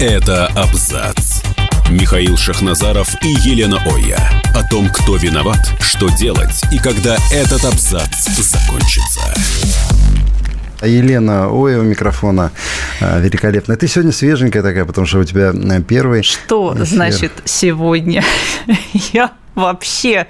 Это 0.00 0.46
абзац. 0.54 1.42
Михаил 1.90 2.36
Шахназаров 2.36 3.16
и 3.20 3.30
Елена 3.48 3.78
Оя. 3.84 4.30
О 4.54 4.62
том, 4.62 4.88
кто 4.90 5.16
виноват, 5.16 5.58
что 5.80 6.08
делать 6.08 6.62
и 6.70 6.78
когда 6.78 7.16
этот 7.32 7.64
абзац 7.64 8.28
закончится. 8.38 9.20
Елена 10.82 11.48
Оя 11.48 11.80
у 11.80 11.82
микрофона 11.82 12.52
а, 13.00 13.18
великолепная. 13.18 13.76
Ты 13.76 13.88
сегодня 13.88 14.12
свеженькая 14.12 14.62
такая, 14.62 14.84
потому 14.84 15.04
что 15.04 15.18
у 15.18 15.24
тебя 15.24 15.52
э, 15.52 15.82
первый 15.82 16.22
Что 16.22 16.74
эфир. 16.74 16.86
значит 16.86 17.32
сегодня? 17.44 18.22
Я 19.12 19.32
вообще 19.58 20.26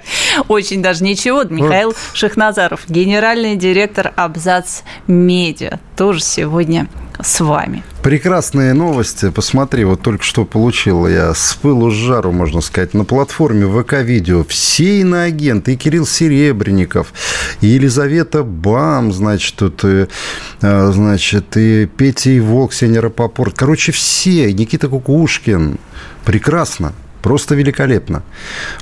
очень 0.47 0.81
даже 0.81 1.03
ничего. 1.03 1.43
Михаил 1.43 1.95
Шахназаров, 2.13 2.81
генеральный 2.89 3.55
директор 3.55 4.11
Абзац 4.15 4.81
Медиа, 5.07 5.79
тоже 5.95 6.19
сегодня 6.19 6.87
с 7.21 7.39
вами. 7.41 7.83
Прекрасные 8.01 8.73
новости. 8.73 9.29
Посмотри, 9.29 9.83
вот 9.83 10.01
только 10.01 10.23
что 10.23 10.45
получил 10.45 11.05
я 11.05 11.33
с 11.33 11.53
пылу 11.61 11.91
с 11.91 11.93
жару, 11.93 12.31
можно 12.31 12.61
сказать, 12.61 12.93
на 12.93 13.03
платформе 13.03 13.67
ВК-видео. 13.67 14.45
Все 14.45 15.01
иноагенты, 15.01 15.73
и 15.73 15.75
Кирилл 15.75 16.05
Серебренников, 16.05 17.13
и 17.59 17.67
Елизавета 17.67 18.43
Бам, 18.43 19.11
значит, 19.11 19.55
тут, 19.55 19.83
и, 19.83 20.07
а, 20.61 20.91
значит, 20.91 21.57
и 21.57 21.87
Петя 21.87 22.29
и 22.29 22.39
Волк, 22.39 22.73
Сеня 22.73 23.01
Рапопорт. 23.01 23.53
Короче, 23.57 23.91
все. 23.91 24.51
Никита 24.53 24.87
Кукушкин. 24.87 25.77
Прекрасно. 26.23 26.93
Просто 27.21 27.55
великолепно. 27.55 28.23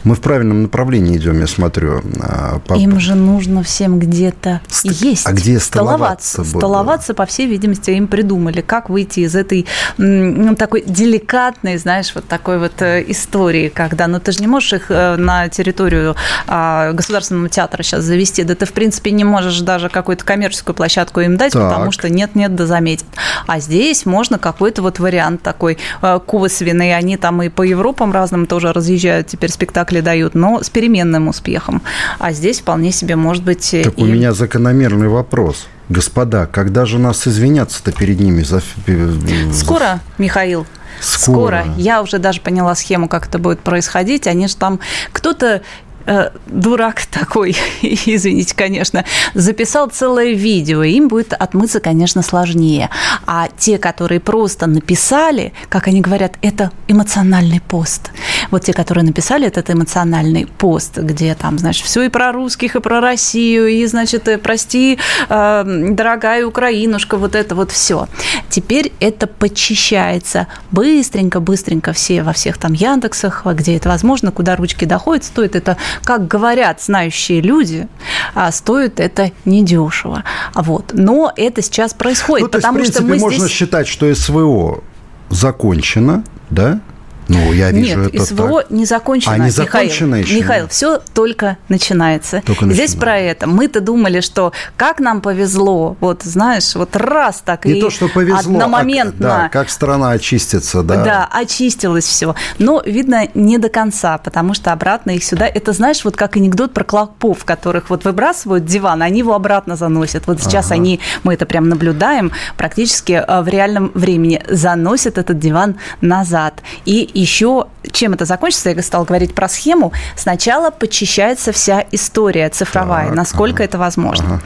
Мы 0.04 0.16
в 0.16 0.22
правильном 0.22 0.64
направлении 0.64 1.18
идем, 1.18 1.40
я 1.40 1.48
смотрю. 1.48 2.02
А, 2.22 2.60
по- 2.60 2.74
Им 2.76 3.00
же 3.00 3.16
нужно 3.16 3.64
всем 3.64 4.00
где-то 4.00 4.62
Ст- 4.70 4.86
есть. 4.86 5.26
а 5.26 5.32
где 5.34 5.60
столоваться 5.60 6.44
было? 6.44 6.60
Столоваться, 6.60 7.14
по 7.14 7.26
всей 7.26 7.48
видимости, 7.48 7.92
им 7.92 8.08
придумали, 8.08 8.62
как 8.62 8.90
выйти 8.90 9.22
из 9.22 9.36
этой 9.36 9.66
ну, 9.98 10.56
такой 10.56 10.84
деликатной, 10.86 11.78
знаешь, 11.78 12.12
вот 12.14 12.28
такой 12.28 12.60
вот 12.60 12.82
э, 12.82 13.04
истории, 13.08 13.70
когда, 13.70 14.08
ну, 14.08 14.20
ты 14.20 14.32
же 14.32 14.40
не 14.40 14.48
можешь 14.48 14.74
их 14.74 14.86
э, 14.90 15.16
на 15.18 15.50
территорию 15.50 16.16
а, 16.48 16.92
государственного 16.94 17.50
театра 17.50 17.82
сейчас 17.84 18.04
завести, 18.04 18.44
да 18.44 18.56
ты, 18.56 18.66
в 18.66 18.74
принципе, 18.74 19.12
не 19.12 19.24
можешь 19.24 19.60
даже 19.62 19.90
какую-то 19.90 20.24
коммерческую 20.24 20.76
площадку 20.76 21.22
им 21.22 21.38
дать, 21.38 21.54
Так. 21.54 21.72
потому 21.72 21.92
что 21.92 22.10
нет-нет, 22.10 22.56
да 22.56 22.66
заметят. 22.66 23.06
А 23.48 23.60
здесь 23.60 24.06
можно 24.06 24.38
какой-то 24.38 24.82
вот 24.82 25.00
вариант 25.00 25.42
такой 25.42 25.78
э, 26.02 26.20
косвенный, 26.26 26.96
они 26.96 27.18
там 27.18 27.42
и 27.42 27.50
по 27.50 27.64
Европам 27.64 28.12
разным 28.28 28.46
тоже 28.46 28.74
разъезжают, 28.74 29.28
теперь 29.28 29.50
спектакли 29.52 30.02
дают, 30.02 30.36
но 30.36 30.62
с 30.62 30.70
переменным 30.70 31.30
успехом. 31.30 31.82
А 32.20 32.34
здесь 32.34 32.60
вполне 32.60 32.92
себе 32.92 33.16
может 33.16 33.44
быть 33.44 33.74
э, 33.74 33.84
Так 33.84 33.98
у 33.98 34.06
и- 34.06 34.12
меня 34.12 34.34
закономерный 34.34 35.08
вопрос. 35.08 35.68
Господа, 35.90 36.46
когда 36.46 36.86
же 36.86 37.00
нас 37.00 37.26
извиняться-то 37.26 37.94
перед 37.94 38.20
ними 38.20 38.44
за... 38.44 38.62
за- 38.86 39.54
Скоро, 39.54 40.02
Михаил? 40.18 40.66
Скоро. 41.00 41.64
Я 41.78 42.02
уже 42.02 42.18
даже 42.18 42.42
поняла 42.42 42.76
схему, 42.76 43.08
как 43.08 43.28
это 43.28 43.38
будет 43.40 43.60
происходить. 43.62 44.28
Они 44.28 44.48
же 44.48 44.56
там 44.58 44.80
кто-то 45.14 45.62
э, 46.08 46.30
дурак 46.48 47.06
такой, 47.06 47.56
извините, 47.82 48.56
конечно, 48.56 49.06
записал 49.34 49.90
целое 49.90 50.34
видео, 50.34 50.84
им 50.84 51.08
будет 51.08 51.34
отмыться, 51.34 51.80
конечно, 51.80 52.22
сложнее. 52.22 52.90
А 53.26 53.48
те, 53.58 53.78
которые 53.78 54.20
просто 54.20 54.66
написали, 54.68 55.54
как 55.70 55.88
они 55.88 56.02
говорят, 56.02 56.38
это 56.42 56.72
эмоциональный 56.88 57.62
пост. 57.62 58.12
Вот 58.52 58.64
те, 58.64 58.74
которые 58.74 59.04
написали 59.04 59.48
этот 59.48 59.70
эмоциональный 59.70 60.48
пост, 60.48 60.98
где 60.98 61.36
там, 61.36 61.60
значит, 61.60 61.86
все 61.86 62.04
и 62.04 62.10
про 62.10 62.32
русских, 62.32 62.76
и 62.76 62.80
про 62.80 63.02
Россию, 63.02 63.68
и, 63.68 63.86
значит, 63.86 64.28
э, 64.28 64.38
прости, 64.38 64.98
э, 65.30 65.64
дорогая 65.90 66.46
Украинушка, 66.46 67.18
вот 67.18 67.36
это 67.36 67.56
вот 67.56 67.72
все. 67.72 68.08
Теперь 68.50 68.94
это 69.00 69.28
подчищается 69.28 70.48
быстренько, 70.72 71.40
быстренько 71.40 71.94
все 71.94 72.24
во 72.24 72.34
всех 72.34 72.58
там 72.58 72.74
Яндексах, 72.74 73.46
где 73.46 73.76
это 73.76 73.90
возможно, 73.90 74.32
куда 74.32 74.56
ручки 74.56 74.86
доходят, 74.86 75.26
стоит 75.26 75.56
это, 75.56 75.78
как 76.04 76.28
говорят 76.28 76.82
знающие 76.82 77.42
люди, 77.42 77.88
а 78.34 78.52
стоит 78.52 79.00
это 79.00 79.32
недешево. 79.46 80.24
Вот. 80.54 80.92
Но 80.94 81.32
это 81.36 81.62
сейчас 81.62 81.94
происходит, 81.94 82.46
Ну, 82.46 82.50
то 82.50 82.58
есть, 82.58 82.64
потому 82.66 82.78
в 82.78 82.82
принципе, 82.82 83.06
что 83.06 83.14
мы 83.14 83.20
можно 83.20 83.40
здесь... 83.46 83.52
считать, 83.52 83.88
что 83.88 84.14
СВО 84.14 84.84
закончено, 85.30 86.24
да? 86.50 86.80
Ну, 87.28 87.54
я 87.54 87.72
вижу 87.72 88.00
Нет, 88.02 88.16
это 88.16 88.26
СВО 88.26 88.62
так. 88.62 88.72
не 88.72 88.86
закончено. 88.86 89.36
А, 89.36 89.38
не 89.38 89.50
закончено 89.50 90.16
Михаил, 90.16 90.26
еще? 90.26 90.40
Михаил, 90.40 90.68
все 90.68 91.02
только 91.14 91.58
начинается. 91.70 92.42
Только 92.46 92.66
Здесь 92.66 92.94
начинается. 92.94 92.98
про 92.98 93.18
это. 93.20 93.48
Мы-то 93.48 93.82
думали, 93.82 94.22
что 94.22 94.54
как 94.76 95.00
нам 95.00 95.22
повезло, 95.22 95.98
вот 96.00 96.24
знаешь, 96.24 96.76
вот 96.76 96.96
раз 96.96 97.42
так 97.44 97.66
Не 97.66 97.74
и 97.80 97.82
то, 97.82 97.90
что 97.90 98.08
повезло, 98.08 98.40
одномоментно. 98.40 99.36
а, 99.36 99.42
да, 99.44 99.50
как 99.50 99.70
страна 99.70 100.12
очистится, 100.12 100.84
да. 100.84 101.04
Да, 101.04 101.30
очистилось 101.32 102.06
все. 102.06 102.36
Но, 102.60 102.82
видно, 102.86 103.28
не 103.34 103.58
до 103.58 103.70
конца, 103.70 104.18
потому 104.18 104.54
что 104.54 104.72
обратно 104.72 105.12
их 105.12 105.24
сюда... 105.24 105.48
Это, 105.48 105.74
знаешь, 105.74 106.04
вот 106.06 106.16
как 106.16 106.36
анекдот 106.38 106.74
про 106.74 106.84
клопов, 106.84 107.46
которых 107.46 107.90
вот 107.90 108.06
выбрасывают 108.06 108.66
диван, 108.66 109.02
они 109.02 109.20
его 109.20 109.34
обратно 109.34 109.76
заносят. 109.76 110.28
Вот 110.28 110.42
сейчас 110.42 110.68
Ага. 110.68 110.76
они, 110.76 111.00
мы 111.24 111.34
это 111.34 111.46
прям 111.46 111.70
наблюдаем 111.70 112.32
практически 112.58 113.14
э, 113.14 113.42
в 113.42 113.48
реальном 113.48 113.92
времени, 113.94 114.44
заносят 114.50 115.18
этот 115.18 115.40
диван 115.40 115.76
назад. 116.02 116.62
И 116.86 117.10
еще, 117.20 117.66
чем 117.92 118.14
это 118.14 118.26
закончится, 118.26 118.70
я 118.70 118.82
стала 118.82 119.06
говорить 119.06 119.34
про 119.34 119.48
схему, 119.50 119.92
сначала 120.16 120.70
подчищается 120.70 121.52
вся 121.52 121.86
история 121.92 122.50
цифровая, 122.50 123.08
Так, 123.08 123.16
насколько 123.16 123.56
ага, 123.58 123.64
это 123.64 123.78
возможно. 123.78 124.26
ага. 124.36 124.42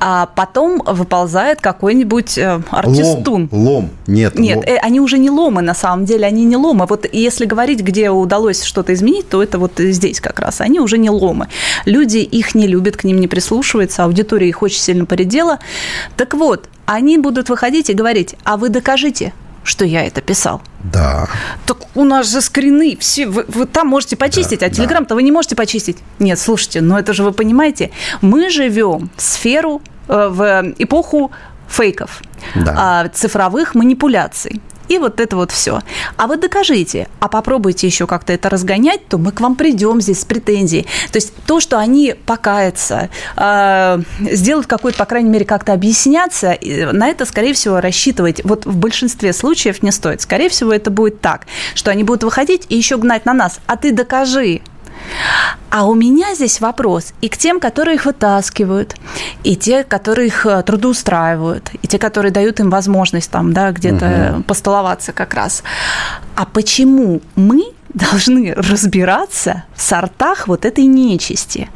А 0.00 0.26
потом 0.26 0.82
выползает 0.84 1.60
какой-нибудь 1.60 2.38
э, 2.38 2.60
артистун. 2.70 3.48
Лом, 3.52 3.66
лом, 3.66 3.90
нет. 4.06 4.38
Нет, 4.38 4.56
лом. 4.56 4.64
э, 4.66 4.76
они 4.78 5.00
уже 5.00 5.18
не 5.18 5.30
ломы, 5.30 5.62
на 5.62 5.74
самом 5.74 6.04
деле, 6.04 6.26
они 6.26 6.44
не 6.44 6.56
ломы. 6.56 6.86
Вот 6.88 7.06
если 7.12 7.44
говорить, 7.44 7.80
где 7.80 8.10
удалось 8.10 8.62
что-то 8.62 8.92
изменить, 8.94 9.28
то 9.28 9.42
это 9.42 9.58
вот 9.58 9.72
здесь 9.78 10.20
как 10.20 10.40
раз. 10.40 10.60
Они 10.60 10.80
уже 10.80 10.98
не 10.98 11.10
ломы. 11.10 11.48
Люди 11.84 12.18
их 12.18 12.54
не 12.54 12.66
любят, 12.66 12.96
к 12.96 13.04
ним 13.04 13.20
не 13.20 13.28
прислушиваются, 13.28 14.04
аудитория 14.04 14.48
их 14.48 14.62
очень 14.62 14.80
сильно 14.80 15.04
поредела. 15.04 15.58
Так 16.16 16.34
вот, 16.34 16.68
они 16.86 17.18
будут 17.18 17.48
выходить 17.48 17.90
и 17.90 17.94
говорить, 17.94 18.34
а 18.44 18.56
вы 18.56 18.68
докажите, 18.68 19.32
что 19.66 19.84
я 19.84 20.04
это 20.06 20.20
писал. 20.20 20.62
Да. 20.84 21.28
Так 21.66 21.78
у 21.94 22.04
нас 22.04 22.30
же 22.30 22.40
скрины, 22.40 22.96
все, 23.00 23.26
вы, 23.26 23.44
вы 23.48 23.66
там 23.66 23.88
можете 23.88 24.16
почистить, 24.16 24.60
Да, 24.60 24.66
а 24.66 24.70
Телеграм-то 24.70 25.14
вы 25.14 25.22
не 25.22 25.32
можете 25.32 25.56
почистить. 25.56 25.98
Нет, 26.18 26.38
слушайте, 26.38 26.80
но 26.80 26.98
это 26.98 27.12
же 27.12 27.22
вы 27.24 27.32
понимаете, 27.32 27.90
мы 28.22 28.48
живем 28.50 29.10
в 29.16 29.22
сферу, 29.22 29.82
э, 30.08 30.28
в 30.30 30.74
эпоху 30.78 31.32
фейков, 31.68 32.22
Да. 32.54 32.74
а, 32.76 33.08
цифровых 33.08 33.74
манипуляций. 33.74 34.60
И 34.88 34.98
вот 34.98 35.20
это 35.20 35.36
вот 35.36 35.52
все. 35.52 35.80
А 36.16 36.26
вы 36.26 36.36
докажите, 36.36 37.08
а 37.20 37.28
попробуйте 37.28 37.86
еще 37.86 38.06
как-то 38.06 38.32
это 38.32 38.48
разгонять, 38.48 39.06
то 39.08 39.18
мы 39.18 39.32
к 39.32 39.40
вам 39.40 39.56
придем 39.56 40.00
здесь 40.00 40.20
с 40.20 40.24
претензией. 40.24 40.86
То 41.12 41.16
есть 41.16 41.32
то, 41.46 41.60
что 41.60 41.78
они 41.78 42.14
покаятся, 42.26 43.10
э, 43.36 43.98
сделают 44.20 44.66
какой-то, 44.66 44.98
по 44.98 45.04
крайней 45.04 45.30
мере, 45.30 45.44
как-то 45.44 45.72
объясняться, 45.72 46.56
на 46.92 47.08
это, 47.08 47.24
скорее 47.24 47.54
всего, 47.54 47.80
рассчитывать 47.80 48.44
вот 48.44 48.66
в 48.66 48.76
большинстве 48.76 49.32
случаев 49.32 49.82
не 49.82 49.90
стоит. 49.90 50.20
Скорее 50.20 50.48
всего, 50.48 50.72
это 50.72 50.90
будет 50.90 51.20
так, 51.20 51.46
что 51.74 51.90
они 51.90 52.04
будут 52.04 52.24
выходить 52.24 52.66
и 52.68 52.76
еще 52.76 52.96
гнать 52.96 53.26
на 53.26 53.34
нас. 53.34 53.60
А 53.66 53.76
ты 53.76 53.92
докажи, 53.92 54.60
а 55.70 55.86
у 55.86 55.94
меня 55.94 56.34
здесь 56.34 56.60
вопрос 56.60 57.12
и 57.20 57.28
к 57.28 57.36
тем, 57.36 57.60
которые 57.60 57.96
их 57.96 58.06
вытаскивают, 58.06 58.94
и 59.44 59.56
те, 59.56 59.84
которые 59.84 60.28
их 60.28 60.46
э, 60.46 60.62
трудоустраивают, 60.62 61.70
и 61.82 61.86
те, 61.86 61.98
которые 61.98 62.32
дают 62.32 62.60
им 62.60 62.70
возможность 62.70 63.30
там, 63.30 63.52
да, 63.52 63.72
где-то 63.72 64.42
постоловаться 64.46 65.12
как 65.12 65.34
раз. 65.34 65.62
А 66.34 66.44
почему 66.46 67.20
мы 67.34 67.72
должны 67.96 68.52
разбираться 68.54 69.64
в 69.74 69.82
сортах 69.82 70.48
вот 70.48 70.64
этой 70.64 70.84
нечисти? 70.84 71.68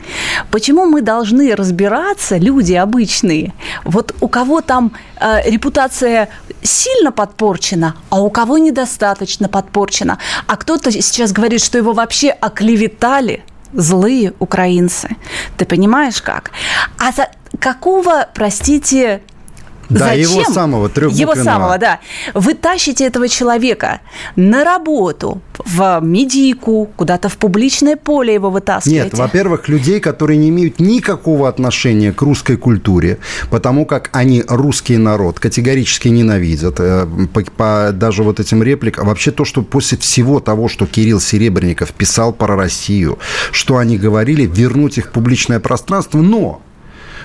Почему 0.51 0.85
мы 0.85 1.03
должны 1.03 1.55
разбираться, 1.55 2.37
люди 2.37 2.75
обычные, 2.75 3.53
вот 3.85 4.15
у 4.21 4.29
кого 4.29 4.61
там 4.61 4.93
э, 5.21 5.51
репутация 5.51 6.29
сильно 6.62 7.12
подпорчена, 7.12 7.96
а 8.11 8.20
у 8.20 8.31
кого 8.31 8.58
недостаточно 8.58 9.49
подпорчена, 9.49 10.19
а 10.46 10.56
кто-то 10.56 10.90
сейчас 10.90 11.32
говорит, 11.32 11.62
что 11.62 11.79
его 11.79 11.93
вообще 11.93 12.31
оклеветали, 12.31 13.44
злые 13.73 14.35
украинцы. 14.38 15.17
Ты 15.56 15.64
понимаешь 15.64 16.20
как? 16.23 16.50
А 16.99 17.12
за 17.12 17.29
какого, 17.58 18.29
простите, 18.35 19.23
Да, 19.90 20.06
Зачем? 20.06 20.20
его 20.22 20.44
самого, 20.44 20.90
Его 21.10 21.34
самого, 21.34 21.78
да. 21.78 22.00
Вы 22.34 22.54
тащите 22.54 23.04
этого 23.04 23.28
человека 23.28 24.00
на 24.37 24.64
работу, 24.64 25.42
в 25.64 26.00
медику, 26.02 26.90
куда-то 26.96 27.28
в 27.28 27.37
публичное 27.37 27.96
поле 27.96 28.34
его 28.34 28.50
вытаскиваете. 28.50 29.04
Нет, 29.04 29.14
во-первых, 29.14 29.69
людей, 29.69 30.00
которые 30.00 30.38
не 30.38 30.48
имеют 30.48 30.81
никакого 30.81 31.48
отношения 31.48 32.12
к 32.12 32.22
русской 32.22 32.56
культуре, 32.56 33.19
потому 33.50 33.84
как 33.84 34.10
они 34.12 34.44
русский 34.48 34.96
народ 34.96 35.38
категорически 35.38 36.08
ненавидят. 36.08 36.76
э, 36.78 37.06
По, 37.32 37.42
по 37.42 37.90
даже 37.92 38.22
вот 38.22 38.40
этим 38.40 38.62
репликам. 38.62 39.06
Вообще 39.08 39.31
то, 39.31 39.44
что 39.44 39.62
после 39.62 39.98
всего 39.98 40.40
того, 40.40 40.69
что 40.69 40.87
Кирилл 40.87 41.20
Серебренников 41.20 41.92
писал 41.92 42.32
про 42.32 42.56
Россию, 42.56 43.19
что 43.52 43.76
они 43.76 43.98
говорили, 43.98 44.46
вернуть 44.46 44.98
их 44.98 45.06
в 45.06 45.10
публичное 45.10 45.60
пространство, 45.60 46.19
но 46.19 46.62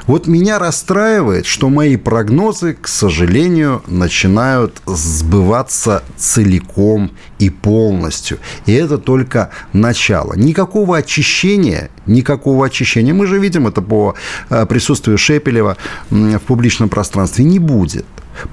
Вот 0.07 0.27
меня 0.27 0.59
расстраивает, 0.59 1.47
что 1.47 1.69
мои 1.69 1.97
прогнозы, 1.97 2.77
к 2.79 2.87
сожалению, 2.87 3.81
начинают 3.87 4.81
сбываться 4.85 6.03
целиком 6.15 7.11
и 7.39 7.49
полностью. 7.49 8.37
И 8.67 8.73
это 8.73 8.99
только 8.99 9.49
начало. 9.73 10.33
Никакого 10.35 10.97
очищения, 10.97 11.89
никакого 12.05 12.67
очищения, 12.67 13.13
мы 13.13 13.25
же 13.25 13.39
видим 13.39 13.67
это 13.67 13.81
по 13.81 14.13
э, 14.49 14.65
присутствию 14.67 15.17
Шепелева 15.17 15.77
в 16.11 16.39
публичном 16.39 16.89
пространстве, 16.89 17.45
не 17.45 17.57
будет. 17.57 18.05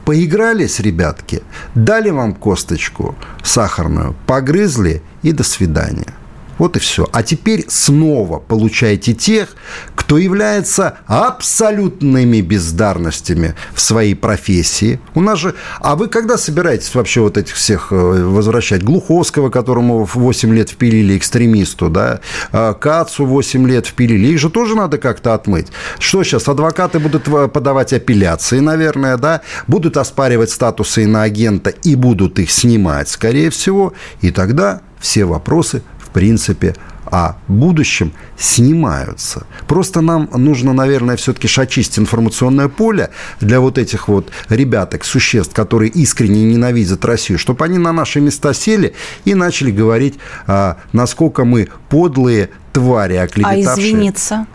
Поигрались, 0.05 0.81
ребятки, 0.81 1.43
дали 1.75 2.11
вам 2.11 2.35
косточку 2.35 3.15
сахарную, 3.43 4.15
погрызли 4.27 5.03
и 5.23 5.33
до 5.33 5.43
свидания. 5.43 6.15
Вот 6.59 6.77
и 6.77 6.81
все. 6.81 7.09
А 7.13 7.23
теперь 7.23 7.65
снова 7.69 8.39
получаете 8.39 9.15
тех, 9.15 9.49
кто 9.95 10.19
является 10.19 10.99
абсолютными 11.07 12.41
бездарностями 12.41 13.55
в 13.75 13.81
своей 13.81 14.15
профессии. 14.15 15.01
У 15.15 15.21
нас 15.21 15.39
же... 15.39 15.55
А 15.81 15.97
вы 15.97 16.09
когда 16.09 16.37
собираетесь 16.37 16.95
вообще 16.95 17.21
вот 17.21 17.39
этих 17.39 17.55
всех 17.55 17.89
э, 17.91 17.95
возвращать? 17.95 18.83
Глуховского, 18.83 19.51
которому 19.51 20.05
8 20.05 20.55
лет 20.55 20.71
впилили 20.71 21.17
экстремисту, 21.17 21.89
да? 21.89 22.21
А 22.53 22.75
Кацу 22.75 23.27
8 23.27 23.67
лет 23.69 23.87
впилили. 23.87 24.29
Их 24.29 24.39
же 24.39 24.51
тоже 24.51 24.77
надо 24.77 24.99
как-то 24.99 25.35
отмыть. 25.35 25.69
Что 25.99 26.23
сейчас, 26.23 26.49
адвокаты 26.49 26.99
будут 26.99 27.25
подавать 27.53 27.93
апелляции, 27.93 28.61
наверное, 28.61 29.17
да? 29.17 29.41
Будут 29.67 29.97
оспаривать 29.97 30.51
статусы 30.51 31.05
иноагента 31.05 31.71
и 31.71 31.95
будут 31.95 32.39
их 32.39 32.51
снимать, 32.51 33.09
скорее 33.09 33.51
всего. 33.51 33.95
И 34.21 34.31
тогда 34.31 34.83
все 35.01 35.25
вопросы 35.25 35.83
принципе, 36.13 36.75
о 37.13 37.37
будущем 37.47 38.13
снимаются. 38.39 39.47
Просто 39.67 40.01
нам 40.01 40.31
нужно, 40.35 40.73
наверное, 40.73 41.17
все-таки 41.17 41.49
очистить 41.61 41.99
информационное 41.99 42.69
поле 42.69 43.11
для 43.41 43.61
вот 43.61 43.77
этих 43.77 44.09
вот 44.09 44.31
ребяток, 44.49 45.05
существ, 45.05 45.53
которые 45.55 45.91
искренне 45.91 46.45
ненавидят 46.45 47.05
Россию, 47.05 47.39
чтобы 47.39 47.65
они 47.65 47.79
на 47.79 47.93
наши 47.93 48.21
места 48.21 48.55
сели 48.55 48.95
и 49.27 49.35
начали 49.35 49.71
говорить, 49.71 50.19
а, 50.47 50.79
насколько 50.93 51.45
мы 51.45 51.69
подлые 51.91 52.49
твари, 52.73 53.17
оклеветавшие. 53.17 53.69
А 53.69 53.75
извиниться? 53.75 54.47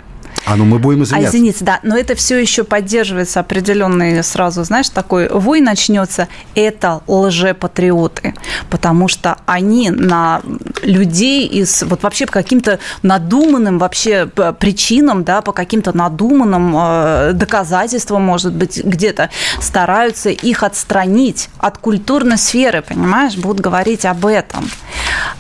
А 0.48 0.56
ну 0.56 0.64
мы 0.64 0.80
будем 0.80 1.04
извиняться. 1.04 1.28
А 1.28 1.30
извините, 1.30 1.66
да, 1.66 1.82
но 1.84 1.98
это 1.98 2.16
все 2.16 2.40
еще 2.40 2.64
поддерживается 2.64 3.42
определенный 3.42 4.24
сразу, 4.24 4.64
знаешь, 4.64 4.88
такой 4.88 5.28
вой 5.28 5.60
начнется. 5.60 6.30
Это 6.56 7.02
лжепатриоты, 7.06 8.34
потому 8.70 9.10
что 9.10 9.40
они 9.46 9.90
на 9.90 10.42
людей 10.84 11.46
из 11.46 11.84
вот 11.84 12.02
вообще 12.04 12.26
по 12.28 12.32
каким-то 12.32 12.80
надуманным 13.02 13.78
вообще 13.78 14.30
причинам, 14.58 15.26
да, 15.26 15.42
по 15.42 15.52
каким-то 15.52 15.96
надуманным 15.96 16.74
э, 16.78 17.32
доказательствам, 17.34 18.22
может 18.22 18.54
быть, 18.54 18.82
где-то 18.82 19.30
стараются 19.60 20.30
их 20.30 20.64
отстранить 20.64 21.50
от 21.58 21.78
культурной 21.78 22.38
сферы, 22.38 22.82
понимаешь, 22.88 23.36
будут 23.36 23.60
говорить 23.60 24.06
об 24.06 24.26
этом, 24.26 24.70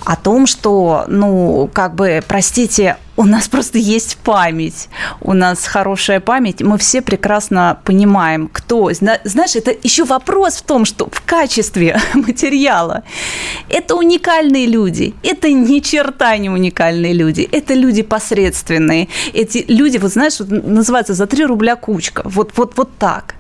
о 0.03 0.17
том, 0.17 0.47
что, 0.47 1.05
ну, 1.07 1.69
как 1.71 1.95
бы, 1.95 2.21
простите, 2.27 2.97
у 3.17 3.25
нас 3.25 3.49
просто 3.49 3.79
есть 3.79 4.17
память, 4.17 4.87
у 5.21 5.33
нас 5.33 5.65
хорошая 5.65 6.19
память, 6.19 6.61
мы 6.61 6.77
все 6.77 7.01
прекрасно 7.01 7.79
понимаем, 7.83 8.47
кто. 8.47 8.91
Знаешь, 8.93 9.55
это 9.55 9.75
еще 9.83 10.05
вопрос 10.05 10.55
в 10.57 10.61
том, 10.61 10.85
что 10.85 11.09
в 11.11 11.21
качестве 11.25 11.99
материала. 12.13 13.03
Это 13.69 13.95
уникальные 13.95 14.67
люди, 14.67 15.15
это 15.23 15.51
ни 15.51 15.79
черта 15.79 16.37
не 16.37 16.49
уникальные 16.49 17.13
люди, 17.13 17.47
это 17.51 17.73
люди 17.73 18.03
посредственные, 18.03 19.09
эти 19.33 19.65
люди, 19.67 19.97
вот 19.97 20.11
знаешь, 20.13 20.39
вот 20.39 20.49
называется 20.49 21.13
за 21.13 21.25
3 21.25 21.45
рубля 21.45 21.75
кучка, 21.75 22.21
вот, 22.23 22.51
вот, 22.55 22.77
вот 22.77 22.97
так. 22.97 23.36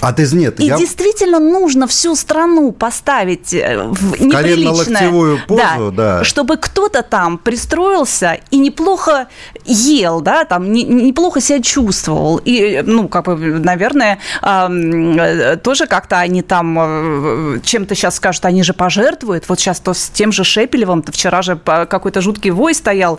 А 0.00 0.12
ты 0.12 0.26
нет. 0.32 0.60
И 0.60 0.66
я... 0.66 0.76
действительно 0.76 1.38
нужно 1.38 1.86
всю 1.86 2.14
страну 2.14 2.72
поставить 2.72 3.54
э, 3.54 3.78
в 3.78 4.20
неприличное. 4.20 5.38
позу, 5.46 5.90
да, 5.90 6.18
да. 6.18 6.24
Чтобы 6.24 6.56
кто-то 6.56 7.02
там 7.02 7.38
пристроился 7.38 8.38
и 8.50 8.58
неплохо 8.58 9.28
ел, 9.64 10.20
да, 10.20 10.44
там 10.44 10.72
не, 10.72 10.82
неплохо 10.84 11.40
себя 11.40 11.62
чувствовал. 11.62 12.40
И, 12.44 12.82
ну, 12.84 13.08
как 13.08 13.24
бы, 13.24 13.36
наверное, 13.36 14.18
э, 14.42 15.56
тоже 15.62 15.86
как-то 15.86 16.18
они 16.18 16.42
там 16.42 16.76
э, 16.78 17.60
чем-то 17.64 17.94
сейчас 17.94 18.16
скажут, 18.16 18.44
они 18.44 18.62
же 18.62 18.72
пожертвуют. 18.74 19.48
Вот 19.48 19.60
сейчас 19.60 19.80
то 19.80 19.94
с 19.94 20.08
тем 20.08 20.32
же 20.32 20.44
Шепелевым, 20.44 21.02
то 21.02 21.12
вчера 21.12 21.42
же 21.42 21.56
какой-то 21.56 22.20
жуткий 22.20 22.50
вой 22.50 22.74
стоял, 22.74 23.18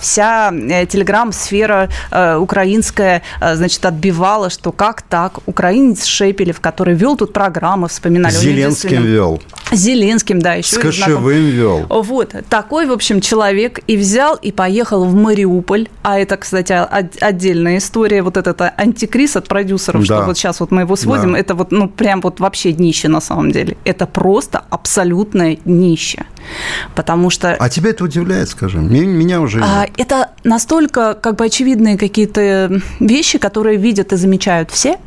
вся 0.00 0.50
телеграм-сфера 0.50 1.88
украинская, 2.38 3.22
значит, 3.40 3.84
отбивала, 3.84 4.50
что 4.50 4.72
как 4.72 5.02
так, 5.02 5.38
Украина 5.46 5.61
украинец 5.62 6.04
Шепелев, 6.06 6.60
который 6.60 6.94
вел 6.94 7.16
тут 7.16 7.32
программы, 7.32 7.86
вспоминали. 7.86 8.34
Зеленским 8.34 9.04
вел. 9.04 9.40
Зеленским, 9.70 10.40
да, 10.40 10.54
еще. 10.54 10.74
С 10.74 10.78
Кошевым 10.78 11.50
вел. 11.50 11.86
Вот. 11.88 12.34
Такой, 12.48 12.86
в 12.86 12.92
общем, 12.92 13.20
человек 13.20 13.78
и 13.86 13.96
взял, 13.96 14.34
и 14.34 14.50
поехал 14.50 15.04
в 15.04 15.14
Мариуполь. 15.14 15.88
А 16.02 16.18
это, 16.18 16.36
кстати, 16.36 16.72
отдельная 16.72 17.78
история. 17.78 18.22
Вот 18.22 18.36
этот 18.36 18.60
антикриз 18.76 19.36
от 19.36 19.46
продюсеров, 19.46 20.00
да. 20.00 20.16
что 20.16 20.26
вот 20.26 20.36
сейчас 20.36 20.58
вот 20.60 20.72
мы 20.72 20.80
его 20.82 20.96
сводим, 20.96 21.32
да. 21.32 21.38
это 21.38 21.54
вот, 21.54 21.70
ну, 21.70 21.88
прям 21.88 22.20
вот 22.22 22.40
вообще 22.40 22.72
днище 22.72 23.08
на 23.08 23.20
самом 23.20 23.52
деле. 23.52 23.76
Это 23.84 24.06
просто 24.06 24.64
абсолютное 24.68 25.58
днище. 25.64 26.24
Потому 26.96 27.30
что... 27.30 27.54
А 27.54 27.68
тебя 27.68 27.90
это 27.90 28.04
удивляет, 28.04 28.48
скажи? 28.48 28.78
Меня 28.78 29.40
уже 29.40 29.62
А, 29.62 29.86
это 29.96 30.30
настолько 30.42 31.14
как 31.14 31.36
бы 31.36 31.44
очевидные 31.44 31.96
какие-то 31.96 32.80
вещи, 32.98 33.38
которые 33.38 33.78
видят 33.78 34.12
и 34.12 34.16
замечают 34.16 34.70
все, 34.72 34.98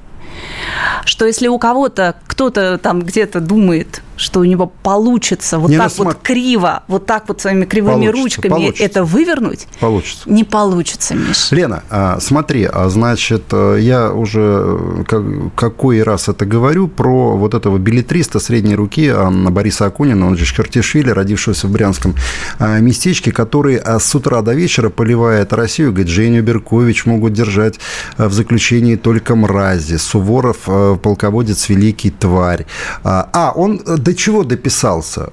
что 1.05 1.25
если 1.25 1.47
у 1.47 1.59
кого-то 1.59 2.15
кто-то 2.27 2.77
там 2.77 3.01
где-то 3.01 3.39
думает, 3.39 4.01
что 4.17 4.39
у 4.39 4.43
него 4.43 4.71
получится 4.83 5.59
вот 5.59 5.69
не 5.69 5.77
так 5.77 5.85
рассмат... 5.85 6.07
вот 6.07 6.17
криво, 6.23 6.83
вот 6.87 7.05
так 7.05 7.27
вот 7.27 7.41
своими 7.41 7.65
кривыми 7.65 8.05
получится, 8.07 8.21
ручками 8.21 8.49
получится. 8.49 8.83
это 8.83 9.03
вывернуть, 9.03 9.67
получится. 9.79 10.29
не 10.29 10.43
получится, 10.43 11.15
Миш. 11.15 11.51
Лена, 11.51 11.83
а, 11.89 12.19
смотри, 12.19 12.67
а 12.71 12.89
значит, 12.89 13.43
э, 13.51 13.77
я 13.81 14.11
уже 14.11 14.77
э, 15.09 15.49
какой 15.55 16.03
раз 16.03 16.29
это 16.29 16.45
говорю 16.45 16.87
про 16.87 17.35
вот 17.35 17.53
этого 17.53 17.77
билетриста 17.77 18.39
средней 18.39 18.75
руки 18.75 19.09
Анна 19.09 19.51
Бориса 19.51 19.85
Акунина, 19.85 20.27
он 20.27 20.37
же 20.37 20.45
Шкартишвили, 20.45 21.09
родившегося 21.09 21.67
в 21.67 21.71
Брянском 21.71 22.15
а, 22.59 22.79
местечке, 22.79 23.31
который 23.31 23.81
с 23.85 24.15
утра 24.15 24.41
до 24.41 24.53
вечера 24.53 24.89
поливает 24.89 25.53
Россию, 25.53 25.91
говорит, 25.91 26.07
Женю 26.07 26.43
Беркович 26.43 27.05
могут 27.05 27.33
держать 27.33 27.79
в 28.17 28.31
заключении 28.31 28.95
только 28.95 29.35
мрази, 29.35 29.97
Суворов 29.97 30.69
полководец 31.01 31.69
великий 31.69 32.11
тварь. 32.11 32.65
А, 33.03 33.51
он 33.55 33.81
до 34.05 34.13
чего 34.13 34.43
дописался 34.43 35.31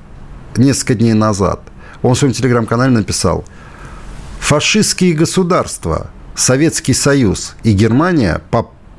несколько 0.56 0.94
дней 0.94 1.12
назад? 1.12 1.61
Он 2.00 2.14
в 2.14 2.18
своем 2.18 2.32
телеграм-канале 2.32 2.90
написал, 2.90 3.44
фашистские 4.40 5.12
государства, 5.12 6.11
Советский 6.35 6.94
Союз 6.94 7.54
и 7.62 7.73
Германия 7.73 8.40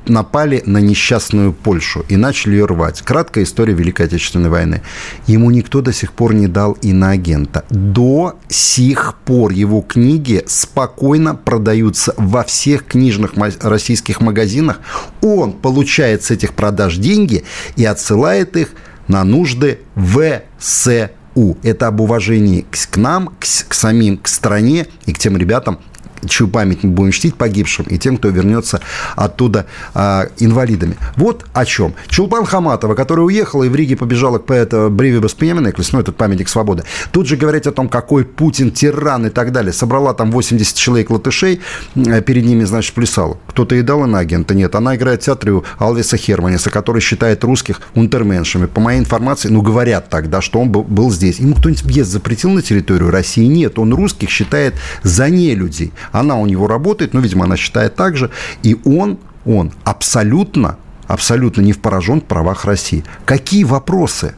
напали 0.06 0.62
на 0.66 0.78
несчастную 0.78 1.52
Польшу 1.52 2.04
и 2.08 2.16
начали 2.16 2.52
ее 2.52 2.66
рвать. 2.66 3.02
Краткая 3.02 3.42
история 3.44 3.74
Великой 3.74 4.06
Отечественной 4.06 4.50
войны. 4.50 4.82
Ему 5.26 5.50
никто 5.50 5.80
до 5.80 5.92
сих 5.92 6.12
пор 6.12 6.34
не 6.34 6.46
дал 6.46 6.72
иноагента. 6.82 7.64
До 7.70 8.38
сих 8.48 9.16
пор 9.24 9.50
его 9.50 9.80
книги 9.80 10.44
спокойно 10.46 11.34
продаются 11.34 12.14
во 12.16 12.44
всех 12.44 12.84
книжных 12.84 13.32
российских 13.62 14.20
магазинах. 14.20 14.80
Он 15.20 15.52
получает 15.52 16.22
с 16.22 16.30
этих 16.30 16.52
продаж 16.52 16.96
деньги 16.98 17.44
и 17.76 17.84
отсылает 17.84 18.56
их 18.56 18.68
на 19.08 19.24
нужды 19.24 19.80
ВСУ. 19.96 21.58
Это 21.62 21.88
об 21.88 22.00
уважении 22.00 22.64
к 22.90 22.96
нам, 22.96 23.28
к, 23.38 23.40
к 23.68 23.74
самим, 23.74 24.18
к 24.18 24.28
стране 24.28 24.86
и 25.06 25.12
к 25.12 25.18
тем 25.18 25.36
ребятам, 25.36 25.80
чью 26.28 26.48
память 26.48 26.82
мы 26.82 26.90
будем 26.90 27.12
чтить 27.12 27.34
погибшим, 27.34 27.86
и 27.86 27.98
тем, 27.98 28.16
кто 28.16 28.28
вернется 28.28 28.80
оттуда 29.16 29.66
а, 29.94 30.28
инвалидами. 30.38 30.96
Вот 31.16 31.44
о 31.52 31.64
чем. 31.64 31.94
Чулпан 32.08 32.44
Хаматова, 32.44 32.94
которая 32.94 33.26
уехала 33.26 33.64
и 33.64 33.68
в 33.68 33.74
Риге 33.74 33.96
побежала 33.96 34.38
к 34.38 34.46
поэту 34.46 34.90
Бриви 34.90 35.18
Беспоменеклис, 35.18 35.92
ну, 35.92 36.00
этот 36.00 36.16
памятник 36.16 36.48
свободы, 36.48 36.84
тут 37.12 37.26
же 37.26 37.36
говорить 37.36 37.66
о 37.66 37.72
том, 37.72 37.88
какой 37.88 38.24
Путин 38.24 38.70
тиран 38.70 39.26
и 39.26 39.30
так 39.30 39.52
далее. 39.52 39.72
Собрала 39.72 40.14
там 40.14 40.30
80 40.30 40.76
человек 40.76 41.10
латышей, 41.10 41.60
э, 41.94 42.20
перед 42.22 42.44
ними, 42.44 42.64
значит, 42.64 42.94
плясала. 42.94 43.38
Кто-то 43.48 43.74
и 43.74 43.82
дал 43.82 44.06
на 44.06 44.18
агента? 44.18 44.54
Нет. 44.54 44.74
Она 44.74 44.96
играет 44.96 45.22
в 45.22 45.24
театре 45.24 45.52
у 45.52 45.64
Алвиса 45.78 46.16
Херманиса, 46.16 46.70
который 46.70 47.00
считает 47.00 47.44
русских 47.44 47.80
унтерменшами. 47.94 48.66
По 48.66 48.80
моей 48.80 48.98
информации, 48.98 49.48
ну, 49.48 49.62
говорят 49.62 50.08
тогда, 50.08 50.40
что 50.40 50.60
он 50.60 50.70
был 50.70 51.10
здесь. 51.10 51.38
Ему 51.38 51.54
кто-нибудь 51.54 51.82
въезд 51.82 52.10
запретил 52.10 52.50
на 52.50 52.62
территорию 52.62 53.10
России? 53.10 53.44
Нет. 53.44 53.78
Он 53.78 53.94
русских 53.94 54.30
считает 54.30 54.74
за 55.02 55.28
нелюдей. 55.30 55.92
Она 56.14 56.36
у 56.36 56.46
него 56.46 56.68
работает, 56.68 57.12
ну, 57.12 57.20
видимо, 57.20 57.44
она 57.44 57.56
считает 57.56 57.96
так 57.96 58.16
же. 58.16 58.30
И 58.62 58.76
он, 58.84 59.18
он 59.44 59.72
абсолютно, 59.82 60.78
абсолютно 61.08 61.60
не 61.60 61.72
в 61.72 61.80
поражен 61.80 62.20
в 62.20 62.24
правах 62.24 62.64
России. 62.64 63.02
Какие 63.24 63.64
вопросы? 63.64 64.34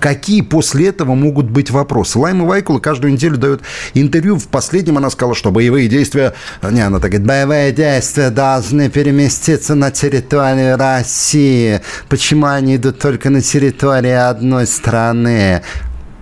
Какие 0.00 0.40
после 0.40 0.88
этого 0.88 1.14
могут 1.14 1.50
быть 1.50 1.70
вопросы? 1.70 2.18
Лайма 2.18 2.46
Вайкула 2.46 2.78
каждую 2.78 3.12
неделю 3.12 3.36
дает 3.36 3.60
интервью. 3.92 4.38
В 4.38 4.48
последнем 4.48 4.96
она 4.96 5.10
сказала, 5.10 5.34
что 5.34 5.50
боевые 5.50 5.88
действия... 5.88 6.32
Не, 6.62 6.80
она 6.80 6.98
так 6.98 7.10
говорит, 7.10 7.26
боевые 7.28 7.72
действия 7.72 8.30
должны 8.30 8.88
переместиться 8.88 9.74
на 9.74 9.90
территорию 9.90 10.78
России. 10.78 11.82
Почему 12.08 12.46
они 12.46 12.76
идут 12.76 13.00
только 13.00 13.28
на 13.28 13.42
территории 13.42 14.12
одной 14.12 14.66
страны? 14.66 15.62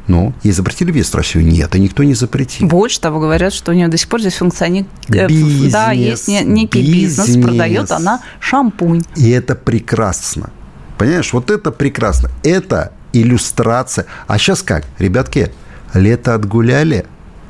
Ну, 0.08 0.32
и 0.42 0.52
запретили 0.52 0.92
въезд 0.92 1.12
в 1.12 1.16
Россию? 1.16 1.46
Нет, 1.46 1.74
и 1.74 1.80
никто 1.80 2.04
не 2.04 2.14
запретил. 2.14 2.68
Больше 2.68 3.00
того, 3.00 3.18
говорят, 3.18 3.52
что 3.52 3.72
у 3.72 3.74
нее 3.74 3.88
до 3.88 3.96
сих 3.96 4.08
пор 4.08 4.20
здесь 4.20 4.34
функционирует... 4.34 4.88
Э, 5.08 5.26
бизнес, 5.26 5.72
да, 5.72 5.90
есть 5.90 6.28
некий 6.28 6.80
бизнес, 6.80 7.26
бизнес, 7.26 7.44
продает 7.44 7.90
она 7.90 8.22
шампунь. 8.38 9.02
И 9.16 9.30
это 9.30 9.56
прекрасно. 9.56 10.50
Понимаешь, 10.96 11.32
вот 11.32 11.50
это 11.50 11.72
прекрасно. 11.72 12.30
Это 12.44 12.92
иллюстрация. 13.12 14.06
А 14.26 14.38
сейчас 14.38 14.62
как? 14.62 14.84
Ребятки, 14.98 15.52
лето 15.92 16.34
отгуляли, 16.34 17.06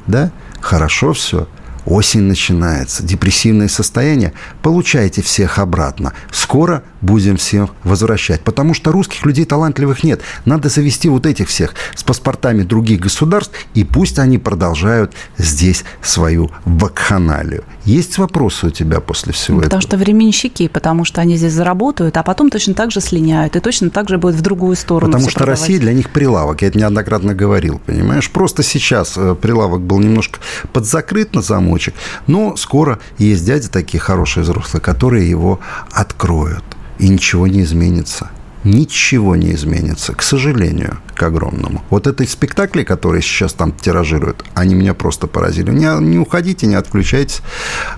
да? 0.07 0.31
Хорошо 0.61 1.13
все. 1.13 1.49
Осень 1.85 2.23
начинается, 2.23 3.05
депрессивное 3.05 3.69
состояние. 3.69 4.33
Получайте 4.63 5.23
всех 5.23 5.59
обратно. 5.59 6.15
Скоро 6.33 6.83
будем 7.07 7.37
всем 7.37 7.71
возвращать. 7.85 8.43
Потому 8.43 8.75
что 8.75 8.93
русских 8.93 9.25
людей 9.25 9.45
талантливых 9.45 10.05
нет. 10.05 10.21
Надо 10.45 10.69
завести 10.69 11.09
вот 11.09 11.25
этих 11.25 11.49
всех 11.49 11.75
с 11.95 12.03
паспортами 12.03 12.63
других 12.63 13.01
государств, 13.01 13.55
и 13.75 13.85
пусть 13.85 14.19
они 14.19 14.39
продолжают 14.39 15.15
здесь 15.39 15.85
свою 16.03 16.51
вакханалию. 16.65 17.65
Есть 17.85 18.19
вопросы 18.19 18.67
у 18.67 18.71
тебя 18.71 19.01
после 19.01 19.33
всего 19.33 19.61
потому 19.61 19.69
этого? 19.69 19.81
Потому 19.81 19.83
что 19.83 19.97
временщики, 19.97 20.69
потому 20.69 21.05
что 21.05 21.21
они 21.21 21.37
здесь 21.37 21.53
заработают, 21.53 22.17
а 22.17 22.23
потом 22.23 22.51
точно 22.51 22.75
так 22.75 22.91
же 22.91 23.01
слиняют, 23.01 23.57
и 23.57 23.61
точно 23.61 23.91
так 23.91 24.09
же 24.09 24.19
будет 24.19 24.35
в 24.35 24.43
другую 24.43 24.77
сторону 24.77 25.13
Потому 25.13 25.31
что 25.31 25.39
продавать. 25.39 25.61
Россия 25.61 25.79
для 25.79 25.93
них 25.93 26.11
прилавок, 26.11 26.63
я 26.63 26.69
это 26.69 26.79
неоднократно 26.79 27.35
говорил, 27.35 27.81
понимаешь? 27.87 28.31
Просто 28.31 28.63
сейчас 28.63 29.15
э, 29.17 29.37
прилавок 29.41 29.83
был 29.83 30.01
немножко 30.01 30.41
подзакрыт 30.73 31.35
на 31.35 31.43
замочек, 31.43 31.95
но 32.27 32.57
скоро 32.57 32.99
есть 33.19 33.45
дяди 33.45 33.69
такие 33.69 34.01
хорошие 34.01 34.43
взрослые, 34.43 34.83
которые 34.83 35.31
его 35.31 35.61
откроют 35.93 36.65
и 36.99 37.09
ничего 37.09 37.47
не 37.47 37.63
изменится. 37.63 38.31
Ничего 38.65 39.37
не 39.37 39.53
изменится, 39.53 40.13
к 40.13 40.23
сожалению, 40.23 40.99
к 41.15 41.23
огромному. 41.23 41.85
Вот 41.89 42.09
эти 42.09 42.29
спектакли, 42.29 42.83
которые 42.83 43.23
сейчас 43.23 43.53
там 43.53 43.73
тиражируют, 43.73 44.45
они 44.55 44.75
меня 44.75 44.93
просто 44.93 45.29
поразили. 45.29 45.71
Не, 45.71 46.01
не 46.01 46.19
уходите, 46.19 46.67
не 46.67 46.75
отключайтесь. 46.75 47.43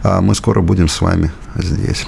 А 0.02 0.20
мы 0.20 0.34
скоро 0.34 0.60
будем 0.60 0.88
с 0.88 1.00
вами 1.00 1.30
здесь. 1.56 2.06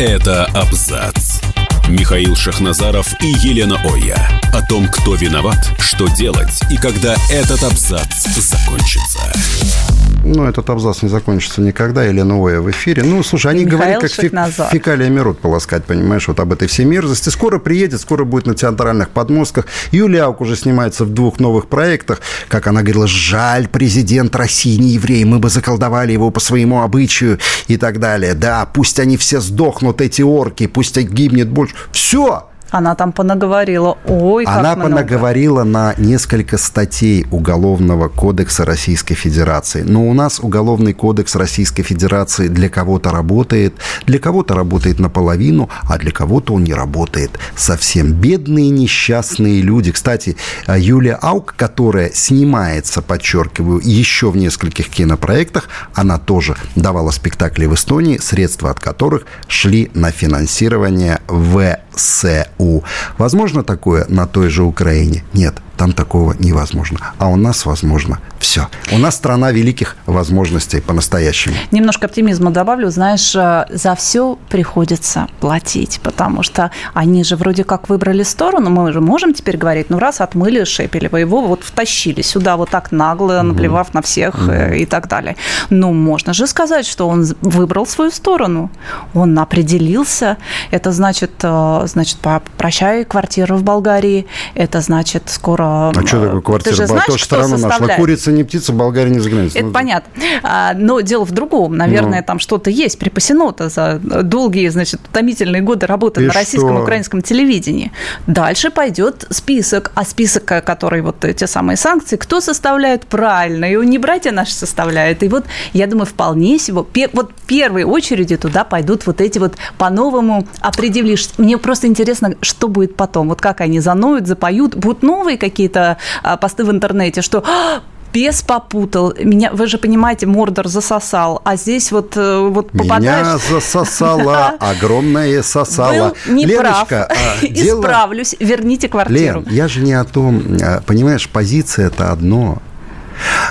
Это 0.00 0.46
абзац. 0.46 1.40
Михаил 1.88 2.34
Шахназаров 2.34 3.06
и 3.22 3.26
Елена 3.26 3.76
Оя. 3.84 4.16
О 4.52 4.66
том, 4.66 4.88
кто 4.88 5.14
виноват, 5.14 5.58
что 5.78 6.08
делать 6.08 6.60
и 6.70 6.76
когда 6.76 7.14
этот 7.30 7.62
абзац 7.62 8.26
закончится. 8.36 9.99
Ну, 10.32 10.44
этот 10.44 10.70
абзац 10.70 11.02
не 11.02 11.08
закончится 11.08 11.60
никогда. 11.60 12.04
Елена 12.04 12.36
Оя 12.36 12.60
в 12.60 12.70
эфире. 12.70 13.02
Ну, 13.02 13.20
слушай, 13.24 13.50
они 13.50 13.64
говорят, 13.64 14.00
как 14.00 14.12
фек, 14.12 14.32
фекалиями 14.70 15.18
рот 15.18 15.40
полоскать, 15.40 15.84
понимаешь, 15.84 16.28
вот 16.28 16.38
об 16.38 16.52
этой 16.52 16.68
всей 16.68 16.84
мерзости. 16.84 17.30
Скоро 17.30 17.58
приедет, 17.58 18.00
скоро 18.00 18.22
будет 18.22 18.46
на 18.46 18.54
театральных 18.54 19.10
подмостках. 19.10 19.66
Юлия 19.90 20.22
Аук 20.22 20.40
уже 20.40 20.54
снимается 20.54 21.04
в 21.04 21.12
двух 21.12 21.40
новых 21.40 21.66
проектах. 21.66 22.20
Как 22.46 22.68
она 22.68 22.82
говорила, 22.82 23.08
жаль, 23.08 23.66
президент 23.66 24.36
России 24.36 24.76
не 24.76 24.90
еврей, 24.90 25.24
мы 25.24 25.40
бы 25.40 25.48
заколдовали 25.48 26.12
его 26.12 26.30
по 26.30 26.38
своему 26.38 26.82
обычаю 26.82 27.40
и 27.66 27.76
так 27.76 27.98
далее. 27.98 28.34
Да, 28.34 28.66
пусть 28.66 29.00
они 29.00 29.16
все 29.16 29.40
сдохнут, 29.40 30.00
эти 30.00 30.22
орки, 30.22 30.68
пусть 30.68 30.96
гибнет 30.96 31.48
больше. 31.48 31.74
Все, 31.90 32.49
она 32.70 32.94
там 32.94 33.12
понаговорила. 33.12 33.98
Ой, 34.06 34.44
как 34.44 34.58
Она 34.58 34.76
много. 34.76 34.90
понаговорила 34.90 35.64
на 35.64 35.94
несколько 35.98 36.56
статей 36.58 37.26
Уголовного 37.30 38.08
кодекса 38.08 38.64
Российской 38.64 39.14
Федерации. 39.14 39.82
Но 39.82 40.08
у 40.08 40.14
нас 40.14 40.40
Уголовный 40.40 40.92
кодекс 40.92 41.34
Российской 41.34 41.82
Федерации 41.82 42.48
для 42.48 42.68
кого-то 42.68 43.10
работает, 43.10 43.74
для 44.06 44.18
кого-то 44.18 44.54
работает 44.54 44.98
наполовину, 44.98 45.68
а 45.88 45.98
для 45.98 46.12
кого-то 46.12 46.54
он 46.54 46.64
не 46.64 46.74
работает 46.74 47.38
совсем. 47.56 48.12
Бедные 48.12 48.70
несчастные 48.70 49.62
люди. 49.62 49.92
Кстати, 49.92 50.36
Юлия 50.68 51.18
Аук, 51.20 51.54
которая 51.56 52.10
снимается, 52.12 53.02
подчеркиваю, 53.02 53.80
еще 53.82 54.30
в 54.30 54.36
нескольких 54.36 54.88
кинопроектах, 54.88 55.68
она 55.94 56.18
тоже 56.18 56.56
давала 56.76 57.10
спектакли 57.10 57.66
в 57.66 57.74
Эстонии, 57.74 58.18
средства 58.18 58.70
от 58.70 58.80
которых 58.80 59.24
шли 59.48 59.90
на 59.94 60.10
финансирование 60.10 61.20
ВСУ. 61.28 61.89
ЦРУ. 61.94 62.84
Возможно 63.18 63.62
такое 63.62 64.06
на 64.08 64.26
той 64.26 64.48
же 64.48 64.62
Украине? 64.62 65.24
Нет, 65.32 65.54
там 65.80 65.92
такого 65.92 66.34
невозможно. 66.38 66.98
А 67.16 67.28
у 67.28 67.36
нас 67.36 67.64
возможно 67.64 68.18
все. 68.38 68.68
У 68.92 68.98
нас 68.98 69.16
страна 69.16 69.50
великих 69.50 69.96
возможностей 70.04 70.80
по-настоящему. 70.80 71.54
Немножко 71.70 72.06
оптимизма 72.06 72.50
добавлю. 72.50 72.90
Знаешь, 72.90 73.34
э, 73.34 73.64
за 73.70 73.94
все 73.94 74.38
приходится 74.50 75.28
платить, 75.40 76.00
потому 76.02 76.42
что 76.42 76.70
они 76.92 77.24
же 77.24 77.36
вроде 77.36 77.64
как 77.64 77.88
выбрали 77.88 78.24
сторону. 78.24 78.68
Мы 78.68 78.92
же 78.92 79.00
можем 79.00 79.32
теперь 79.32 79.56
говорить, 79.56 79.88
ну 79.88 79.98
раз 79.98 80.20
отмыли 80.20 80.64
Шепелева, 80.64 81.16
его 81.16 81.40
вот 81.46 81.62
втащили 81.64 82.20
сюда 82.20 82.56
вот 82.56 82.68
так 82.68 82.92
нагло, 82.92 83.40
наплевав 83.40 83.88
угу. 83.88 83.94
на 83.94 84.02
всех 84.02 84.34
угу. 84.34 84.52
и 84.52 84.84
так 84.84 85.08
далее. 85.08 85.36
Но 85.70 85.92
можно 85.92 86.34
же 86.34 86.46
сказать, 86.46 86.86
что 86.86 87.08
он 87.08 87.26
выбрал 87.40 87.86
свою 87.86 88.10
сторону. 88.10 88.70
Он 89.14 89.38
определился. 89.38 90.36
Это 90.70 90.92
значит, 90.92 91.42
э, 91.82 91.86
значит, 91.86 92.18
прощай 92.56 93.04
квартиру 93.04 93.56
в 93.56 93.62
Болгарии. 93.62 94.26
Это 94.54 94.80
значит, 94.80 95.24
скоро... 95.26 95.90
А 95.90 96.06
что 96.06 96.24
такое 96.24 96.40
квартира? 96.40 96.74
Ты 96.74 96.76
же 96.82 96.86
знаешь, 96.86 97.06
Тоже 97.06 97.24
страна 97.24 97.56
нашла. 97.56 97.88
Курица 97.96 98.32
не 98.32 98.44
птица, 98.44 98.72
Болгария 98.72 99.10
не 99.10 99.20
заглянется. 99.20 99.58
Это 99.58 99.68
ну, 99.68 99.72
понятно. 99.72 100.22
А, 100.42 100.74
но 100.74 101.00
дело 101.00 101.24
в 101.24 101.32
другом. 101.32 101.76
Наверное, 101.76 102.20
ну. 102.20 102.24
там 102.26 102.38
что-то 102.38 102.70
есть 102.70 102.98
припасено-то 102.98 103.68
за 103.68 103.98
долгие, 103.98 104.68
значит, 104.68 105.00
утомительные 105.08 105.62
годы 105.62 105.86
работы 105.86 106.22
и 106.22 106.26
на 106.26 106.32
российском 106.32 106.78
и 106.78 106.82
украинском 106.82 107.22
телевидении. 107.22 107.92
Дальше 108.26 108.70
пойдет 108.70 109.26
список. 109.30 109.92
А 109.94 110.04
список, 110.04 110.44
который 110.44 111.02
вот 111.02 111.16
те 111.20 111.46
самые 111.46 111.76
санкции, 111.76 112.16
кто 112.16 112.40
составляет 112.40 113.06
правильно? 113.06 113.64
И 113.64 113.76
не 113.86 113.98
братья 113.98 114.32
наши 114.32 114.52
составляют. 114.52 115.22
И 115.22 115.28
вот, 115.28 115.44
я 115.72 115.86
думаю, 115.86 116.06
вполне 116.06 116.58
себе, 116.58 117.08
вот 117.12 117.32
в 117.32 117.46
первой 117.46 117.84
очереди 117.84 118.36
туда 118.36 118.64
пойдут 118.64 119.06
вот 119.06 119.20
эти 119.20 119.38
вот 119.38 119.54
по-новому 119.78 120.46
определишь. 120.60 121.28
Мне 121.38 121.58
просто 121.58 121.69
интересно, 121.84 122.34
что 122.40 122.68
будет 122.68 122.96
потом. 122.96 123.28
Вот 123.28 123.40
как 123.40 123.60
они 123.60 123.80
заноют, 123.80 124.26
запоют. 124.26 124.74
Будут 124.74 125.02
новые 125.02 125.38
какие-то 125.38 125.96
а, 126.22 126.36
посты 126.36 126.64
в 126.64 126.70
интернете, 126.70 127.22
что 127.22 127.42
«А, 127.46 127.82
бес 128.12 128.42
попутал. 128.42 129.14
Меня, 129.18 129.50
вы 129.52 129.66
же 129.66 129.78
понимаете, 129.78 130.26
Мордор 130.26 130.68
засосал, 130.68 131.40
а 131.44 131.56
здесь 131.56 131.92
вот, 131.92 132.16
э, 132.16 132.38
вот 132.38 132.70
попадаешь... 132.72 133.26
Меня 133.26 133.38
засосала, 133.38 134.54
огромное 134.60 135.42
сосало. 135.42 136.14
Был 136.26 136.34
не 136.34 136.46
Леночка, 136.46 137.06
прав. 137.08 137.18
А, 137.42 137.46
Исправлюсь, 137.46 138.36
верните 138.38 138.88
квартиру. 138.88 139.40
Лен, 139.40 139.46
я 139.50 139.68
же 139.68 139.80
не 139.80 139.92
о 139.92 140.04
том... 140.04 140.42
А, 140.62 140.82
понимаешь, 140.84 141.28
позиция– 141.28 141.86
это 141.88 142.12
одно, 142.12 142.58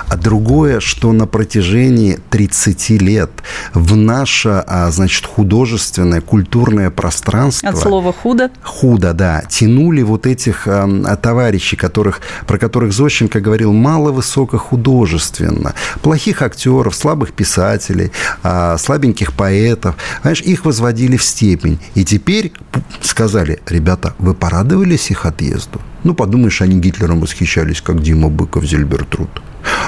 а 0.07 0.15
другое, 0.17 0.79
что 0.79 1.11
на 1.11 1.27
протяжении 1.27 2.19
30 2.29 2.89
лет 3.01 3.29
в 3.73 3.95
наше, 3.95 4.63
а, 4.67 4.89
значит, 4.91 5.25
художественное, 5.25 6.21
культурное 6.21 6.89
пространство... 6.89 7.69
От 7.69 7.77
слова 7.77 8.13
«худо»? 8.13 8.49
Худо, 8.63 9.13
да. 9.13 9.43
Тянули 9.49 10.01
вот 10.01 10.25
этих 10.25 10.67
а, 10.67 11.15
товарищей, 11.15 11.75
которых, 11.75 12.21
про 12.47 12.57
которых 12.57 12.93
Зощенко 12.93 13.39
говорил, 13.39 13.73
мало 13.73 14.11
высокохудожественно. 14.11 15.73
Плохих 16.01 16.41
актеров, 16.41 16.95
слабых 16.95 17.33
писателей, 17.33 18.11
а, 18.43 18.77
слабеньких 18.77 19.33
поэтов. 19.33 19.95
Знаешь, 20.21 20.41
их 20.41 20.65
возводили 20.65 21.17
в 21.17 21.23
степень. 21.23 21.79
И 21.95 22.03
теперь 22.03 22.53
сказали, 23.01 23.59
ребята, 23.67 24.13
вы 24.19 24.33
порадовались 24.33 25.11
их 25.11 25.25
отъезду? 25.25 25.81
Ну, 26.03 26.13
подумаешь, 26.13 26.61
они 26.61 26.79
Гитлером 26.79 27.19
восхищались, 27.19 27.81
как 27.81 28.01
Дима 28.01 28.29
Быков, 28.29 28.63
Зельбертруд. 28.63 29.29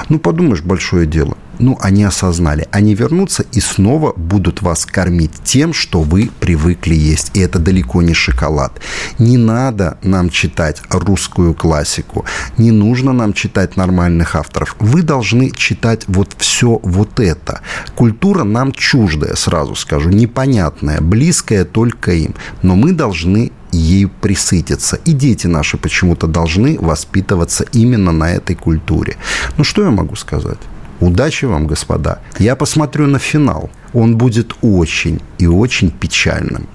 Ну, 0.08 0.18
подумаешь, 0.18 0.62
большое 0.62 1.06
дело. 1.06 1.36
Ну, 1.58 1.78
они 1.80 2.02
осознали. 2.02 2.66
Они 2.72 2.94
вернутся 2.94 3.44
и 3.52 3.60
снова 3.60 4.12
будут 4.16 4.62
вас 4.62 4.84
кормить 4.84 5.32
тем, 5.44 5.72
что 5.72 6.00
вы 6.00 6.30
привыкли 6.40 6.94
есть. 6.94 7.30
И 7.34 7.40
это 7.40 7.58
далеко 7.58 8.02
не 8.02 8.14
шоколад. 8.14 8.80
Не 9.18 9.36
надо 9.36 9.98
нам 10.02 10.30
читать 10.30 10.82
русскую 10.90 11.54
классику. 11.54 12.24
Не 12.58 12.70
нужно 12.70 13.12
нам 13.12 13.32
читать 13.32 13.76
нормальных 13.76 14.34
авторов. 14.34 14.76
Вы 14.80 15.02
должны 15.02 15.50
читать 15.50 16.04
вот 16.08 16.34
все 16.38 16.80
вот 16.82 17.20
это. 17.20 17.60
Культура 17.94 18.44
нам 18.44 18.72
чуждая, 18.72 19.36
сразу 19.36 19.74
скажу, 19.74 20.08
непонятная, 20.08 21.00
близкая 21.00 21.64
только 21.64 22.12
им. 22.12 22.34
Но 22.62 22.74
мы 22.76 22.92
должны 22.92 23.52
ей 23.72 24.06
присытиться. 24.06 24.96
И 25.04 25.12
дети 25.12 25.46
наши 25.46 25.76
почему-то 25.76 26.26
должны 26.26 26.78
воспитываться 26.78 27.64
именно 27.72 28.12
на 28.12 28.30
этой 28.30 28.54
культуре. 28.54 29.16
Ну, 29.56 29.64
что 29.64 29.82
я 29.82 29.90
могу 29.90 30.16
сказать? 30.16 30.58
Удачи 31.00 31.46
вам, 31.46 31.66
господа. 31.66 32.20
Я 32.38 32.54
посмотрю 32.54 33.06
на 33.06 33.18
финал. 33.18 33.70
Он 33.92 34.16
будет 34.16 34.52
очень 34.62 35.20
и 35.38 35.46
очень 35.46 35.90
печальным. 35.90 36.68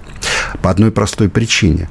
По 0.60 0.70
одной 0.70 0.90
простой 0.90 1.28
причине. 1.28 1.88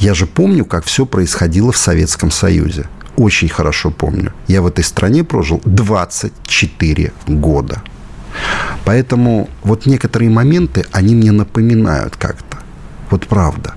Я 0.00 0.14
же 0.14 0.26
помню, 0.26 0.64
как 0.64 0.84
все 0.84 1.06
происходило 1.06 1.70
в 1.70 1.76
Советском 1.76 2.30
Союзе. 2.30 2.86
Очень 3.16 3.48
хорошо 3.48 3.90
помню. 3.90 4.32
Я 4.48 4.62
в 4.62 4.66
этой 4.66 4.82
стране 4.82 5.22
прожил 5.22 5.60
24 5.64 7.12
года. 7.28 7.82
Поэтому 8.84 9.48
вот 9.62 9.86
некоторые 9.86 10.30
моменты, 10.30 10.84
они 10.90 11.14
мне 11.14 11.30
напоминают 11.30 12.16
как-то. 12.16 12.58
Вот 13.10 13.26
правда. 13.26 13.74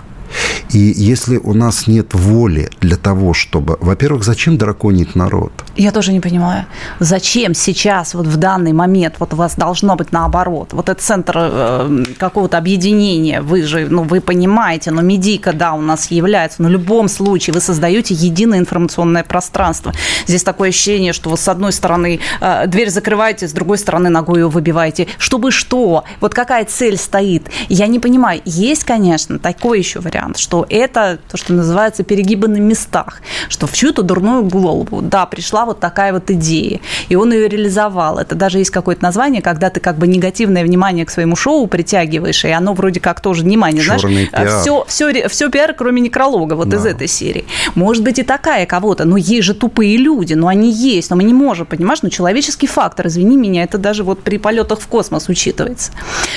И 0.72 0.80
если 0.80 1.38
у 1.38 1.54
нас 1.54 1.88
нет 1.88 2.14
воли 2.14 2.70
для 2.82 2.98
того, 2.98 3.34
чтобы... 3.34 3.78
Во-первых, 3.80 4.24
зачем 4.24 4.58
драконить 4.58 5.16
народ? 5.16 5.52
Я 5.76 5.92
тоже 5.92 6.12
не 6.12 6.20
понимаю. 6.20 6.66
Зачем 7.00 7.54
сейчас, 7.54 8.14
вот 8.14 8.28
в 8.28 8.38
данный 8.38 8.74
момент, 8.74 9.16
вот 9.20 9.34
у 9.34 9.36
вас 9.38 9.56
должно 9.56 9.96
быть 9.96 10.12
наоборот? 10.12 10.70
Вот 10.74 10.90
этот 10.90 11.04
центр 11.04 11.34
э, 11.38 12.04
какого-то 12.18 12.58
объединения, 12.58 13.42
вы 13.42 13.64
же, 13.64 13.88
ну, 13.90 14.04
вы 14.04 14.22
понимаете, 14.22 14.92
но 14.92 15.02
медийка, 15.02 15.54
да, 15.54 15.74
у 15.74 15.82
нас 15.82 16.12
является, 16.12 16.62
но 16.62 16.70
в 16.70 16.72
любом 16.72 17.08
случае 17.08 17.54
вы 17.54 17.62
создаете 17.62 18.14
единое 18.14 18.60
информационное 18.60 19.24
пространство. 19.24 19.94
Здесь 20.28 20.44
такое 20.44 20.70
ощущение, 20.70 21.14
что 21.14 21.30
вы 21.30 21.38
с 21.38 21.48
одной 21.48 21.72
стороны 21.72 22.20
э, 22.42 22.68
дверь 22.68 22.90
закрываете, 22.90 23.48
с 23.48 23.52
другой 23.52 23.78
стороны 23.78 24.10
ногой 24.10 24.40
ее 24.40 24.50
выбиваете. 24.50 25.08
Чтобы 25.18 25.52
что? 25.52 26.04
Вот 26.22 26.34
какая 26.34 26.66
цель 26.66 26.98
стоит? 26.98 27.50
Я 27.70 27.88
не 27.88 28.00
понимаю. 28.00 28.42
Есть, 28.46 28.84
конечно, 28.84 29.40
такой 29.40 29.80
еще 29.80 30.00
вариант, 30.00 30.25
что 30.36 30.66
это 30.70 31.20
то, 31.30 31.38
что 31.38 31.54
называется 31.54 32.04
перегибы 32.04 32.48
на 32.48 32.58
местах, 32.58 33.22
что 33.50 33.68
в 33.68 33.74
чью-то 33.74 34.02
дурную 34.02 34.44
голову, 34.44 35.02
да, 35.02 35.26
пришла 35.26 35.66
вот 35.66 35.80
такая 35.80 36.14
вот 36.14 36.30
идея. 36.32 36.80
И 37.10 37.16
он 37.16 37.32
ее 37.34 37.48
реализовал. 37.48 38.18
Это 38.18 38.36
даже 38.36 38.60
есть 38.60 38.72
какое-то 38.72 39.04
название, 39.04 39.42
когда 39.42 39.70
ты 39.70 39.80
как 39.80 39.98
бы 39.98 40.08
негативное 40.08 40.64
внимание 40.64 41.06
к 41.06 41.12
своему 41.12 41.36
шоу 41.36 41.68
притягиваешь, 41.68 42.46
и 42.46 42.50
оно 42.50 42.74
вроде 42.74 43.00
как 43.00 43.22
тоже 43.22 43.44
внимание, 43.44 43.84
Черный 43.84 44.28
знаешь, 44.28 44.30
пиар. 44.32 44.62
все, 44.62 44.86
все, 44.88 45.28
все 45.28 45.50
пиар, 45.50 45.74
кроме 45.74 46.02
некролога, 46.02 46.54
вот 46.54 46.70
да. 46.70 46.78
из 46.78 46.86
этой 46.86 47.08
серии. 47.08 47.46
Может 47.76 48.04
быть 48.04 48.20
и 48.20 48.24
такая 48.24 48.66
кого-то, 48.66 49.06
но 49.06 49.18
есть 49.18 49.44
же 49.44 49.54
тупые 49.54 49.98
люди, 49.98 50.34
но 50.34 50.48
они 50.48 50.72
есть, 50.72 51.10
но 51.10 51.16
мы 51.16 51.24
не 51.24 51.34
можем, 51.34 51.66
понимаешь, 51.66 52.02
ну 52.02 52.10
человеческий 52.10 52.68
фактор, 52.68 53.08
извини 53.08 53.38
меня, 53.38 53.64
это 53.64 53.78
даже 53.78 54.04
вот 54.04 54.22
при 54.22 54.38
полетах 54.38 54.80
в 54.80 54.88
космос 54.88 55.30
учитывается. 55.30 55.92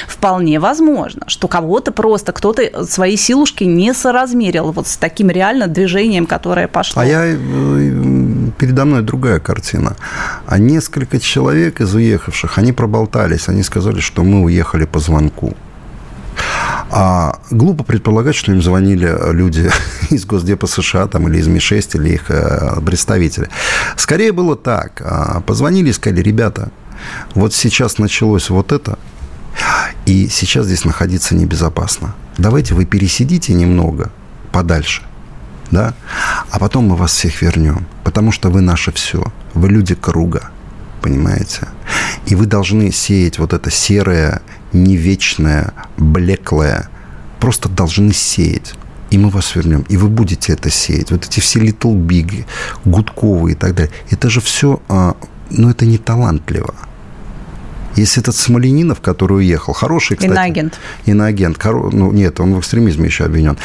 Вполне 0.07 0.59
возможно, 0.61 1.23
что 1.29 1.49
кого-то 1.49 1.93
просто 1.93 2.33
кто-то 2.33 2.85
свои 2.85 3.17
силушки 3.17 3.65
не 3.79 3.95
соразмерил 3.95 4.73
вот 4.73 4.87
с 4.87 4.97
таким 4.97 5.31
реально 5.31 5.67
движением, 5.67 6.27
которое 6.27 6.69
пошло. 6.69 7.03
А 7.03 7.07
я 7.07 7.25
э, 7.25 7.37
передо 8.59 8.85
мной 8.85 9.03
друг 9.03 9.19
другая 9.19 9.41
картина. 9.41 9.97
А 10.47 10.59
несколько 10.59 11.19
человек 11.19 11.81
из 11.81 11.95
уехавших, 11.95 12.59
они 12.59 12.73
проболтались, 12.73 13.49
они 13.49 13.63
сказали, 13.63 14.01
что 14.01 14.23
мы 14.23 14.43
уехали 14.43 14.87
по 14.87 15.01
звонку. 15.01 15.55
А 16.91 17.41
глупо 17.51 17.85
предполагать, 17.85 18.37
что 18.37 18.53
им 18.53 18.63
звонили 18.63 19.13
люди 19.33 19.71
из 20.11 20.25
Госдепа 20.25 20.67
США 20.67 21.07
там, 21.09 21.29
или 21.29 21.39
из 21.39 21.49
МИ-6, 21.49 21.97
или 21.97 22.15
их 22.15 22.31
э, 22.31 22.81
представители. 22.87 23.49
Скорее 23.97 24.31
было 24.33 24.57
так. 24.57 25.03
А, 25.05 25.41
позвонили 25.41 25.91
и 25.91 25.93
сказали, 25.93 26.23
ребята, 26.23 26.71
вот 27.35 27.55
сейчас 27.55 27.99
началось 27.99 28.51
вот 28.51 28.73
это, 28.73 28.99
и 30.07 30.29
сейчас 30.29 30.67
здесь 30.67 30.85
находиться 30.85 31.35
небезопасно. 31.35 32.15
Давайте 32.39 32.75
вы 32.75 32.87
пересидите 32.87 33.53
немного 33.53 34.11
подальше 34.53 35.03
да, 35.71 35.95
а 36.51 36.59
потом 36.59 36.89
мы 36.89 36.97
вас 36.97 37.13
всех 37.13 37.43
вернем, 37.43 37.87
потому 38.05 38.33
что 38.33 38.51
вы 38.51 38.61
наше 38.61 38.93
все, 38.93 39.23
вы 39.55 39.69
люди 39.69 39.95
круга, 39.95 40.51
понимаете? 41.03 41.69
И 42.27 42.35
вы 42.35 42.47
должны 42.47 42.91
сеять 42.91 43.39
вот 43.39 43.53
это 43.53 43.71
серое, 43.71 44.43
невечное, 44.73 45.73
блеклое, 45.97 46.89
просто 47.41 47.69
должны 47.69 48.13
сеять. 48.13 48.75
И 49.11 49.17
мы 49.17 49.31
вас 49.31 49.55
вернем. 49.55 49.87
И 49.89 49.97
вы 49.97 50.09
будете 50.09 50.53
это 50.53 50.69
сеять. 50.69 51.11
Вот 51.11 51.25
эти 51.25 51.41
все 51.41 51.61
Little 51.61 51.95
Big, 51.95 52.45
Гудковые 52.85 53.55
и 53.55 53.59
так 53.59 53.75
далее. 53.75 53.91
Это 54.11 54.29
же 54.29 54.43
все, 54.43 54.83
а, 54.89 55.17
ну, 55.49 55.71
это 55.71 55.87
не 55.87 55.97
талантливо. 55.97 56.75
Есть 57.99 58.17
этот 58.17 58.37
Смоленинов, 58.37 59.01
который 59.01 59.39
уехал, 59.39 59.73
хороший, 59.73 60.17
кстати. 60.17 60.31
Иноагент. 60.31 60.79
Иноагент. 61.05 61.59
Ну, 61.65 62.13
нет, 62.13 62.39
он 62.39 62.55
в 62.55 62.61
экстремизме 62.61 63.07
еще 63.07 63.25
обвинен. 63.25 63.59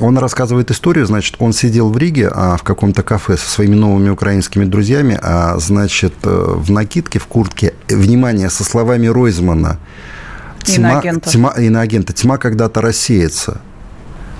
Он 0.00 0.18
рассказывает 0.18 0.70
историю, 0.70 1.04
значит, 1.06 1.34
он 1.40 1.52
сидел 1.52 1.90
в 1.90 1.98
Риге 1.98 2.30
а, 2.32 2.56
в 2.56 2.62
каком-то 2.62 3.02
кафе 3.02 3.36
со 3.36 3.50
своими 3.50 3.74
новыми 3.74 4.10
украинскими 4.10 4.64
друзьями, 4.64 5.18
а, 5.20 5.58
значит, 5.58 6.14
э, 6.22 6.54
в 6.56 6.70
накидке, 6.70 7.18
в 7.18 7.26
куртке, 7.26 7.74
внимание, 7.88 8.50
со 8.50 8.62
словами 8.62 9.08
Ройзмана. 9.08 9.78
Тьма, 10.62 10.90
иноагента. 10.90 11.30
Тьма, 11.30 11.50
иноагента. 11.58 12.12
Тьма 12.12 12.38
когда-то 12.38 12.80
рассеется. 12.82 13.60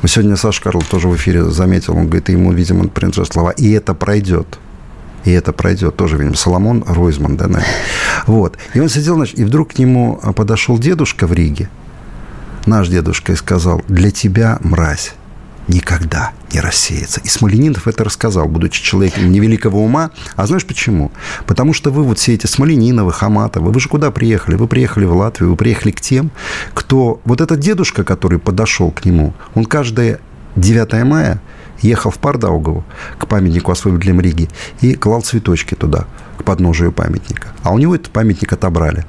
Сегодня 0.07 0.37
Саша 0.37 0.63
Карл 0.63 0.83
тоже 0.83 1.09
в 1.09 1.17
эфире 1.17 1.51
заметил, 1.51 1.97
он 1.97 2.07
говорит, 2.07 2.29
ему, 2.29 2.53
видимо, 2.53 2.87
принадлежат 2.87 3.33
слова, 3.33 3.51
и 3.51 3.73
это 3.73 3.95
пройдет 3.95 4.59
и 5.25 5.31
это 5.31 5.53
пройдет. 5.53 5.97
Тоже, 5.97 6.17
видимо, 6.17 6.37
Соломон 6.37 6.85
Ройзман, 6.87 7.37
да, 7.37 7.47
наверное. 7.47 7.75
Вот. 8.27 8.59
И 8.75 8.81
он 8.81 8.89
сидел, 8.89 9.17
значит, 9.17 9.39
и 9.39 9.45
вдруг 9.45 9.73
к 9.73 9.79
нему 9.79 10.21
подошел 10.37 10.79
дедушка 10.79 11.27
в 11.27 11.33
Риге, 11.33 11.69
наш 12.67 12.89
дедушка, 12.89 13.33
и 13.33 13.37
сказал, 13.37 13.83
для 13.89 14.11
тебя, 14.11 14.59
мразь, 14.63 15.15
никогда 15.69 16.33
не 16.53 16.61
рассеется. 16.61 17.21
И 17.25 17.29
Смоленинов 17.29 17.87
это 17.87 18.05
рассказал, 18.05 18.47
будучи 18.47 18.83
человеком 18.83 19.31
невеликого 19.31 19.77
ума. 19.77 20.11
А 20.37 20.47
знаешь 20.47 20.67
почему? 20.67 21.13
Потому 21.47 21.73
что 21.73 21.91
вы 21.91 22.03
вот 22.03 22.19
все 22.19 22.35
эти 22.35 22.47
Смолениновы, 22.47 23.13
Хаматовы, 23.13 23.71
вы 23.71 23.81
же 23.81 23.89
куда 23.89 24.11
приехали? 24.11 24.57
Вы 24.57 24.67
приехали 24.67 25.05
в 25.05 25.15
Латвию, 25.15 25.51
вы 25.51 25.57
приехали 25.57 25.93
к 25.93 26.01
тем, 26.01 26.31
кто... 26.75 27.21
Вот 27.25 27.41
этот 27.41 27.61
дедушка, 27.61 28.05
который 28.05 28.39
подошел 28.39 28.91
к 28.91 29.05
нему, 29.05 29.35
он 29.55 29.65
каждое 29.65 30.21
9 30.57 31.05
мая 31.05 31.41
ехал 31.83 32.11
в 32.11 32.19
Пардаугову 32.19 32.85
к 33.19 33.27
памятнику 33.27 33.73
освободителям 33.73 34.21
Риги 34.21 34.49
и 34.81 34.95
клал 34.95 35.23
цветочки 35.23 35.75
туда, 35.75 36.07
к 36.39 36.45
подножию 36.45 36.93
памятника. 36.93 37.49
А 37.63 37.73
у 37.73 37.79
него 37.79 37.95
этот 37.95 38.11
памятник 38.11 38.53
отобрали. 38.53 39.05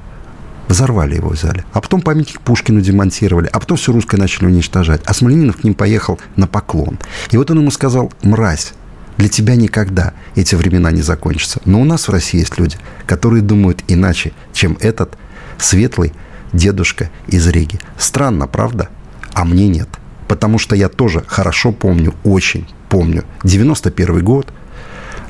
Взорвали 0.68 1.16
его, 1.16 1.28
взяли. 1.28 1.64
А 1.72 1.80
потом 1.80 2.00
памятник 2.00 2.40
Пушкину 2.40 2.80
демонтировали. 2.80 3.48
А 3.52 3.60
потом 3.60 3.76
все 3.76 3.92
русское 3.92 4.16
начали 4.16 4.46
уничтожать. 4.46 5.02
А 5.04 5.12
Смоленинов 5.12 5.58
к 5.58 5.64
ним 5.64 5.74
поехал 5.74 6.18
на 6.36 6.46
поклон. 6.46 6.98
И 7.30 7.36
вот 7.36 7.50
он 7.50 7.58
ему 7.58 7.70
сказал, 7.70 8.12
мразь, 8.22 8.72
для 9.18 9.28
тебя 9.28 9.56
никогда 9.56 10.14
эти 10.34 10.54
времена 10.54 10.90
не 10.90 11.02
закончатся. 11.02 11.60
Но 11.66 11.80
у 11.80 11.84
нас 11.84 12.08
в 12.08 12.10
России 12.10 12.38
есть 12.38 12.58
люди, 12.58 12.78
которые 13.06 13.42
думают 13.42 13.84
иначе, 13.88 14.32
чем 14.54 14.78
этот 14.80 15.18
светлый 15.58 16.14
дедушка 16.54 17.10
из 17.26 17.46
Риги. 17.46 17.78
Странно, 17.98 18.46
правда? 18.46 18.88
А 19.34 19.44
мне 19.44 19.68
нет 19.68 19.88
потому 20.34 20.58
что 20.58 20.74
я 20.74 20.88
тоже 20.88 21.22
хорошо 21.24 21.70
помню, 21.70 22.12
очень 22.24 22.66
помню, 22.88 23.22
91 23.44 24.24
год, 24.24 24.52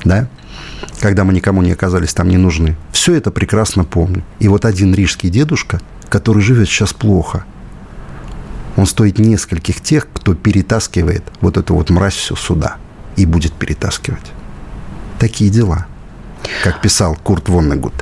да, 0.03 0.27
когда 0.99 1.23
мы 1.23 1.31
никому 1.31 1.61
не 1.61 1.73
оказались 1.73 2.15
там 2.15 2.27
не 2.27 2.37
нужны. 2.37 2.75
Все 2.91 3.13
это 3.13 3.29
прекрасно 3.29 3.83
помню. 3.83 4.23
И 4.39 4.47
вот 4.47 4.65
один 4.65 4.95
рижский 4.95 5.29
дедушка, 5.29 5.79
который 6.09 6.41
живет 6.41 6.67
сейчас 6.67 6.91
плохо, 6.91 7.45
он 8.77 8.87
стоит 8.87 9.19
нескольких 9.19 9.79
тех, 9.79 10.07
кто 10.11 10.33
перетаскивает 10.33 11.23
вот 11.39 11.57
эту 11.57 11.75
вот 11.75 11.91
мразь 11.91 12.15
все 12.15 12.35
сюда 12.35 12.77
и 13.15 13.27
будет 13.27 13.53
перетаскивать. 13.53 14.31
Такие 15.19 15.51
дела, 15.51 15.85
как 16.63 16.81
писал 16.81 17.15
Курт 17.15 17.47
Воннегут. 17.47 17.93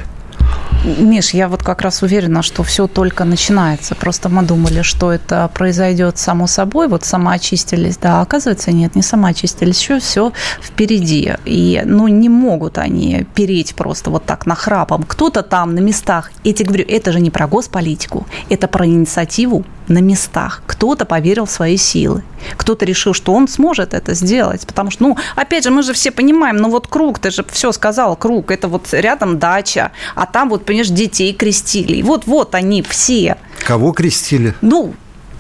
Миш, 0.83 1.33
я 1.33 1.47
вот 1.47 1.63
как 1.63 1.81
раз 1.81 2.01
уверена, 2.01 2.41
что 2.41 2.61
все 2.63 2.87
только 2.87 3.23
начинается. 3.23 3.95
Просто 3.95 4.27
мы 4.27 4.43
думали, 4.43 4.81
что 4.81 5.13
это 5.13 5.49
произойдет 5.53 6.17
само 6.17 6.45
собой, 6.45 6.89
вот 6.89 7.05
самоочистились, 7.05 7.95
да, 7.95 8.19
а 8.19 8.21
оказывается 8.21 8.73
нет, 8.73 8.93
не 8.93 9.01
самоочистились, 9.01 9.79
еще 9.79 9.99
все 9.99 10.33
впереди. 10.61 11.35
И, 11.45 11.81
ну, 11.85 12.09
не 12.09 12.27
могут 12.27 12.77
они 12.77 13.25
переть 13.33 13.75
просто 13.75 14.09
вот 14.09 14.25
так 14.25 14.45
нахрапом. 14.45 15.03
Кто-то 15.03 15.41
там 15.41 15.73
на 15.73 15.79
местах, 15.79 16.31
эти, 16.43 16.63
говорю, 16.63 16.85
это 16.89 17.13
же 17.13 17.21
не 17.21 17.31
про 17.31 17.47
госполитику, 17.47 18.27
это 18.49 18.67
про 18.67 18.85
инициативу 18.85 19.63
на 19.87 19.99
местах. 19.99 20.63
Кто-то 20.65 21.05
поверил 21.05 21.45
в 21.45 21.51
свои 21.51 21.77
силы. 21.77 22.23
Кто-то 22.57 22.85
решил, 22.85 23.13
что 23.13 23.33
он 23.33 23.47
сможет 23.47 23.93
это 23.93 24.13
сделать. 24.13 24.65
Потому 24.65 24.91
что, 24.91 25.03
ну, 25.03 25.17
опять 25.35 25.63
же, 25.63 25.71
мы 25.71 25.83
же 25.83 25.93
все 25.93 26.11
понимаем, 26.11 26.57
ну 26.57 26.69
вот 26.69 26.87
круг, 26.87 27.19
ты 27.19 27.31
же 27.31 27.45
все 27.51 27.71
сказал, 27.71 28.15
круг, 28.15 28.51
это 28.51 28.67
вот 28.67 28.87
рядом 28.93 29.39
дача, 29.39 29.91
а 30.15 30.25
там 30.25 30.49
вот, 30.49 30.65
понимаешь, 30.65 30.89
детей 30.89 31.33
крестили. 31.33 31.97
И 31.97 32.03
вот-вот 32.03 32.55
они 32.55 32.81
все. 32.81 33.37
Кого 33.65 33.91
крестили? 33.91 34.55
Ну, 34.61 34.93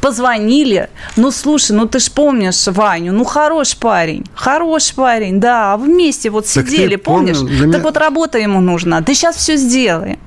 позвонили, 0.03 0.89
ну, 1.15 1.31
слушай, 1.31 1.71
ну, 1.71 1.85
ты 1.85 1.99
ж 1.99 2.11
помнишь 2.11 2.67
Ваню, 2.67 3.13
ну, 3.13 3.23
хороший 3.23 3.77
парень, 3.77 4.25
хороший 4.35 4.95
парень, 4.95 5.39
да, 5.39 5.77
вместе 5.77 6.29
вот 6.29 6.45
сидели, 6.45 6.97
помнишь? 6.97 7.37
Помню, 7.37 7.57
так 7.57 7.67
меня... 7.67 7.79
вот 7.79 7.97
работа 7.97 8.37
ему 8.37 8.59
нужна, 8.59 8.99
да 8.99 9.13
сейчас 9.13 9.37
все 9.37 9.55
сделаем. 9.55 10.19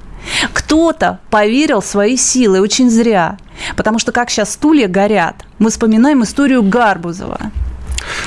Кто-то 0.52 1.20
поверил 1.30 1.80
в 1.80 1.86
свои 1.86 2.16
силы, 2.16 2.60
очень 2.60 2.90
зря. 2.90 3.38
Потому 3.76 3.98
что 3.98 4.12
как 4.12 4.30
сейчас 4.30 4.52
стулья 4.52 4.88
горят, 4.88 5.36
мы 5.58 5.70
вспоминаем 5.70 6.22
историю 6.22 6.62
Гарбузова. 6.62 7.38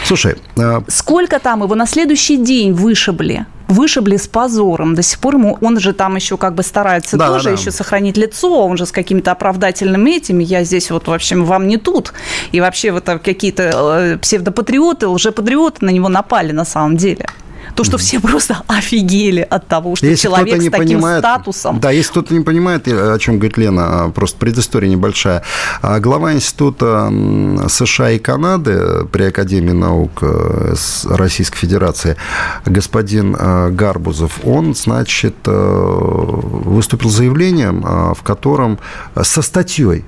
Слушай, 0.03 0.35
а... 0.57 0.83
сколько 0.87 1.39
там 1.39 1.63
его 1.63 1.75
на 1.75 1.85
следующий 1.85 2.37
день 2.37 2.73
вышибли? 2.73 3.45
вышибли 3.69 4.17
с 4.17 4.27
позором. 4.27 4.95
До 4.95 5.03
сих 5.03 5.19
пор 5.19 5.35
ему, 5.35 5.57
он 5.61 5.79
же 5.79 5.93
там 5.93 6.15
еще 6.15 6.37
как 6.37 6.55
бы 6.55 6.63
старается 6.63 7.17
да, 7.17 7.27
тоже 7.27 7.45
да. 7.45 7.51
еще 7.51 7.71
сохранить 7.71 8.17
лицо, 8.17 8.65
он 8.65 8.77
же 8.77 8.85
с 8.85 8.91
какими-то 8.91 9.31
оправдательными 9.31 10.17
этими, 10.17 10.43
я 10.43 10.63
здесь 10.63 10.91
вот, 10.91 11.07
в 11.07 11.13
общем, 11.13 11.45
вам 11.45 11.67
не 11.67 11.77
тут. 11.77 12.13
И 12.51 12.59
вообще 12.59 12.91
вот 12.91 13.05
какие-то 13.05 13.63
э, 13.63 14.17
псевдопатриоты, 14.17 15.07
лжепатриоты 15.07 15.85
на 15.85 15.91
него 15.91 16.09
напали 16.09 16.51
на 16.51 16.65
самом 16.65 16.97
деле. 16.97 17.27
То, 17.75 17.83
что 17.83 17.97
все 17.97 18.19
просто 18.19 18.61
офигели 18.67 19.41
от 19.41 19.67
того, 19.67 19.95
что 19.95 20.05
если 20.05 20.23
человек 20.23 20.61
с 20.61 20.65
таким 20.65 20.71
понимает, 20.71 21.19
статусом. 21.19 21.79
Да, 21.79 21.91
если 21.91 22.11
кто-то 22.11 22.33
не 22.33 22.43
понимает, 22.43 22.87
о 22.87 23.17
чем 23.19 23.35
говорит 23.37 23.57
Лена, 23.57 24.05
а, 24.05 24.09
просто 24.09 24.37
предыстория 24.37 24.89
небольшая. 24.89 25.43
А, 25.81 25.99
глава 25.99 26.33
Института 26.33 27.11
США 27.69 28.11
и 28.11 28.19
Канады 28.19 29.05
при 29.11 29.23
Академии 29.23 29.71
наук 29.71 30.11
э, 30.21 30.75
Российской 31.05 31.57
Федерации, 31.57 32.15
господин 32.65 33.35
э, 33.37 33.69
Гарбузов, 33.71 34.39
он, 34.43 34.75
значит, 34.75 35.35
э, 35.45 35.51
выступил 35.51 37.09
заявлением, 37.09 37.81
в 38.13 38.21
котором 38.23 38.79
со 39.21 39.41
статьей 39.41 40.05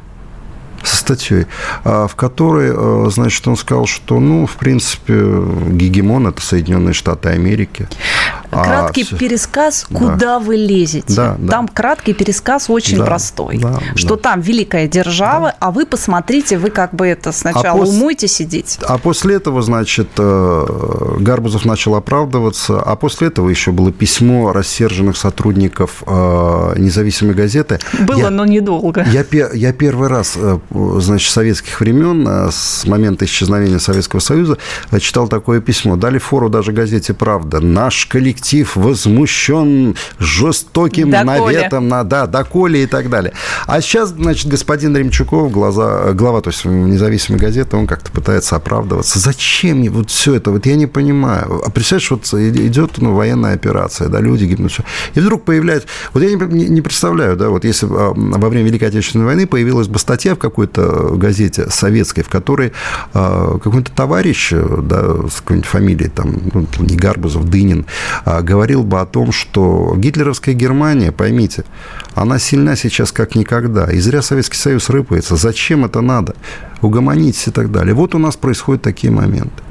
со 0.83 0.95
статьей, 0.95 1.45
а, 1.83 2.07
в 2.07 2.15
которой, 2.15 2.71
а, 2.73 3.09
значит, 3.09 3.47
он 3.47 3.57
сказал, 3.57 3.85
что, 3.85 4.19
ну, 4.19 4.45
в 4.45 4.55
принципе, 4.55 5.13
гегемон– 5.13 6.27
это 6.27 6.41
Соединенные 6.41 6.93
Штаты 6.93 7.29
Америки. 7.29 7.87
А 8.51 8.63
краткий 8.63 9.07
а, 9.09 9.15
пересказ, 9.15 9.85
куда 9.91 10.15
да. 10.15 10.39
вы 10.39 10.57
лезете. 10.57 11.13
Да, 11.13 11.35
да. 11.39 11.51
Там 11.51 11.67
краткий 11.67 12.13
пересказ 12.13 12.69
очень 12.69 12.97
да, 12.97 13.05
простой. 13.05 13.57
Да, 13.57 13.79
что 13.95 14.15
да. 14.15 14.21
там 14.21 14.41
великая 14.41 14.87
держава, 14.87 15.47
да. 15.47 15.55
а 15.59 15.71
вы 15.71 15.85
посмотрите, 15.85 16.57
вы 16.57 16.69
как 16.69 16.93
бы 16.93 17.07
это 17.07 17.31
сначала 17.31 17.79
а 17.79 17.85
пос... 17.85 17.89
умойте 17.89 18.27
сидеть. 18.27 18.77
А 18.85 18.97
после 18.97 19.35
этого, 19.35 19.61
значит, 19.61 20.09
э, 20.17 21.15
Гарбузов 21.19 21.65
начал 21.65 21.95
оправдываться, 21.95 22.81
а 22.81 22.95
после 22.97 23.27
этого 23.27 23.49
еще 23.49 23.71
было 23.71 23.91
письмо 23.91 24.51
рассерженных 24.51 25.15
сотрудников 25.15 26.03
э, 26.05 26.73
независимой 26.77 27.33
газеты. 27.33 27.79
Было, 27.99 28.19
я, 28.19 28.29
но 28.29 28.45
недолго. 28.45 29.05
Я, 29.11 29.23
я 29.53 29.73
первый 29.73 30.09
раз 30.09 30.33
э, 30.35 30.59
значит, 30.97 31.31
советских 31.31 31.79
времен, 31.79 32.49
с 32.51 32.85
момента 32.85 33.23
исчезновения 33.25 33.79
Советского 33.79 34.19
Союза, 34.19 34.57
читал 34.99 35.29
такое 35.29 35.61
письмо. 35.61 35.95
Дали 35.95 36.17
фору 36.17 36.49
даже 36.49 36.73
газете 36.73 37.13
«Правда». 37.13 37.61
Наш 37.61 38.05
коллектив 38.05 38.40
возмущен 38.75 39.95
жестоким 40.19 41.11
доколе. 41.11 41.25
наветом 41.25 41.87
на 41.87 42.03
да, 42.03 42.27
доколе 42.27 42.83
и 42.83 42.85
так 42.85 43.09
далее. 43.09 43.33
А 43.67 43.81
сейчас, 43.81 44.09
значит, 44.09 44.47
господин 44.47 44.95
Ремчуков, 44.95 45.51
глаза, 45.51 46.03
э, 46.05 46.13
глава, 46.13 46.41
то 46.41 46.49
есть 46.49 46.65
независимой 46.65 47.39
газеты, 47.39 47.75
он 47.77 47.87
как-то 47.87 48.11
пытается 48.11 48.55
оправдываться. 48.55 49.19
Зачем 49.19 49.83
вот 49.91 50.09
все 50.09 50.35
это? 50.35 50.51
Вот 50.51 50.65
я 50.65 50.75
не 50.75 50.87
понимаю. 50.87 51.61
А 51.65 51.69
представляешь, 51.69 52.11
вот 52.11 52.33
идет 52.33 52.97
ну, 52.97 53.13
военная 53.13 53.53
операция, 53.53 54.07
да, 54.07 54.19
люди 54.19 54.45
гибнут, 54.45 54.71
все. 54.71 54.83
И 55.15 55.19
вдруг 55.19 55.43
появляется... 55.43 55.87
Вот 56.13 56.23
я 56.23 56.33
не, 56.33 56.67
не 56.67 56.81
представляю, 56.81 57.35
да, 57.35 57.49
вот 57.49 57.65
если 57.65 57.87
а, 57.87 58.13
во 58.15 58.49
время 58.49 58.67
Великой 58.67 58.89
Отечественной 58.89 59.25
войны 59.25 59.47
появилась 59.47 59.87
бы 59.87 59.99
статья 59.99 60.35
в 60.35 60.37
какой 60.37 60.61
какой-то 60.61 61.15
газете 61.17 61.69
советской, 61.69 62.23
в 62.23 62.29
которой 62.29 62.71
э, 63.13 63.57
какой-то 63.63 63.91
товарищ, 63.91 64.51
да, 64.51 65.27
с 65.27 65.41
какой-нибудь 65.41 65.69
фамилией, 65.69 66.09
там, 66.09 66.35
ну, 66.53 66.67
не 66.79 66.95
Гарбузов, 66.95 67.49
Дынин, 67.49 67.85
э, 68.25 68.30
говорил 68.41 68.83
бы 68.83 69.01
о 69.01 69.05
том, 69.05 69.31
что 69.31 69.93
гитлеровская 69.97 70.55
Германия, 70.55 71.11
поймите, 71.11 71.65
она 72.15 72.39
сильна 72.39 72.75
сейчас 72.75 73.11
как 73.11 73.35
никогда. 73.35 73.91
И 73.91 73.99
зря 73.99 74.21
Советский 74.21 74.57
Союз 74.57 74.89
рыпается. 74.89 75.35
Зачем 75.35 75.83
это 75.83 75.99
надо? 76.01 76.35
Угомонитесь 76.81 77.47
и 77.47 77.51
так 77.51 77.71
далее. 77.71 77.93
Вот 77.93 78.15
у 78.15 78.17
нас 78.17 78.37
происходят 78.37 78.81
такие 78.81 79.11
моменты. 79.11 79.63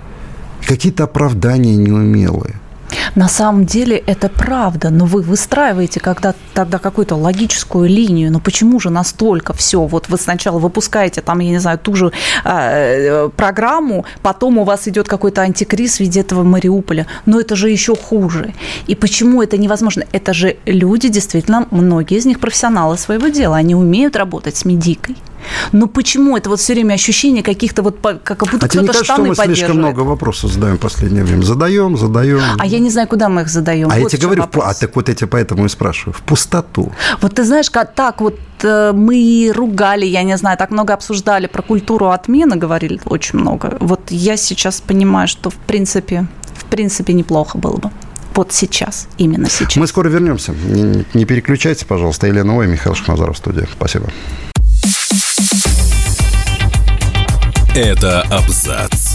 Какие-то 0.67 1.05
оправдания 1.05 1.77
неумелые– 1.77 2.61
на 3.15 3.29
самом 3.29 3.67
деле 3.67 3.97
это 3.97 4.29
правда, 4.29 4.91
но 4.91 5.05
вы 5.05 5.23
выстраиваете 5.23 6.01
когда 6.01 6.35
тогда 6.55 6.79
какую-то 6.79 7.17
логическую 7.17 7.89
линию. 7.89 8.33
Но 8.33 8.41
почему 8.41 8.81
же 8.81 8.91
настолько 8.91 9.53
все? 9.53 9.85
Вот 9.85 10.09
вы 10.09 10.19
сначала 10.19 10.59
выпускаете 10.59 11.21
там, 11.21 11.39
я 11.41 11.51
не 11.51 11.59
знаю, 11.59 11.79
ту 11.79 11.95
же 11.95 12.13
э, 12.45 13.29
программу, 13.37 14.05
потом 14.23 14.59
у 14.59 14.65
вас 14.65 14.89
идет 14.89 15.09
какой-то 15.09 15.43
антикриз 15.43 15.97
в 15.97 16.01
виде 16.01 16.21
этого 16.21 16.43
Мариуполя. 16.43 17.07
Но 17.27 17.41
это 17.41 17.57
же 17.57 17.71
еще 17.71 17.97
хуже. 17.97 18.55
И 18.87 18.95
почему 18.95 19.43
это 19.43 19.57
невозможно? 19.57 20.05
Это 20.13 20.35
же 20.35 20.57
люди, 20.67 21.09
действительно, 21.09 21.67
многие 21.71 22.19
из 22.19 22.27
них 22.27 22.41
профессионалы 22.41 22.99
своего 22.99 23.29
дела. 23.29 23.57
Они 23.57 23.75
умеют 23.75 24.17
работать 24.17 24.57
с 24.57 24.65
медикой. 24.65 25.17
Но 25.73 25.87
почему 25.87 26.37
это 26.37 26.51
вот 26.51 26.61
все 26.61 26.75
время 26.75 26.95
ощущение 26.95 27.43
каких-то 27.43 27.83
вот, 27.83 27.99
как 28.01 28.41
будто 28.41 28.67
а 28.67 28.69
кто-то 28.69 28.87
кажется, 28.87 29.05
что 29.05 29.23
мы 29.23 29.35
слишком 29.35 29.79
много 29.79 30.01
вопросов 30.01 30.53
задаем 30.53 30.77
в 30.77 30.81
последнее 30.81 31.25
время? 31.25 31.43
Задаем, 31.43 31.97
задаем. 31.97 32.41
А 32.59 32.67
я 32.67 32.79
не 32.81 32.91
знаю, 32.91 33.09
куда 33.09 33.29
мы 33.29 33.43
их 33.43 33.49
задаем. 33.49 33.91
А 33.91 33.95
вот 33.95 34.13
я 34.13 34.19
тебе 34.19 34.23
говорю, 34.23 34.43
вопрос. 34.43 34.65
а 34.67 34.75
так 34.75 34.97
вот 34.97 35.09
я 35.09 35.15
тебя 35.15 35.29
поэтому 35.29 35.65
и 35.65 35.69
спрашиваю, 35.69 36.15
в 36.15 36.23
пустоту. 36.23 36.93
Вот 37.21 37.35
ты 37.35 37.45
знаешь, 37.45 37.71
как 37.71 37.95
так 37.95 38.21
вот 38.21 38.39
э, 38.63 38.93
мы 38.93 39.53
ругали, 39.55 40.07
я 40.07 40.23
не 40.23 40.37
знаю, 40.37 40.59
так 40.59 40.71
много 40.71 40.95
обсуждали 40.95 41.47
про 41.47 41.63
культуру 41.63 42.11
отмены, 42.11 42.57
говорили 42.57 43.01
очень 43.05 43.39
много. 43.39 43.77
Вот 43.81 44.11
я 44.11 44.37
сейчас 44.37 44.81
понимаю, 44.81 45.29
что 45.29 45.51
в 45.51 45.57
принципе, 45.57 46.27
в 46.55 46.65
принципе 46.65 47.13
неплохо 47.13 47.59
было 47.59 47.77
бы 47.77 47.91
вот 48.35 48.53
сейчас, 48.53 49.09
именно 49.19 49.51
сейчас. 49.51 49.77
Мы 49.77 49.87
скоро 49.87 50.09
вернемся. 50.09 50.53
Не, 50.53 51.05
не 51.15 51.25
переключайтесь, 51.25 51.85
пожалуйста. 51.85 52.27
Елена 52.27 52.57
Ой, 52.57 52.67
Михаил 52.67 52.95
Шахназаров 52.95 53.35
в 53.35 53.39
студии. 53.39 53.67
Спасибо. 53.77 54.09
Это 57.75 58.23
абзац. 58.23 59.10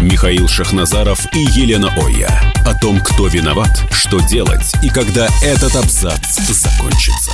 Михаил 0.00 0.46
Шахназаров 0.46 1.18
и 1.34 1.38
Елена 1.38 1.88
Оя. 1.96 2.28
О 2.66 2.78
том, 2.78 3.00
кто 3.00 3.28
виноват, 3.28 3.70
что 3.90 4.20
делать 4.20 4.74
и 4.82 4.90
когда 4.90 5.26
этот 5.42 5.74
абзац 5.74 6.38
закончится. 6.48 7.32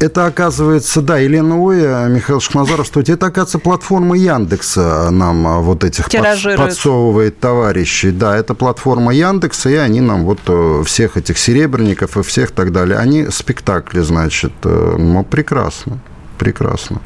Это 0.00 0.26
оказывается, 0.26 1.00
да, 1.00 1.18
Елена 1.18 1.56
Оя, 1.56 2.08
Михаил 2.08 2.40
Шахназаров, 2.40 2.86
что 2.86 3.00
это, 3.00 3.26
оказывается, 3.26 3.60
платформа 3.60 4.16
Яндекса 4.16 5.10
нам 5.10 5.46
а, 5.46 5.60
вот 5.60 5.84
этих 5.84 6.10
под, 6.10 6.56
подсовывает 6.56 7.38
товарищей. 7.38 8.10
Да, 8.10 8.36
это 8.36 8.54
платформа 8.54 9.14
Яндекса, 9.14 9.70
и 9.70 9.76
они 9.76 10.00
нам 10.00 10.24
вот 10.24 10.40
э, 10.48 10.82
всех 10.84 11.16
этих 11.16 11.38
серебряников 11.38 12.16
и 12.16 12.22
всех 12.22 12.50
так 12.50 12.72
далее. 12.72 12.98
Они 12.98 13.28
спектакли, 13.30 14.00
значит, 14.00 14.52
э, 14.64 14.96
ну, 14.98 15.24
прекрасно 15.24 16.00
прекрасно. 16.36 17.00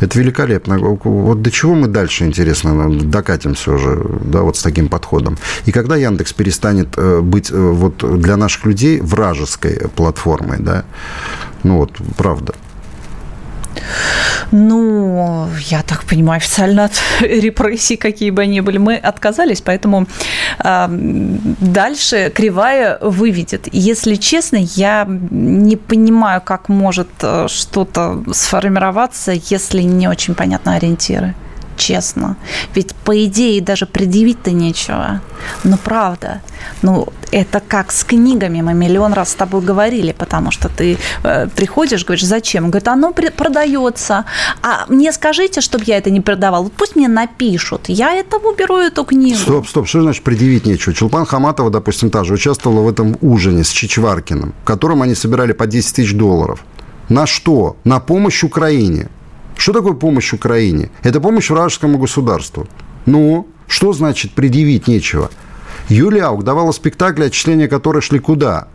Это 0.00 0.18
великолепно. 0.18 0.78
Вот 0.78 1.42
до 1.42 1.50
чего 1.50 1.74
мы 1.74 1.88
дальше, 1.88 2.24
интересно, 2.24 2.90
докатимся 2.90 3.72
уже, 3.72 4.04
да, 4.24 4.40
вот 4.40 4.56
с 4.56 4.62
таким 4.62 4.88
подходом. 4.88 5.36
И 5.66 5.72
когда 5.72 5.96
Яндекс 5.96 6.32
перестанет 6.32 6.88
э, 6.96 7.20
быть 7.20 7.50
э, 7.50 7.56
вот 7.56 8.20
для 8.20 8.36
наших 8.36 8.66
людей 8.66 9.00
вражеской 9.00 9.88
платформой, 9.96 10.58
да, 10.60 10.84
ну 11.62 11.78
вот, 11.78 11.90
правда. 12.16 12.54
Ну, 14.52 15.48
я 15.70 15.82
так 15.82 16.04
понимаю, 16.04 16.38
официально 16.38 16.84
от 16.84 16.92
репрессий, 17.20 17.96
какие 17.96 18.30
бы 18.30 18.42
они 18.42 18.60
были, 18.60 18.78
мы 18.78 18.96
отказались, 18.96 19.60
поэтому 19.60 20.06
э, 20.64 20.86
дальше 21.60 22.30
кривая 22.34 22.98
выведет. 23.00 23.68
Если 23.72 24.14
честно, 24.16 24.58
я 24.76 25.06
не 25.30 25.76
понимаю, 25.76 26.40
как 26.40 26.68
может 26.68 27.08
э, 27.22 27.46
что-то 27.48 28.22
сформироваться, 28.32 29.32
если 29.32 29.82
не 29.82 30.08
очень 30.08 30.34
понятны 30.34 30.70
ориентиры 30.70 31.34
честно. 31.76 32.36
Ведь, 32.74 32.94
по 32.94 33.24
идее, 33.24 33.60
даже 33.60 33.86
предъявить-то 33.86 34.50
нечего. 34.50 35.20
Но 35.64 35.76
правда, 35.76 36.40
ну, 36.82 37.08
это 37.30 37.60
как 37.60 37.92
с 37.92 38.04
книгами. 38.04 38.62
Мы 38.62 38.74
миллион 38.74 39.12
раз 39.12 39.30
с 39.30 39.34
тобой 39.34 39.60
говорили, 39.60 40.12
потому 40.12 40.50
что 40.50 40.68
ты 40.68 40.98
э, 41.24 41.48
приходишь, 41.54 42.04
говоришь, 42.04 42.24
зачем? 42.24 42.70
Говорит, 42.70 42.88
оно 42.88 43.12
продается. 43.12 44.24
А 44.62 44.86
мне 44.88 45.12
скажите, 45.12 45.60
чтобы 45.60 45.84
я 45.86 45.98
это 45.98 46.10
не 46.10 46.20
продавал. 46.20 46.70
Пусть 46.76 46.96
мне 46.96 47.08
напишут. 47.08 47.88
Я 47.88 48.12
это 48.14 48.36
уберу, 48.36 48.76
эту 48.76 49.04
книгу. 49.04 49.38
Стоп, 49.38 49.68
стоп. 49.68 49.88
Что 49.88 50.02
значит 50.02 50.22
предъявить 50.22 50.66
нечего? 50.66 50.94
Чулпан 50.94 51.26
Хаматова, 51.26 51.70
допустим, 51.70 52.10
та 52.10 52.24
же 52.24 52.34
участвовала 52.34 52.82
в 52.82 52.88
этом 52.88 53.16
ужине 53.20 53.64
с 53.64 53.70
Чичваркиным, 53.70 54.54
в 54.62 54.64
котором 54.64 55.02
они 55.02 55.14
собирали 55.14 55.52
по 55.52 55.66
10 55.66 55.96
тысяч 55.96 56.14
долларов. 56.14 56.64
На 57.08 57.26
что? 57.26 57.76
На 57.84 58.00
помощь 58.00 58.44
Украине. 58.44 59.08
Что 59.64 59.72
такое 59.72 59.94
помощь 59.94 60.34
Украине? 60.34 60.90
Это 61.02 61.22
помощь 61.22 61.48
вражескому 61.48 61.96
государству. 61.96 62.68
Ну, 63.06 63.48
что 63.66 63.94
значит 63.94 64.32
предъявить 64.32 64.88
нечего? 64.88 65.30
Юлия 65.88 66.24
Аук 66.24 66.44
давала 66.44 66.70
спектакли, 66.72 67.24
отчисления 67.24 67.66
которых 67.66 68.04
шли 68.04 68.18
куда? 68.18 68.68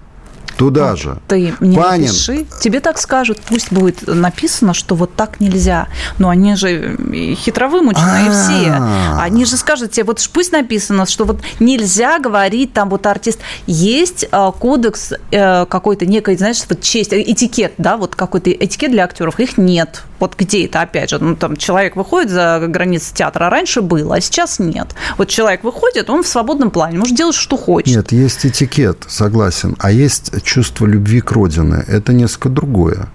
Туда 0.60 0.90
вот 0.90 1.00
же. 1.00 1.18
Ты 1.30 1.56
мне 1.62 1.78
Панин. 1.78 2.08
напиши, 2.08 2.46
тебе 2.60 2.82
так 2.82 2.98
скажут, 3.00 3.40
пусть 3.48 3.72
будет 3.72 4.06
написано, 4.06 4.74
что 4.74 4.94
вот 4.94 5.16
так 5.16 5.40
нельзя. 5.40 5.88
Но 6.18 6.28
они 6.28 6.56
же 6.56 6.98
хитровымученные 7.36 8.30
все. 8.30 8.74
Они 9.18 9.46
же 9.46 9.56
скажут 9.56 9.92
тебе, 9.92 10.04
вот 10.04 10.20
пусть 10.34 10.52
написано, 10.52 11.06
что 11.06 11.24
вот 11.24 11.40
нельзя 11.62 12.20
говорить 12.20 12.74
там 12.74 12.90
вот 12.90 13.06
артист. 13.06 13.40
Есть 13.68 14.28
э, 14.30 14.52
кодекс 14.60 15.14
э, 15.32 15.66
какой-то 15.66 16.06
некой, 16.06 16.36
знаешь, 16.36 16.62
вот 16.68 16.82
честь, 16.82 17.14
этикет, 17.14 17.76
да, 17.78 17.96
вот 17.96 18.18
какой-то 18.18 18.52
этикет 18.52 18.92
для 18.92 19.06
актеров. 19.06 19.40
Их 19.40 19.58
нет. 19.58 20.04
Вот 20.20 20.36
где 20.38 20.66
это, 20.66 20.82
опять 20.82 21.10
же, 21.12 21.20
ну 21.20 21.38
там 21.38 21.56
человек 21.56 21.96
выходит 21.96 22.30
за 22.30 22.62
границы 22.68 23.14
театра, 23.14 23.48
а 23.48 23.50
раньше 23.50 23.82
было, 23.82 24.16
а 24.16 24.22
сейчас 24.22 24.60
нет. 24.60 24.90
Вот 25.18 25.30
человек 25.30 25.64
выходит, 25.64 26.10
он 26.10 26.24
в 26.24 26.28
свободном 26.28 26.72
плане, 26.72 26.98
может 26.98 27.16
делать, 27.16 27.36
что 27.36 27.56
хочет. 27.56 27.96
Нет, 27.96 28.12
есть 28.12 28.46
этикет, 28.46 29.06
согласен. 29.08 29.78
А 29.80 29.92
есть 29.92 30.32
чувство 30.50 30.88
любви 30.88 31.22
к 31.22 31.32
родине. 31.32 31.84
Это 31.88 32.14
несколько 32.14 32.50
другое. 32.50 33.08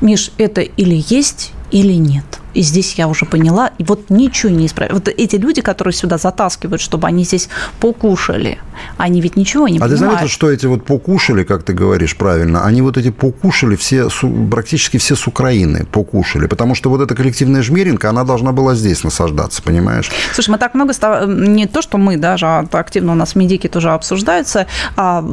Миш, 0.00 0.30
это 0.38 0.60
или 0.60 1.04
есть, 1.14 1.52
или 1.72 1.94
нет. 1.94 2.24
И 2.54 2.62
здесь 2.62 2.94
я 2.94 3.08
уже 3.08 3.26
поняла, 3.26 3.70
и 3.78 3.84
вот 3.84 4.10
ничего 4.10 4.50
не 4.50 4.66
исправить. 4.66 4.92
Вот 4.92 5.08
эти 5.08 5.36
люди, 5.36 5.60
которые 5.60 5.92
сюда 5.92 6.18
затаскивают, 6.18 6.80
чтобы 6.80 7.06
они 7.06 7.24
здесь 7.24 7.48
покушали, 7.80 8.58
они 8.96 9.20
ведь 9.20 9.36
ничего 9.36 9.68
не 9.68 9.78
а 9.78 9.80
понимают. 9.80 9.92
А 9.92 10.04
ты 10.04 10.10
заметил, 10.10 10.28
что 10.28 10.50
эти 10.50 10.66
вот 10.66 10.84
покушали, 10.84 11.44
как 11.44 11.62
ты 11.62 11.74
говоришь 11.74 12.16
правильно, 12.16 12.64
они 12.64 12.82
вот 12.82 12.96
эти 12.96 13.10
покушали 13.10 13.76
все, 13.76 14.08
практически 14.50 14.96
все 14.96 15.14
с 15.14 15.26
Украины 15.26 15.86
покушали, 15.92 16.46
потому 16.46 16.74
что 16.74 16.90
вот 16.90 17.00
эта 17.00 17.14
коллективная 17.14 17.62
жмеринка, 17.62 18.08
она 18.08 18.24
должна 18.24 18.52
была 18.52 18.74
здесь 18.74 19.04
насаждаться, 19.04 19.62
понимаешь? 19.62 20.10
Слушай, 20.32 20.50
мы 20.50 20.58
так 20.58 20.74
много, 20.74 20.92
не 21.26 21.66
то, 21.66 21.82
что 21.82 21.98
мы 21.98 22.16
даже, 22.16 22.46
а 22.46 22.66
активно 22.72 23.12
у 23.12 23.14
нас 23.14 23.32
в 23.32 23.36
медике 23.36 23.68
тоже 23.68 23.90
обсуждается, 23.90 24.66
а, 24.96 25.24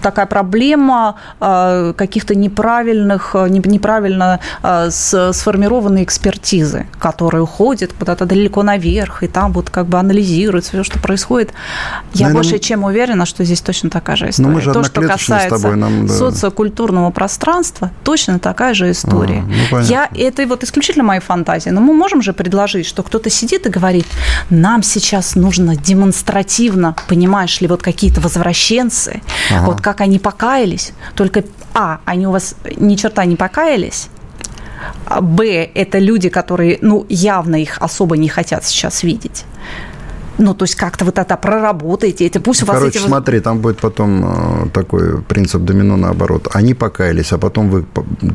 такая 0.00 0.26
проблема 0.26 1.16
а, 1.40 1.92
каких-то 1.92 2.34
неправильных, 2.34 3.34
неправильно 3.48 4.40
а, 4.62 4.90
сформированной 4.90 6.04
экспертизы 6.04 6.21
экспертизы, 6.22 6.86
которые 7.00 7.42
уходят 7.42 7.92
куда-то 7.98 8.26
далеко 8.26 8.62
наверх, 8.62 9.22
и 9.22 9.28
там 9.28 9.52
вот 9.52 9.70
как 9.70 9.86
бы 9.86 9.98
анализируют 9.98 10.64
все, 10.64 10.84
что 10.84 10.98
происходит. 10.98 11.52
Я 12.14 12.26
Наверное, 12.26 12.34
больше 12.34 12.58
чем 12.58 12.84
уверена, 12.84 13.26
что 13.26 13.44
здесь 13.44 13.60
точно 13.60 13.90
такая 13.90 14.16
же 14.16 14.30
история. 14.30 14.48
мы 14.48 14.60
же 14.60 14.72
То, 14.72 14.84
что 14.84 15.02
касается 15.02 15.56
тобой, 15.56 15.76
нам, 15.76 16.06
да. 16.06 16.14
социокультурного 16.14 17.10
пространства, 17.10 17.90
точно 18.04 18.38
такая 18.38 18.74
же 18.74 18.90
история. 18.90 19.44
А, 19.72 19.74
ну, 19.74 19.80
Я, 19.80 20.08
это 20.14 20.46
вот 20.46 20.62
исключительно 20.62 21.04
мои 21.04 21.18
фантазии, 21.18 21.70
но 21.70 21.80
мы 21.80 21.92
можем 21.92 22.22
же 22.22 22.32
предложить, 22.32 22.86
что 22.86 23.02
кто-то 23.02 23.28
сидит 23.28 23.66
и 23.66 23.68
говорит, 23.68 24.06
нам 24.50 24.82
сейчас 24.82 25.34
нужно 25.34 25.76
демонстративно, 25.76 26.94
понимаешь 27.08 27.60
ли, 27.60 27.66
вот 27.66 27.82
какие-то 27.82 28.20
возвращенцы, 28.20 29.22
ага. 29.50 29.66
вот 29.66 29.80
как 29.80 30.00
они 30.00 30.18
покаялись, 30.18 30.92
только, 31.16 31.42
а, 31.74 31.98
они 32.04 32.26
у 32.26 32.30
вас 32.30 32.54
ни 32.76 32.94
черта 32.94 33.24
не 33.24 33.36
покаялись, 33.36 34.08
Б– 35.20 35.70
это 35.74 35.98
люди, 35.98 36.28
которые, 36.28 36.78
ну, 36.80 37.06
явно 37.08 37.56
их 37.56 37.78
особо 37.78 38.16
не 38.16 38.28
хотят 38.28 38.64
сейчас 38.64 39.02
видеть. 39.02 39.44
Ну, 40.38 40.54
то 40.54 40.64
есть 40.64 40.74
как-то 40.74 41.04
вот 41.04 41.18
это 41.18 41.36
проработаете, 41.36 42.26
это 42.26 42.40
пусть 42.40 42.62
у 42.62 42.66
вас 42.66 42.78
Короче, 42.78 42.98
эти... 42.98 43.06
смотри, 43.06 43.40
там 43.40 43.58
будет 43.60 43.78
потом 43.78 44.64
э, 44.64 44.68
такой 44.70 45.22
принцип 45.22 45.62
домино 45.62 45.96
наоборот. 45.96 46.48
Они 46.52 46.74
покаялись, 46.74 47.32
а 47.32 47.38
потом 47.38 47.70
вы 47.70 47.84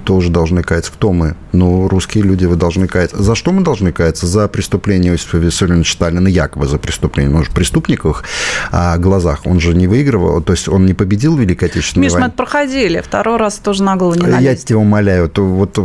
тоже 0.06 0.30
должны 0.30 0.64
каяться. 0.64 0.92
Кто 0.92 1.12
мы? 1.12 1.36
Ну, 1.52 1.88
русские 1.88 2.24
люди, 2.24 2.46
вы 2.46 2.56
должны 2.56 2.88
каяться. 2.88 3.22
За 3.22 3.36
что 3.36 3.52
мы 3.52 3.64
должны 3.64 3.92
каяться? 3.92 4.28
За 4.28 4.48
преступление 4.48 5.14
Иосифа 5.14 5.38
Виссарионовича 5.38 5.94
Сталина, 5.94 6.28
якобы 6.28 6.68
за 6.68 6.78
преступление. 6.78 7.36
Он 7.36 7.44
же 7.44 7.52
в 7.52 7.58
их 7.58 8.24
а, 8.72 8.98
глазах. 8.98 9.42
Он 9.46 9.60
же 9.60 9.74
не 9.74 9.88
выигрывал, 9.88 10.42
то 10.42 10.54
есть 10.54 10.68
он 10.68 10.86
не 10.86 10.94
победил 10.94 11.36
в 11.36 11.40
Великой 11.40 11.66
Отечественной 11.66 12.06
Миш, 12.06 12.14
войне. 12.14 12.26
мы 12.26 12.30
это 12.30 12.38
проходили, 12.38 13.02
второй 13.02 13.38
раз 13.38 13.56
тоже 13.56 13.84
на 13.84 13.96
голову 13.96 14.16
не 14.16 14.28
налезть. 14.28 14.44
Я 14.44 14.56
тебя 14.56 14.80
умоляю, 14.80 15.30
то 15.30 15.44
вот 15.44 15.78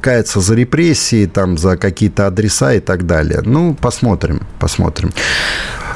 каяться 0.00 0.40
за 0.40 0.54
репрессии, 0.54 1.26
там, 1.26 1.58
за 1.58 1.76
какие-то 1.76 2.26
адреса 2.26 2.74
и 2.74 2.80
так 2.80 3.06
далее. 3.06 3.42
Ну, 3.44 3.74
посмотрим, 3.74 4.40
посмотрим. 4.58 5.12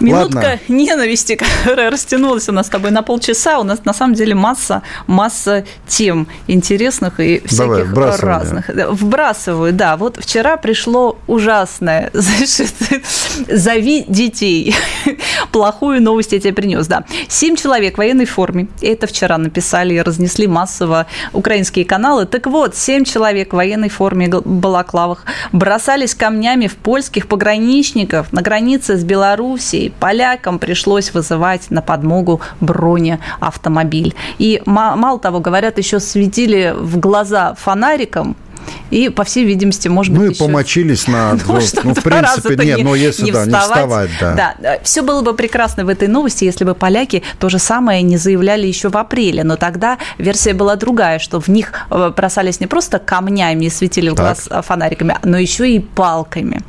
Минутка 0.00 0.36
Ладно. 0.36 0.58
ненависти, 0.68 1.36
которая 1.64 1.90
растянулась 1.90 2.48
у 2.48 2.52
нас 2.52 2.66
с 2.66 2.70
тобой 2.70 2.90
на 2.90 3.02
полчаса. 3.02 3.58
У 3.58 3.62
нас 3.62 3.84
на 3.84 3.92
самом 3.92 4.14
деле 4.14 4.34
масса, 4.34 4.82
масса 5.06 5.64
тем 5.86 6.26
интересных 6.46 7.20
и 7.20 7.42
всяких 7.44 7.92
Давай, 7.92 8.18
разных. 8.18 8.68
Вбрасываю, 8.68 9.72
да. 9.72 9.96
Вот 9.96 10.18
вчера 10.18 10.56
пришло 10.56 11.18
ужасное. 11.26 12.10
Зови 13.48 14.04
детей. 14.08 14.74
Плохую 15.52 16.02
новость 16.02 16.32
я 16.32 16.40
тебе 16.40 16.52
принес, 16.52 16.86
да. 16.86 17.04
Семь 17.28 17.56
человек 17.56 17.94
в 17.94 17.98
военной 17.98 18.26
форме. 18.26 18.68
Это 18.80 19.06
вчера 19.06 19.38
написали 19.38 19.94
и 19.94 20.00
разнесли 20.00 20.46
массово 20.46 21.06
украинские 21.32 21.84
каналы. 21.84 22.26
Так 22.26 22.46
вот, 22.46 22.76
семь 22.76 23.04
человек 23.04 23.52
в 23.52 23.56
военной 23.56 23.88
форме 23.88 24.28
балаклавах 24.28 25.24
бросались 25.52 26.14
камнями 26.14 26.66
в 26.66 26.76
польских 26.76 27.26
пограничников 27.26 28.32
на 28.32 28.42
границе 28.42 28.96
с 28.96 29.04
Белоруссией 29.04 29.89
полякам 29.98 30.58
пришлось 30.58 31.12
вызывать 31.12 31.70
на 31.70 31.82
подмогу 31.82 32.40
бронеавтомобиль. 32.60 34.14
И 34.38 34.62
мало 34.66 35.18
того, 35.18 35.40
говорят, 35.40 35.78
еще 35.78 36.00
светили 36.00 36.74
в 36.76 36.98
глаза 36.98 37.54
фонариком, 37.54 38.36
и, 38.90 39.08
по 39.08 39.24
всей 39.24 39.44
видимости, 39.44 39.88
может 39.88 40.12
быть, 40.12 40.20
Ну 40.20 40.26
и 40.28 40.34
еще... 40.34 40.44
помочились 40.44 41.06
на... 41.06 41.30
Ну, 41.50 41.58
ну 41.84 41.94
в 41.94 42.02
принципе, 42.02 42.56
нет, 42.56 42.78
не, 42.78 42.84
но 42.84 42.94
если, 42.94 43.24
не 43.24 43.32
да, 43.32 43.44
вставать, 43.44 43.58
не 43.58 43.74
вставать, 43.74 44.10
да. 44.20 44.54
Да, 44.60 44.78
все 44.82 45.02
было 45.02 45.22
бы 45.22 45.34
прекрасно 45.34 45.84
в 45.84 45.88
этой 45.88 46.08
новости, 46.08 46.44
если 46.44 46.64
бы 46.64 46.74
поляки 46.74 47.22
то 47.38 47.48
же 47.48 47.58
самое 47.58 48.02
не 48.02 48.16
заявляли 48.16 48.66
еще 48.66 48.88
в 48.88 48.96
апреле, 48.96 49.44
но 49.44 49.56
тогда 49.56 49.98
версия 50.18 50.54
была 50.54 50.76
другая, 50.76 51.18
что 51.18 51.40
в 51.40 51.48
них 51.48 51.72
э, 51.90 52.12
бросались 52.16 52.60
не 52.60 52.66
просто 52.66 52.98
камнями 52.98 53.66
и 53.66 53.70
светили 53.70 54.10
в 54.10 54.14
глаз 54.14 54.48
так. 54.48 54.64
фонариками, 54.64 55.16
но 55.22 55.38
еще 55.38 55.70
и 55.70 55.78
палками. 55.78 56.62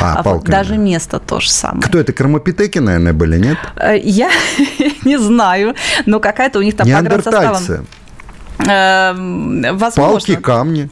А, 0.00 0.22
палками. 0.22 0.50
Даже 0.50 0.76
место 0.76 1.18
то 1.18 1.40
же 1.40 1.50
самое. 1.50 1.82
Кто 1.82 1.98
это, 1.98 2.12
Кромопитеки, 2.12 2.78
наверное, 2.78 3.12
были, 3.12 3.38
нет? 3.38 3.58
Э, 3.76 3.98
я 3.98 4.30
не 5.04 5.18
знаю, 5.18 5.74
но 6.06 6.20
какая-то 6.20 6.58
у 6.58 6.62
них 6.62 6.76
там 6.76 6.86
по 6.86 7.22
составам 7.22 7.86
Эм, 8.66 9.62
возможно. 9.76 10.12
Палки, 10.12 10.36
камни. 10.36 10.90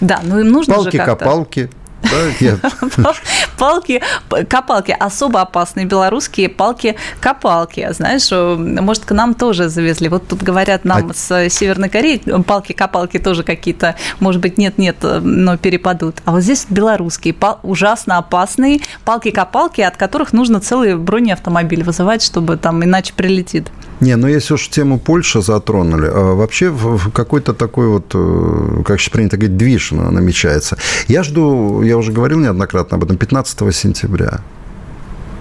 Да, 0.00 0.20
ну 0.22 0.38
им 0.40 0.50
нужно 0.50 0.74
Палки, 0.74 0.96
же 0.96 0.98
как-то... 0.98 1.24
копалки. 1.24 1.70
Палки, 3.58 4.02
копалки, 4.48 4.96
особо 4.98 5.40
опасные 5.40 5.86
белорусские 5.86 6.48
палки-копалки. 6.48 7.88
Знаешь, 7.92 8.30
может, 8.30 9.04
к 9.04 9.12
нам 9.12 9.34
тоже 9.34 9.68
завезли. 9.68 10.08
Вот 10.08 10.26
тут 10.26 10.42
говорят 10.42 10.84
нам 10.84 11.10
а... 11.10 11.14
с 11.14 11.48
Северной 11.48 11.88
Кореи, 11.88 12.18
палки-копалки 12.42 13.18
тоже 13.18 13.44
какие-то, 13.44 13.94
может 14.20 14.40
быть, 14.40 14.58
нет-нет, 14.58 14.96
но 15.02 15.56
перепадут. 15.56 16.16
А 16.24 16.32
вот 16.32 16.42
здесь 16.42 16.66
белорусские, 16.68 17.34
ужасно 17.62 18.18
опасные 18.18 18.80
палки-копалки, 19.04 19.80
от 19.80 19.96
которых 19.96 20.32
нужно 20.32 20.60
целый 20.60 20.96
бронеавтомобиль 20.96 21.84
вызывать, 21.84 22.22
чтобы 22.22 22.56
там 22.56 22.82
иначе 22.84 23.14
прилетит. 23.14 23.68
Не, 24.02 24.16
ну 24.16 24.26
если 24.26 24.54
уж 24.54 24.68
тему 24.68 24.98
Польши 24.98 25.42
затронули, 25.42 26.10
а 26.12 26.34
вообще 26.34 26.74
какой-то 27.14 27.54
такой 27.54 27.86
вот, 27.86 28.10
э, 28.14 28.82
как 28.84 28.98
сейчас 28.98 29.12
принято 29.12 29.36
говорить, 29.36 29.56
движ 29.56 29.92
намечается. 29.92 30.76
Я 31.06 31.22
жду, 31.22 31.82
я 31.82 31.96
уже 31.96 32.10
говорил 32.10 32.40
неоднократно 32.40 32.96
об 32.96 33.04
этом, 33.04 33.16
15 33.16 33.72
сентября. 33.72 34.40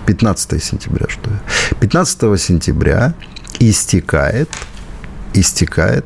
15 0.05 0.63
сентября, 0.63 1.07
что 1.09 1.31
я. 1.31 1.39
15 1.79 2.39
сентября 2.39 3.15
истекает, 3.59 4.49
истекает 5.33 6.05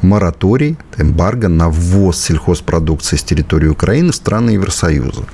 мораторий, 0.00 0.78
эмбарго 0.96 1.48
на 1.48 1.68
ввоз 1.68 2.18
сельхозпродукции 2.18 3.16
с 3.16 3.22
территории 3.22 3.68
Украины 3.68 4.12
в 4.12 4.16
страны 4.16 4.52
Евросоюза. 4.52 5.24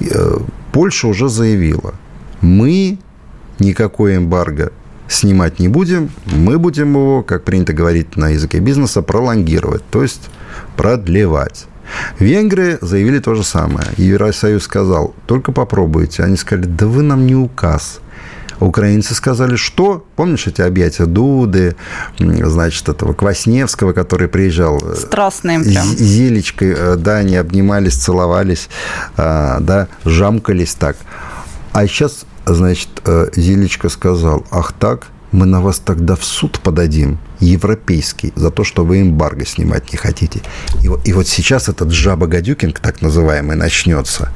Э, 0.00 0.36
Польша 0.72 1.08
уже 1.08 1.30
заявила, 1.30 1.94
мы 2.42 2.98
никакой 3.58 4.18
эмбарго 4.18 4.72
снимать 5.12 5.58
не 5.58 5.68
будем, 5.68 6.10
мы 6.26 6.58
будем 6.58 6.94
его, 6.94 7.22
как 7.22 7.44
принято 7.44 7.72
говорить 7.72 8.16
на 8.16 8.30
языке 8.30 8.58
бизнеса, 8.58 9.02
пролонгировать, 9.02 9.82
то 9.90 10.02
есть 10.02 10.28
продлевать. 10.76 11.66
Венгры 12.18 12.78
заявили 12.80 13.18
то 13.18 13.34
же 13.34 13.44
самое. 13.44 13.86
Евросоюз 13.96 14.62
сказал, 14.62 15.14
только 15.26 15.52
попробуйте. 15.52 16.22
Они 16.22 16.36
сказали, 16.36 16.66
да 16.66 16.86
вы 16.86 17.02
нам 17.02 17.26
не 17.26 17.34
указ. 17.34 18.00
Украинцы 18.60 19.14
сказали, 19.14 19.56
что? 19.56 20.06
Помнишь 20.14 20.46
эти 20.46 20.62
объятия 20.62 21.06
Дуды, 21.06 21.74
значит, 22.18 22.88
этого 22.88 23.12
Квасневского, 23.12 23.92
который 23.92 24.28
приезжал? 24.28 24.78
Э, 24.78 24.94
Страстные 24.94 25.60
прям. 25.60 25.84
Зелечкой, 25.84 26.74
э, 26.76 26.96
да, 26.96 27.16
они 27.16 27.36
обнимались, 27.36 27.94
целовались, 27.94 28.68
э, 29.16 29.56
да, 29.60 29.88
жамкались 30.04 30.74
так. 30.74 30.96
А 31.72 31.86
сейчас 31.88 32.24
значит, 32.46 32.88
э, 33.04 33.28
Зилечка 33.34 33.88
сказал, 33.88 34.44
ах 34.50 34.72
так, 34.72 35.08
мы 35.32 35.46
на 35.46 35.60
вас 35.60 35.78
тогда 35.78 36.16
в 36.16 36.24
суд 36.24 36.60
подадим, 36.60 37.18
европейский, 37.46 38.32
за 38.36 38.50
то, 38.50 38.64
что 38.64 38.84
вы 38.84 39.02
эмбарго 39.02 39.44
снимать 39.44 39.92
не 39.92 39.98
хотите. 39.98 40.40
И, 40.82 40.90
и 41.08 41.12
вот 41.12 41.26
сейчас 41.26 41.68
этот 41.68 41.90
жаба 41.90 42.26
гадюкинг, 42.26 42.78
так 42.80 43.02
называемый, 43.02 43.56
начнется. 43.56 44.30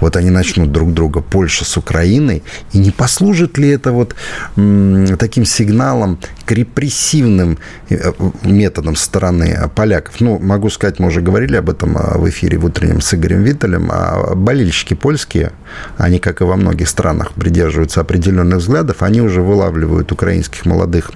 Вот 0.00 0.16
они 0.16 0.30
начнут 0.30 0.72
друг 0.72 0.92
друга 0.92 1.20
Польша 1.20 1.64
с 1.64 1.76
Украиной. 1.76 2.42
И 2.72 2.78
не 2.78 2.90
послужит 2.90 3.58
ли 3.58 3.68
это 3.68 3.92
вот 3.92 4.14
м, 4.56 5.16
таким 5.16 5.44
сигналом 5.44 6.18
к 6.44 6.52
репрессивным 6.52 7.58
э, 7.90 8.12
методам 8.42 8.96
стороны 8.96 9.70
поляков? 9.74 10.20
Ну, 10.20 10.38
могу 10.38 10.70
сказать, 10.70 10.98
мы 10.98 11.08
уже 11.08 11.20
говорили 11.20 11.56
об 11.56 11.70
этом 11.70 11.96
а, 11.96 12.18
в 12.18 12.28
эфире 12.28 12.58
в 12.58 12.64
утреннем 12.64 13.00
с 13.00 13.14
Игорем 13.14 13.42
Виттелем, 13.42 13.90
а 13.90 14.34
болельщики 14.34 14.94
польские, 14.94 15.52
они, 15.98 16.18
как 16.18 16.40
и 16.40 16.44
во 16.44 16.56
многих 16.56 16.88
странах, 16.88 17.32
придерживаются 17.32 18.00
определенных 18.00 18.58
взглядов, 18.58 19.02
они 19.02 19.20
уже 19.20 19.42
вылавливают 19.42 20.12
украинских 20.12 20.64
молодых 20.66 21.10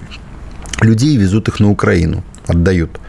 людей 0.81 1.15
и 1.15 1.17
везут 1.17 1.47
их 1.47 1.59
на 1.59 1.69
Украину 1.69 2.23
отдают, 2.47 2.99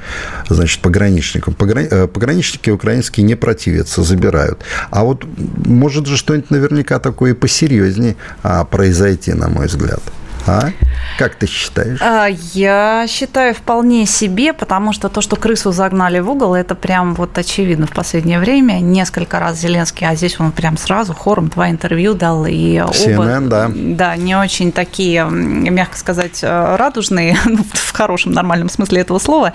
значит, 0.49 0.81
пограничникам. 0.81 1.57
Э, 1.61 2.07
пограничники 2.07 2.71
украинские 2.71 3.25
не 3.25 3.37
противятся, 3.37 4.03
забирают. 4.03 4.63
А 4.91 5.05
вот 5.05 5.25
может 5.65 6.07
же 6.07 6.17
что-нибудь 6.17 6.51
наверняка 6.51 6.99
такое 6.99 7.35
посерьезнее 7.35 8.17
а, 8.43 8.65
произойти, 8.65 9.33
на 9.33 9.49
мой 9.49 9.67
взгляд. 9.67 10.03
А? 10.49 10.73
Как 11.19 11.35
ты 11.35 11.47
считаешь? 11.47 11.99
А, 12.01 12.27
я 12.55 13.05
считаю 13.07 13.55
вполне 13.55 14.07
себе, 14.07 14.53
потому 14.53 14.93
что 14.93 15.09
то, 15.09 15.21
что 15.21 15.37
крысу 15.37 15.73
загнали 15.73 16.21
в 16.21 16.31
угол, 16.31 16.55
это 16.55 16.75
прям 16.75 17.15
вот 17.15 17.37
очевидно 17.37 17.87
в 17.87 17.93
последнее 17.93 18.39
время. 18.39 18.81
Несколько 18.81 19.41
раз 19.41 19.59
Зеленский, 19.59 20.07
а 20.07 20.15
здесь 20.15 20.41
он 20.41 20.53
прям 20.53 20.79
сразу 20.79 21.13
хором 21.13 21.49
два 21.49 21.69
интервью 21.71 22.15
дал. 22.15 22.47
И 22.47 22.77
CNN, 22.77 23.17
оба, 23.19 23.49
да. 23.49 23.71
Да, 23.75 24.17
не 24.17 24.37
очень 24.37 24.73
такие, 24.73 25.27
мягко 25.29 25.99
сказать, 25.99 26.41
э, 26.43 26.77
радужные, 26.77 27.37
ну, 27.45 27.65
в 27.71 27.93
хорошем, 27.93 28.33
нормальном 28.33 28.71
смысле 28.71 29.03
этого 29.03 29.19
слова. 29.19 29.53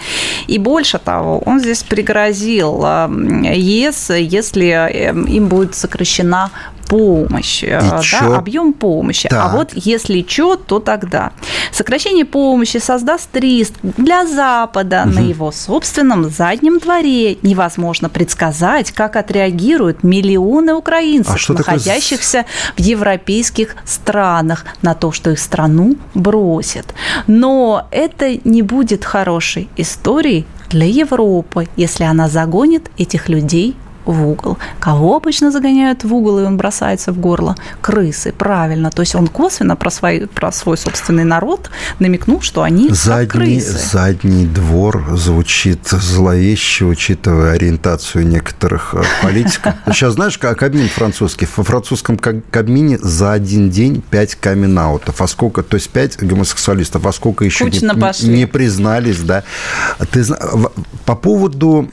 И 0.47 0.60
больше 0.60 0.99
того, 0.99 1.39
он 1.39 1.60
здесь 1.60 1.82
пригрозил 1.84 2.84
э, 2.86 3.10
ЕС, 3.56 4.12
если 4.12 4.67
э, 4.67 5.10
им 5.10 5.47
будет 5.47 5.73
сокращена 5.73 6.51
помощь, 6.93 7.63
э, 7.63 7.82
да, 7.82 8.38
объем 8.38 8.71
помощи. 8.73 9.27
Так. 9.27 9.43
А 9.43 9.58
вот 9.58 9.71
если 9.73 10.23
что, 10.27 10.56
то 10.56 10.79
тогда. 10.79 11.32
Сокращение 11.71 12.25
помощи 12.25 12.77
создаст 12.77 13.36
риск 13.36 13.73
для 13.82 14.27
Запада 14.27 15.03
угу. 15.06 15.15
на 15.15 15.19
его 15.19 15.51
собственном 15.51 16.29
заднем 16.29 16.77
дворе. 16.77 17.38
Невозможно 17.41 18.10
предсказать, 18.10 18.91
как 18.91 19.15
отреагируют 19.15 20.03
миллионы 20.03 20.75
украинцев, 20.75 21.49
а 21.49 21.53
находящихся 21.53 22.45
такое... 22.45 22.73
в 22.77 22.79
европейских 22.79 23.75
странах, 23.86 24.65
на 24.84 24.93
то, 24.93 25.12
что 25.12 25.32
их 25.32 25.39
страну 25.39 25.95
бросят. 26.13 26.93
Но 27.25 27.88
это 27.89 28.38
не 28.43 28.62
будет 28.62 29.03
хорошей 29.03 29.67
историей 29.77 30.45
для 30.69 30.86
Европы, 30.86 31.67
если 31.75 32.03
она 32.03 32.29
загонит 32.29 32.91
этих 32.97 33.29
людей 33.29 33.75
в 34.05 34.27
угол. 34.27 34.57
Кого 34.79 35.15
обычно 35.15 35.51
загоняют 35.51 36.03
в 36.03 36.13
угол, 36.13 36.39
и 36.39 36.43
он 36.43 36.57
бросается 36.57 37.11
в 37.11 37.19
горло? 37.19 37.55
Крысы, 37.81 38.33
правильно. 38.37 38.91
То 38.91 39.01
есть 39.01 39.15
он 39.15 39.27
косвенно 39.27 39.75
про 39.75 39.89
свой, 39.89 40.27
про 40.27 40.51
свой 40.51 40.77
собственный 40.77 41.23
народ 41.23 41.69
намекнул, 41.99 42.41
что 42.41 42.63
они 42.63 42.89
задний, 42.89 43.27
крысы. 43.27 43.89
Задний 43.91 44.45
двор 44.45 45.05
звучит 45.13 45.87
зловеще, 45.87 46.85
учитывая 46.85 47.53
ориентацию 47.53 48.27
некоторых 48.27 48.93
э, 48.93 49.03
политиков. 49.21 49.73
Сейчас 49.87 50.13
знаешь, 50.13 50.37
как 50.37 50.59
Кабмин 50.59 50.89
французский? 50.89 51.45
В 51.45 51.63
французском 51.63 52.17
Кабмине 52.17 52.97
за 52.97 53.33
один 53.33 53.69
день 53.69 54.01
пять 54.01 54.35
камин-аутов. 54.35 55.21
А 55.21 55.27
сколько, 55.27 55.63
то 55.63 55.75
есть 55.75 55.89
пять 55.89 56.17
гомосексуалистов, 56.17 57.05
а 57.05 57.11
сколько 57.11 57.45
еще 57.45 57.65
не, 57.65 58.29
не 58.29 58.45
признались, 58.45 59.19
да? 59.19 59.43
Ты, 60.11 60.25
по 61.05 61.15
поводу 61.15 61.87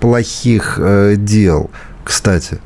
плохих 0.00 0.78
э, 0.78 1.15
дел. 1.16 1.70
Кстати, 2.04 2.58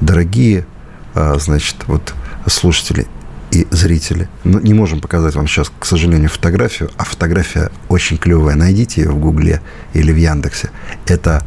дорогие, 0.00 0.66
а, 1.14 1.36
значит, 1.38 1.76
вот 1.86 2.14
слушатели 2.46 3.06
и 3.50 3.66
зрители, 3.70 4.28
ну, 4.44 4.60
не 4.60 4.74
можем 4.74 5.00
показать 5.00 5.34
вам 5.34 5.46
сейчас, 5.46 5.70
к 5.78 5.84
сожалению, 5.84 6.28
фотографию, 6.28 6.90
а 6.96 7.04
фотография 7.04 7.70
очень 7.88 8.18
клевая. 8.18 8.56
Найдите 8.56 9.02
ее 9.02 9.10
в 9.10 9.18
Гугле 9.18 9.62
или 9.94 10.12
в 10.12 10.16
Яндексе. 10.16 10.70
Это, 11.06 11.42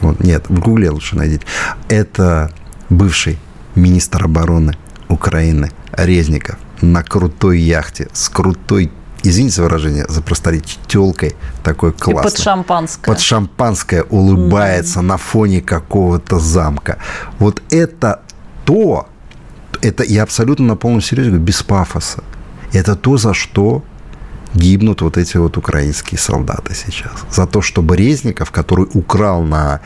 вот, 0.00 0.20
нет, 0.20 0.44
в 0.48 0.60
Гугле 0.60 0.90
лучше 0.90 1.16
найдите. 1.16 1.44
Это 1.88 2.52
бывший 2.90 3.38
министр 3.74 4.24
обороны 4.24 4.76
Украины 5.08 5.70
Резников 5.92 6.58
на 6.80 7.02
крутой 7.02 7.60
яхте 7.60 8.08
с 8.12 8.28
крутой 8.28 8.92
извините 9.28 9.56
за 9.56 9.62
выражение, 9.62 10.06
за 10.08 10.22
просторечие, 10.22 10.78
телкой 10.86 11.36
такой 11.62 11.92
классной. 11.92 12.20
И 12.20 12.24
под 12.24 12.38
шампанское. 12.38 13.10
Под 13.10 13.20
шампанское 13.20 14.02
улыбается 14.02 15.00
mm. 15.00 15.02
на 15.02 15.16
фоне 15.16 15.60
какого-то 15.60 16.38
замка. 16.38 16.98
Вот 17.38 17.62
это 17.70 18.22
то, 18.64 19.08
это 19.82 20.04
я 20.04 20.22
абсолютно 20.22 20.66
на 20.66 20.76
полном 20.76 21.00
серьезе 21.00 21.30
говорю, 21.30 21.44
без 21.44 21.62
пафоса. 21.62 22.22
Это 22.72 22.96
то, 22.96 23.16
за 23.16 23.34
что 23.34 23.82
гибнут 24.54 25.02
вот 25.02 25.16
эти 25.16 25.36
вот 25.36 25.56
украинские 25.56 26.18
солдаты 26.18 26.74
сейчас. 26.74 27.12
За 27.30 27.46
то, 27.46 27.62
что 27.62 27.84
Резников, 27.94 28.50
который 28.50 28.86
украл 28.94 29.42
на 29.42 29.80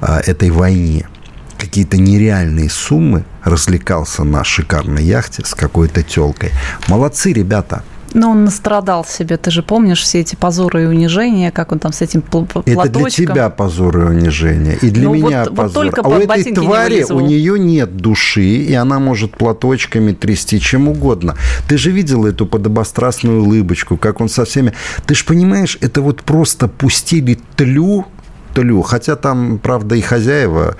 а, 0.00 0.20
этой 0.20 0.50
войне 0.50 1.08
какие-то 1.58 1.98
нереальные 1.98 2.70
суммы, 2.70 3.24
развлекался 3.44 4.24
на 4.24 4.44
шикарной 4.44 5.04
яхте 5.04 5.44
с 5.44 5.54
какой-то 5.54 6.02
телкой. 6.02 6.50
Молодцы, 6.88 7.32
ребята. 7.32 7.84
Но 8.12 8.30
он 8.30 8.44
настрадал 8.44 9.04
себе, 9.04 9.36
ты 9.36 9.50
же 9.50 9.62
помнишь 9.62 10.02
все 10.02 10.20
эти 10.20 10.34
позоры 10.34 10.84
и 10.84 10.86
унижения, 10.86 11.50
как 11.50 11.72
он 11.72 11.78
там 11.78 11.92
с 11.92 12.02
этим 12.02 12.22
платочком. 12.22 12.62
Это 12.66 12.88
для 12.88 13.10
тебя 13.10 13.50
позоры 13.50 14.02
и 14.02 14.04
унижения, 14.06 14.76
и 14.82 14.90
для 14.90 15.04
ну, 15.04 15.14
меня 15.14 15.44
вот, 15.44 15.54
позор. 15.54 15.84
Вот 15.86 15.94
только 15.94 16.00
а 16.02 16.08
у 16.08 16.20
этой 16.20 16.54
твари 16.54 17.04
у 17.10 17.20
нее 17.20 17.58
нет 17.58 17.96
души, 17.96 18.42
и 18.42 18.74
она 18.74 18.98
может 18.98 19.36
платочками 19.36 20.12
трясти 20.12 20.60
чем 20.60 20.88
угодно. 20.88 21.36
Ты 21.68 21.78
же 21.78 21.90
видел 21.90 22.26
эту 22.26 22.46
подобострастную 22.46 23.42
улыбочку, 23.42 23.96
как 23.96 24.20
он 24.20 24.28
со 24.28 24.44
всеми... 24.44 24.72
Ты 25.06 25.14
же 25.14 25.24
понимаешь, 25.24 25.78
это 25.80 26.02
вот 26.02 26.22
просто 26.22 26.68
пустили 26.68 27.38
тлю 27.56 28.06
тлю. 28.54 28.82
Хотя 28.82 29.16
там, 29.16 29.58
правда, 29.58 29.94
и 29.94 30.00
хозяева 30.00 30.76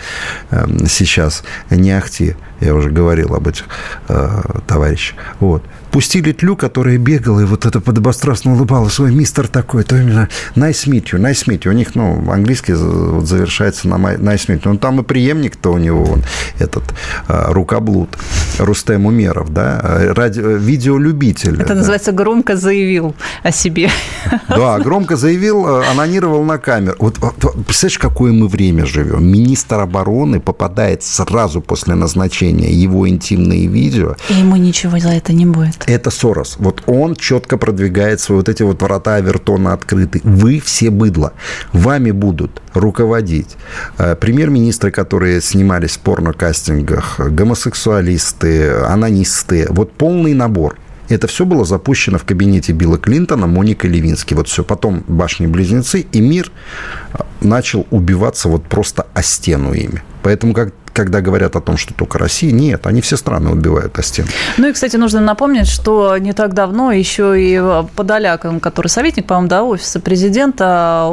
э, 0.50 0.66
сейчас 0.88 1.44
не 1.70 1.92
ахти. 1.92 2.34
Я 2.60 2.74
уже 2.74 2.90
говорил 2.90 3.34
об 3.34 3.48
этих 3.48 3.64
э, 4.08 4.42
товарищах. 4.66 5.16
Вот 5.40 5.62
пустили 5.90 6.32
тлю, 6.32 6.56
которая 6.56 6.98
бегала 6.98 7.40
и 7.40 7.44
вот 7.44 7.66
это 7.66 7.80
подобострастно 7.80 8.52
улыбалась. 8.52 8.98
Ой, 9.00 9.14
мистер 9.14 9.48
такой, 9.48 9.84
то 9.84 9.96
именно 9.96 10.28
nice 10.54 10.86
meet 10.86 11.12
you, 11.12 11.18
nice 11.18 11.46
meet 11.46 11.62
you. 11.62 11.70
У 11.70 11.72
них, 11.72 11.94
ну, 11.94 12.30
английский 12.30 12.74
вот 12.74 13.26
завершается 13.26 13.88
на 13.88 13.94
nice 13.94 14.46
meet 14.48 14.62
you. 14.62 14.72
Ну, 14.72 14.78
там 14.78 15.00
и 15.00 15.02
преемник-то 15.02 15.72
у 15.72 15.78
него, 15.78 16.04
он, 16.04 16.22
этот, 16.58 16.84
а, 17.28 17.52
рукоблуд, 17.52 18.16
Рустем 18.58 19.06
Умеров, 19.06 19.52
да, 19.52 19.80
ради, 20.14 20.40
видеолюбитель. 20.40 21.56
Это 21.56 21.68
да. 21.68 21.74
называется 21.76 22.12
громко 22.12 22.56
заявил 22.56 23.14
о 23.42 23.52
себе. 23.52 23.90
Да, 24.48 24.78
громко 24.78 25.16
заявил, 25.16 25.66
а, 25.66 25.90
анонировал 25.90 26.44
на 26.44 26.58
камеру. 26.58 26.96
Вот, 26.98 27.18
представляешь, 27.66 27.98
какое 27.98 28.32
мы 28.32 28.48
время 28.48 28.86
живем? 28.86 29.26
Министр 29.26 29.80
обороны 29.80 30.40
попадает 30.40 31.02
сразу 31.02 31.60
после 31.60 31.94
назначения 31.94 32.49
его 32.50 33.08
интимные 33.08 33.66
видео. 33.66 34.16
И 34.28 34.34
ему 34.34 34.56
ничего 34.56 34.98
за 34.98 35.10
это 35.10 35.32
не 35.32 35.46
будет 35.46 35.78
это 36.00 36.10
Сорос. 36.10 36.56
Вот 36.58 36.82
он 36.86 37.14
четко 37.14 37.56
продвигает 37.56 38.20
свои 38.20 38.38
вот 38.38 38.48
эти 38.48 38.62
вот 38.62 38.82
врата 38.82 39.16
Авертона 39.16 39.72
открыты. 39.72 40.20
Вы 40.24 40.60
все 40.60 40.90
быдло. 40.90 41.32
Вами 41.72 42.10
будут 42.10 42.62
руководить 42.74 43.56
э, 43.98 44.16
премьер-министры, 44.16 44.90
которые 44.90 45.40
снимались 45.40 45.96
в 45.96 46.00
порно-кастингах, 46.00 47.20
гомосексуалисты, 47.20 48.70
анонисты. 48.70 49.66
Вот 49.70 49.92
полный 49.92 50.34
набор. 50.34 50.78
Это 51.08 51.26
все 51.26 51.44
было 51.44 51.64
запущено 51.64 52.18
в 52.18 52.24
кабинете 52.24 52.72
Билла 52.72 52.96
Клинтона, 52.96 53.46
Моника 53.46 53.88
Левински. 53.88 54.34
Вот 54.34 54.48
все. 54.48 54.62
Потом 54.62 55.04
башни-близнецы, 55.08 56.06
и 56.12 56.20
мир 56.20 56.52
начал 57.40 57.86
убиваться 57.90 58.48
вот 58.48 58.64
просто 58.64 59.06
о 59.12 59.22
стену 59.22 59.72
ими. 59.72 60.02
Поэтому, 60.22 60.54
как 60.54 60.72
когда 61.00 61.22
говорят 61.22 61.56
о 61.56 61.62
том, 61.62 61.78
что 61.78 61.94
только 61.94 62.18
Россия, 62.18 62.52
нет, 62.52 62.86
они 62.86 63.00
все 63.00 63.16
страны 63.16 63.48
убивают 63.50 63.98
о 63.98 64.02
стену. 64.02 64.28
Ну 64.58 64.68
и, 64.68 64.72
кстати, 64.74 64.96
нужно 64.96 65.20
напомнить, 65.20 65.66
что 65.66 66.18
не 66.18 66.34
так 66.34 66.52
давно 66.52 66.92
еще 66.92 67.40
и 67.40 67.58
Подоляк, 67.96 68.44
который 68.60 68.88
советник, 68.88 69.26
по-моему, 69.26 69.48
да, 69.48 69.62
офиса 69.64 69.98
президента, 69.98 71.10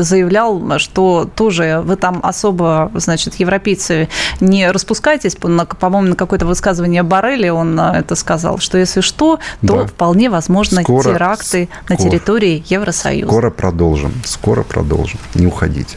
заявлял, 0.00 0.78
что 0.78 1.26
тоже 1.34 1.80
вы 1.82 1.96
там 1.96 2.20
особо, 2.22 2.92
значит, 2.96 3.36
европейцы, 3.36 4.10
не 4.40 4.70
распускайтесь, 4.70 5.36
по-моему, 5.36 6.10
на 6.10 6.14
какое-то 6.14 6.44
высказывание 6.44 7.02
Барели 7.02 7.48
он 7.48 7.80
это 7.80 8.14
сказал, 8.14 8.58
что 8.58 8.76
если 8.76 9.00
что, 9.00 9.38
то 9.66 9.78
да. 9.78 9.86
вполне 9.86 10.28
возможно 10.28 10.82
скоро, 10.82 11.14
теракты 11.14 11.70
скоро, 11.72 11.88
на 11.88 11.96
территории 11.96 12.62
Евросоюза. 12.66 13.26
Скоро 13.26 13.50
продолжим, 13.50 14.12
скоро 14.26 14.64
продолжим, 14.64 15.18
не 15.34 15.46
уходите. 15.46 15.96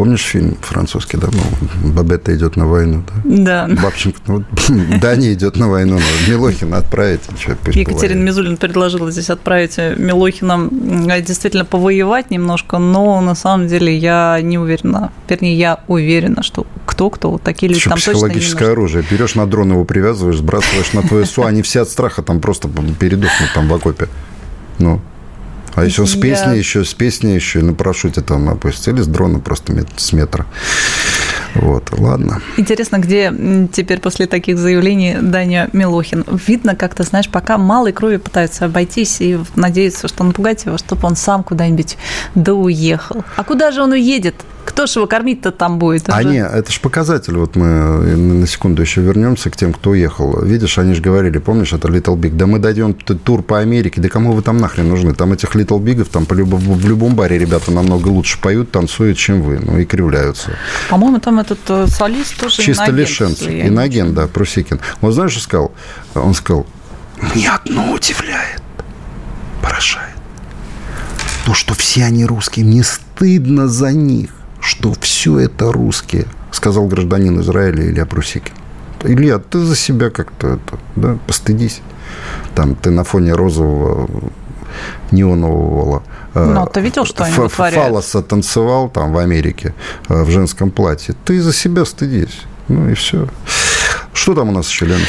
Помнишь 0.00 0.22
фильм 0.22 0.56
французский, 0.62 1.18
да? 1.18 1.28
Ну, 1.30 1.92
Бабетта 1.92 2.34
идет 2.34 2.56
на 2.56 2.66
войну, 2.66 3.04
да? 3.22 3.66
Да. 3.68 3.82
Бабченко, 3.82 4.18
ну, 4.28 4.44
Дани 4.98 5.34
идет 5.34 5.58
на 5.58 5.68
войну, 5.68 5.98
но 5.98 6.32
Милохина 6.32 6.78
отправить. 6.78 7.20
Что, 7.38 7.54
Екатерина 7.70 8.22
Мизулина 8.22 8.56
предложила 8.56 9.10
здесь 9.10 9.28
отправить 9.28 9.76
Милохина 9.76 10.70
действительно 11.20 11.66
повоевать 11.66 12.30
немножко, 12.30 12.78
но 12.78 13.20
на 13.20 13.34
самом 13.34 13.68
деле 13.68 13.94
я 13.94 14.38
не 14.40 14.56
уверена, 14.56 15.12
вернее, 15.28 15.54
я 15.58 15.80
уверена, 15.86 16.42
что 16.42 16.66
кто-кто, 16.86 17.36
такие 17.36 17.68
люди 17.68 17.84
там 17.84 17.92
точно 17.92 18.12
психологическое 18.12 18.70
оружие. 18.70 19.04
Берешь 19.10 19.34
на 19.34 19.46
дрон 19.46 19.72
его 19.72 19.84
привязываешь, 19.84 20.38
сбрасываешь 20.38 20.94
на 20.94 21.02
твою 21.02 21.26
СУ, 21.26 21.44
они 21.44 21.60
все 21.60 21.82
от 21.82 21.90
страха 21.90 22.22
там 22.22 22.40
просто 22.40 22.70
передохнут 22.98 23.50
там 23.54 23.68
в 23.68 23.74
окопе. 23.74 24.08
Ну, 24.78 25.02
а 25.74 25.84
еще 25.84 26.06
с 26.06 26.14
песней, 26.14 26.58
еще 26.58 26.84
с 26.84 26.94
песней 26.94 27.34
еще 27.34 27.60
на 27.60 27.74
парашюте 27.74 28.20
там 28.20 28.48
опустили 28.48 29.00
с 29.02 29.06
дрона 29.06 29.38
просто 29.38 29.84
с 29.96 30.12
метра. 30.12 30.46
Вот, 31.54 31.90
ладно. 31.98 32.40
Интересно, 32.56 32.98
где 32.98 33.32
теперь 33.72 34.00
после 34.00 34.26
таких 34.26 34.56
заявлений 34.56 35.16
Даня 35.20 35.68
Милохин? 35.72 36.24
Видно, 36.46 36.76
как-то, 36.76 37.02
знаешь, 37.02 37.28
пока 37.28 37.58
малой 37.58 37.92
крови 37.92 38.18
пытаются 38.18 38.66
обойтись 38.66 39.20
и 39.20 39.38
надеются, 39.56 40.06
что 40.06 40.22
напугать 40.24 40.64
его, 40.64 40.78
чтобы 40.78 41.06
он 41.06 41.16
сам 41.16 41.42
куда-нибудь 41.42 41.96
да 42.34 42.54
уехал. 42.54 43.24
А 43.36 43.44
куда 43.44 43.72
же 43.72 43.82
он 43.82 43.92
уедет? 43.92 44.36
Кто 44.64 44.86
ж 44.86 44.96
его 44.96 45.06
кормить-то 45.06 45.50
там 45.50 45.78
будет? 45.78 46.08
Уже? 46.08 46.16
А 46.16 46.22
не, 46.22 46.38
это 46.38 46.70
же 46.70 46.80
показатель. 46.80 47.36
Вот 47.36 47.56
мы 47.56 47.66
на 47.66 48.46
секунду 48.46 48.82
еще 48.82 49.00
вернемся 49.00 49.50
к 49.50 49.56
тем, 49.56 49.72
кто 49.72 49.90
уехал. 49.90 50.42
Видишь, 50.42 50.78
они 50.78 50.94
же 50.94 51.02
говорили, 51.02 51.38
помнишь, 51.38 51.72
это 51.72 51.88
Little 51.88 52.16
Big. 52.16 52.36
Да 52.36 52.46
мы 52.46 52.58
дойдем 52.58 52.94
тур 52.94 53.42
по 53.42 53.58
Америке. 53.58 54.00
Да 54.00 54.08
кому 54.08 54.32
вы 54.32 54.42
там 54.42 54.58
нахрен 54.58 54.88
нужны? 54.88 55.14
Там 55.14 55.32
этих 55.32 55.54
Little 55.54 55.80
Big'ов 55.80 56.08
там 56.10 56.26
по 56.26 56.34
люб... 56.34 56.48
в 56.52 56.88
любом 56.88 57.14
баре 57.14 57.38
ребята 57.38 57.70
намного 57.70 58.08
лучше 58.08 58.40
поют, 58.40 58.70
танцуют, 58.70 59.18
чем 59.18 59.42
вы. 59.42 59.58
Ну 59.58 59.78
и 59.78 59.84
кривляются. 59.84 60.50
По-моему, 60.88 61.20
там 61.20 61.38
этот 61.40 61.58
э, 61.68 61.86
солист 61.86 62.38
тоже 62.38 62.62
Чисто 62.62 62.90
лишенцы. 62.90 63.66
Иноген, 63.68 64.14
да, 64.14 64.26
Прусикин. 64.26 64.80
Он 65.00 65.12
знаешь, 65.12 65.32
что 65.32 65.40
сказал? 65.40 65.72
Он 66.14 66.34
сказал, 66.34 66.66
меня 67.34 67.56
одно 67.56 67.92
удивляет, 67.92 68.62
поражает. 69.62 70.14
То, 71.44 71.54
что 71.54 71.74
все 71.74 72.04
они 72.04 72.24
русские, 72.24 72.64
мне 72.64 72.82
стыдно 72.82 73.68
за 73.68 73.92
них 73.92 74.30
что 74.70 74.94
все 75.00 75.40
это 75.40 75.72
русские, 75.72 76.26
сказал 76.52 76.86
гражданин 76.86 77.40
Израиля 77.40 77.90
Илья 77.90 78.06
Прусикин. 78.06 78.54
Илья, 79.02 79.38
ты 79.38 79.58
за 79.58 79.74
себя 79.74 80.10
как-то 80.10 80.46
это, 80.46 80.78
да, 80.94 81.18
постыдись. 81.26 81.80
Там 82.54 82.76
ты 82.76 82.90
на 82.90 83.02
фоне 83.02 83.32
розового 83.32 84.08
неонового 85.10 86.04
э, 86.34 86.44
ну, 86.44 86.66
ты 86.66 86.80
видел, 86.80 87.04
что 87.04 87.24
они 87.24 87.34
вытворяют? 87.34 87.88
Фалоса 87.88 88.22
танцевал 88.22 88.88
там 88.88 89.12
в 89.12 89.18
Америке 89.18 89.74
э, 90.08 90.22
в 90.22 90.30
женском 90.30 90.70
платье. 90.70 91.16
Ты 91.24 91.42
за 91.42 91.52
себя 91.52 91.84
стыдись. 91.84 92.42
Ну 92.68 92.88
и 92.88 92.94
все. 92.94 93.26
Что 94.12 94.34
там 94.34 94.48
у 94.48 94.52
нас 94.52 94.68
еще, 94.68 94.86
Леночка? 94.86 95.08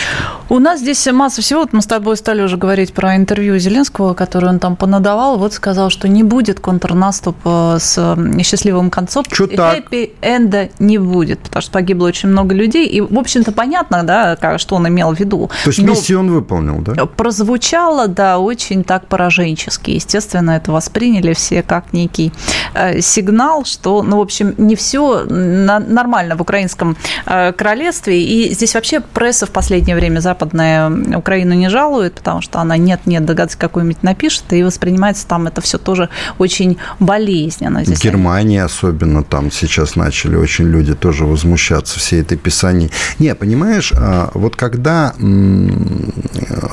У 0.50 0.60
нас 0.60 0.80
здесь 0.80 1.08
масса 1.08 1.42
всего. 1.42 1.62
Вот 1.62 1.74
мы 1.74 1.82
с 1.82 1.86
тобой 1.86 2.18
стали 2.18 2.42
уже 2.42 2.58
говорить 2.58 2.94
про 2.94 3.16
интервью 3.16 3.58
Зеленского, 3.58 4.14
которое 4.14 4.50
он 4.50 4.60
там 4.60 4.76
понадавал. 4.76 5.38
Вот 5.38 5.54
сказал, 5.54 5.90
что 5.90 6.08
не 6.08 6.24
будет 6.24 6.60
контрнаступа 6.60 7.78
с 7.80 8.18
счастливым 8.44 8.90
концом. 8.90 9.24
Что 9.32 9.48
так? 9.48 9.78
Хэппи-энда 9.78 10.70
не 10.80 10.98
будет, 10.98 11.40
потому 11.40 11.62
что 11.62 11.72
погибло 11.72 12.08
очень 12.08 12.30
много 12.30 12.54
людей. 12.54 12.86
И, 12.86 13.02
в 13.02 13.18
общем-то, 13.18 13.52
понятно, 13.52 14.04
да, 14.04 14.58
что 14.58 14.76
он 14.76 14.88
имел 14.88 15.16
в 15.16 15.20
виду. 15.20 15.50
То 15.64 15.70
есть 15.70 15.80
миссию 15.80 16.20
он 16.20 16.32
выполнил, 16.32 16.80
да? 16.80 17.06
Прозвучало, 17.06 18.08
да, 18.08 18.38
очень 18.40 18.84
так 18.84 19.08
пораженчески. 19.08 19.92
Естественно, 19.92 20.52
это 20.52 20.72
восприняли 20.72 21.34
все 21.34 21.64
как 21.64 21.94
некий 21.94 22.34
э, 22.74 23.02
сигнал, 23.02 23.66
что, 23.66 24.04
ну, 24.04 24.18
в 24.18 24.22
общем, 24.22 24.54
не 24.58 24.76
все 24.76 25.24
нормально 25.26 26.36
в 26.36 26.42
украинском 26.42 26.98
э, 27.26 27.54
королевстве. 27.54 28.22
И 28.22 28.54
здесь 28.54 28.76
вообще 28.76 28.91
пресса 29.00 29.46
в 29.46 29.52
последнее 29.52 29.96
время 29.96 30.20
западная 30.20 30.92
Украину 31.16 31.54
не 31.54 31.70
жалует, 31.70 32.16
потому 32.16 32.42
что 32.42 32.60
она 32.60 32.78
нет-нет, 32.78 33.26
догадаться 33.26 33.58
какую-нибудь 33.58 34.04
напишет, 34.04 34.52
и 34.52 34.64
воспринимается 34.64 35.28
там 35.28 35.48
это 35.48 35.62
все 35.62 35.78
тоже 35.78 36.10
очень 36.38 36.78
болезненно. 37.00 37.84
Здесь 37.86 38.02
Германия 38.02 38.64
особенно 38.64 39.24
там 39.24 39.52
сейчас 39.52 39.96
начали 39.96 40.36
очень 40.36 40.66
люди 40.66 40.94
тоже 40.96 41.26
возмущаться 41.26 42.00
всей 42.00 42.22
этой 42.22 42.38
писанией. 42.38 42.92
Не, 43.20 43.36
понимаешь, 43.36 43.94
а, 43.96 44.32
вот 44.34 44.56
когда, 44.56 45.14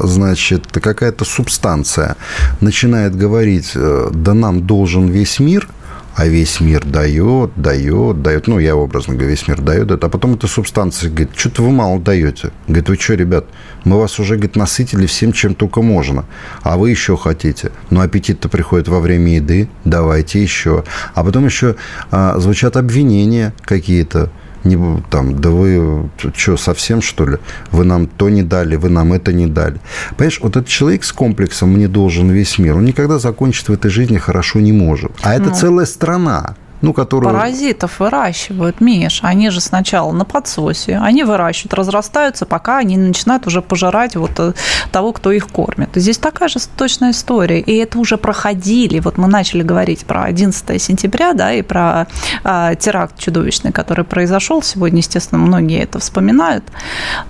значит, 0.00 0.66
какая-то 0.72 1.24
субстанция 1.24 2.16
начинает 2.60 3.16
говорить, 3.16 3.72
э, 3.74 4.10
да 4.12 4.34
нам 4.34 4.66
должен 4.66 5.08
весь 5.08 5.38
мир– 5.38 5.68
а 6.18 6.26
весь 6.26 6.58
мир 6.58 6.84
дает, 6.84 7.52
дает, 7.54 8.22
дает. 8.22 8.48
Ну, 8.48 8.58
я 8.58 8.74
образно 8.74 9.14
говорю, 9.14 9.30
весь 9.30 9.46
мир 9.46 9.60
дает 9.60 9.92
это. 9.92 10.08
А 10.08 10.10
потом 10.10 10.34
эта 10.34 10.48
субстанция 10.48 11.10
говорит, 11.10 11.30
что-то 11.36 11.62
вы 11.62 11.70
мало 11.70 12.00
даете. 12.00 12.50
Говорит, 12.66 12.88
вы 12.88 12.96
что, 12.96 13.14
ребят, 13.14 13.44
мы 13.84 14.00
вас 14.00 14.18
уже, 14.18 14.34
говорит, 14.34 14.56
насытили 14.56 15.06
всем, 15.06 15.32
чем 15.32 15.54
только 15.54 15.80
можно. 15.80 16.24
А 16.64 16.76
вы 16.76 16.90
еще 16.90 17.16
хотите. 17.16 17.70
Но 17.90 18.00
аппетит-то 18.00 18.48
приходит 18.48 18.88
во 18.88 18.98
время 18.98 19.36
еды, 19.36 19.68
давайте 19.84 20.42
еще. 20.42 20.82
А 21.14 21.22
потом 21.22 21.44
еще 21.44 21.76
а, 22.10 22.36
звучат 22.40 22.76
обвинения 22.76 23.54
какие-то 23.62 24.32
не, 24.64 25.02
там, 25.10 25.40
да 25.40 25.50
вы 25.50 26.10
что, 26.34 26.56
совсем, 26.56 27.02
что 27.02 27.26
ли? 27.26 27.38
Вы 27.70 27.84
нам 27.84 28.06
то 28.06 28.28
не 28.28 28.42
дали, 28.42 28.76
вы 28.76 28.88
нам 28.88 29.12
это 29.12 29.32
не 29.32 29.46
дали. 29.46 29.80
Понимаешь, 30.16 30.40
вот 30.40 30.56
этот 30.56 30.68
человек 30.68 31.04
с 31.04 31.12
комплексом 31.12 31.70
«мне 31.70 31.88
должен 31.88 32.30
весь 32.30 32.58
мир», 32.58 32.76
он 32.76 32.84
никогда 32.84 33.18
закончить 33.18 33.68
в 33.68 33.72
этой 33.72 33.90
жизни 33.90 34.18
хорошо 34.18 34.60
не 34.60 34.72
может. 34.72 35.12
А 35.22 35.34
это 35.34 35.50
ну. 35.50 35.54
целая 35.54 35.86
страна 35.86 36.56
ну, 36.80 36.92
которую... 36.92 37.32
Паразитов 37.32 38.00
выращивают, 38.00 38.80
Миш. 38.80 39.20
Они 39.22 39.50
же 39.50 39.60
сначала 39.60 40.12
на 40.12 40.24
подсосе, 40.24 40.98
они 40.98 41.24
выращивают, 41.24 41.74
разрастаются, 41.74 42.46
пока 42.46 42.78
они 42.78 42.96
начинают 42.96 43.46
уже 43.46 43.62
пожирать 43.62 44.16
вот 44.16 44.32
э, 44.38 44.52
того, 44.92 45.12
кто 45.12 45.32
их 45.32 45.48
кормит. 45.48 45.90
Здесь 45.94 46.18
такая 46.18 46.48
же 46.48 46.58
точная 46.76 47.10
история. 47.10 47.60
И 47.60 47.74
это 47.76 47.98
уже 47.98 48.16
проходили. 48.16 49.00
Вот 49.00 49.18
мы 49.18 49.26
начали 49.28 49.62
говорить 49.62 50.04
про 50.04 50.24
11 50.24 50.80
сентября, 50.80 51.32
да, 51.32 51.52
и 51.52 51.62
про 51.62 52.06
а, 52.44 52.74
теракт 52.74 53.18
чудовищный, 53.18 53.72
который 53.72 54.04
произошел. 54.04 54.62
Сегодня, 54.62 54.98
естественно, 54.98 55.40
многие 55.40 55.80
это 55.82 55.98
вспоминают. 55.98 56.64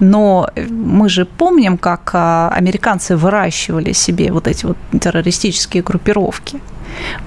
Но 0.01 0.51
мы 0.69 1.09
же 1.09 1.25
помним, 1.25 1.79
как 1.79 2.11
а, 2.13 2.53
американцы 2.55 3.17
выращивали 3.17 3.93
себе 3.93 4.33
вот 4.33 4.47
эти 4.47 4.67
вот 4.67 4.77
террористические 5.01 5.83
группировки. 5.83 6.61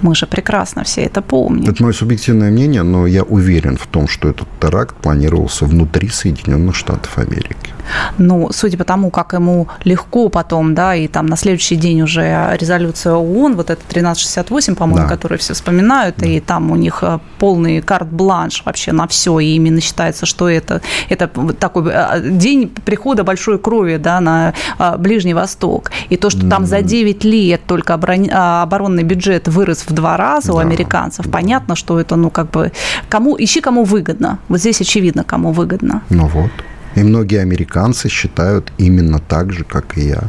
Мы 0.02 0.16
же 0.16 0.28
прекрасно 0.28 0.84
все 0.84 1.02
это 1.02 1.22
помним. 1.22 1.70
Это 1.70 1.84
мое 1.84 1.94
субъективное 1.94 2.52
мнение, 2.52 2.84
но 2.84 3.08
я 3.08 3.24
уверен 3.24 3.78
в 3.78 3.88
том, 3.88 4.08
что 4.08 4.30
этот 4.30 4.48
теракт 4.60 4.96
планировался 4.96 5.66
внутри 5.66 6.10
Соединенных 6.10 6.76
Штатов 6.76 7.18
Америки. 7.18 7.72
Ну, 8.18 8.50
судя 8.52 8.78
по 8.78 8.84
тому, 8.84 9.10
как 9.10 9.34
ему 9.34 9.68
легко 9.84 10.30
потом, 10.30 10.76
да, 10.76 10.96
и 10.96 11.08
там 11.08 11.26
на 11.26 11.36
следующий 11.36 11.76
день 11.76 12.02
уже 12.02 12.58
резолюция 12.60 13.14
ООН, 13.14 13.56
вот 13.56 13.70
это 13.70 13.82
1368, 13.90 14.76
по-моему, 14.76 15.08
да. 15.08 15.10
которую 15.10 15.40
все 15.40 15.54
вспоминают, 15.54 16.16
да. 16.18 16.26
и 16.26 16.40
там 16.40 16.72
у 16.72 16.76
них 16.76 17.00
э, 17.02 17.20
полный 17.40 17.82
карт-бланш 17.82 18.64
вообще 18.66 18.92
на 18.92 19.08
все, 19.08 19.40
и 19.40 19.56
именно 19.56 19.82
считается, 19.82 20.26
что 20.26 20.50
это, 20.50 20.82
это 21.10 21.28
такой 21.60 21.92
э, 21.92 22.22
день 22.30 22.70
прихода 22.86 23.24
большой 23.24 23.60
крови, 23.60 23.98
да, 23.98 24.20
на 24.20 24.54
э, 24.80 24.98
Ближний 24.98 25.34
Восток. 25.34 25.92
И 26.10 26.18
то, 26.18 26.30
что 26.30 26.48
там 26.50 26.66
за 26.66 26.82
9 26.82 27.24
лет 27.24 27.62
только 27.66 27.94
оборонный 27.94 29.04
бюджет 29.04 29.48
вырос 29.62 29.86
в 29.88 29.94
два 29.94 30.18
раза 30.18 30.48
да. 30.48 30.54
у 30.54 30.58
американцев, 30.58 31.30
понятно, 31.32 31.76
что 31.76 32.00
это, 32.00 32.16
ну, 32.16 32.30
как 32.30 32.50
бы, 32.50 32.72
кому, 33.10 33.36
ищи 33.38 33.62
кому 33.62 33.84
выгодно. 33.84 34.38
Вот 34.50 34.60
здесь 34.60 34.82
очевидно, 34.82 35.24
кому 35.24 35.52
выгодно. 35.52 36.02
Ну 36.10 36.28
вот. 36.28 36.52
И 36.96 37.04
многие 37.04 37.42
американцы 37.42 38.10
считают 38.10 38.74
именно 38.80 39.20
так 39.20 39.54
же, 39.54 39.64
как 39.64 39.98
и 39.98 40.08
я. 40.08 40.24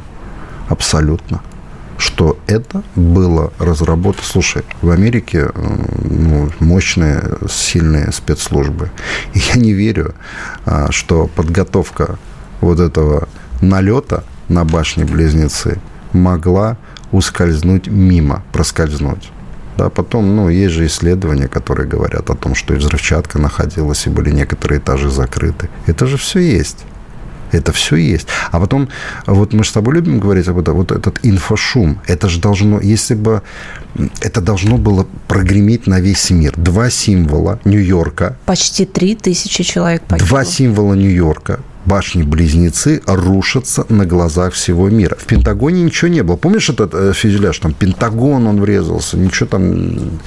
Абсолютно. 0.69 1.41
Что 1.99 2.37
это 2.47 2.83
было 2.97 3.53
разработано. 3.59 4.25
Слушай, 4.25 4.63
в 4.83 4.91
Америке 4.91 5.51
ну, 6.05 6.51
мощные, 6.61 7.23
сильные 7.49 8.13
спецслужбы. 8.13 8.91
И 9.35 9.39
я 9.39 9.61
не 9.61 9.73
верю, 9.73 10.15
а, 10.67 10.91
что 10.91 11.27
подготовка 11.27 12.19
вот 12.61 12.81
этого 12.81 13.29
налета 13.61 14.25
на 14.49 14.65
башни-близнецы 14.65 15.79
могла 16.13 16.77
ускользнуть 17.13 17.87
мимо, 17.87 18.43
проскользнуть. 18.53 19.31
Да, 19.79 19.89
потом, 19.89 20.37
ну, 20.37 20.49
есть 20.51 20.75
же 20.75 20.87
исследования, 20.87 21.49
которые 21.49 21.89
говорят 21.89 22.29
о 22.31 22.35
том, 22.35 22.55
что 22.55 22.75
и 22.75 22.77
взрывчатка 22.77 23.39
находилась, 23.39 24.07
и 24.07 24.11
были 24.11 24.31
некоторые 24.31 24.81
этажи 24.81 25.11
закрыты. 25.11 25.69
Это 25.87 26.07
же 26.07 26.17
все 26.17 26.41
есть. 26.41 26.85
Это 27.53 27.73
все 27.73 27.97
есть. 27.97 28.29
А 28.51 28.61
потом, 28.61 28.89
вот 29.27 29.53
мы 29.53 29.63
с 29.65 29.73
тобой 29.73 29.95
любим 29.95 30.21
говорить 30.21 30.49
об 30.49 30.59
этом, 30.59 30.75
вот 30.77 30.91
этот 30.91 31.19
инфошум, 31.23 32.01
это 32.07 32.29
же 32.29 32.41
должно, 32.41 32.81
если 32.81 33.15
бы 33.15 33.43
это 34.21 34.41
должно 34.41 34.79
было 34.79 35.07
прогреметь 35.29 35.87
на 35.87 36.01
весь 36.01 36.31
мир. 36.31 36.55
Два 36.57 36.91
символа 36.91 37.61
Нью-Йорка. 37.65 38.37
Почти 38.47 38.87
три 38.87 39.15
тысячи 39.15 39.63
человек 39.65 40.03
погибло. 40.03 40.29
Два 40.29 40.45
символа 40.45 40.95
Нью-Йорка 40.95 41.61
башни-близнецы 41.87 43.03
рушатся 43.07 43.85
на 43.89 44.07
глазах 44.07 44.55
всего 44.55 44.89
мира. 44.89 45.17
В 45.19 45.27
Пентагоне 45.27 45.83
ничего 45.83 46.09
не 46.09 46.23
было. 46.23 46.37
Помнишь 46.37 46.71
этот 46.71 46.95
э, 46.95 47.13
фюзеляж? 47.13 47.59
Там 47.59 47.73
Пентагон 47.73 48.47
он 48.47 48.61
врезался, 48.61 49.17
ничего 49.17 49.49
там 49.49 50.21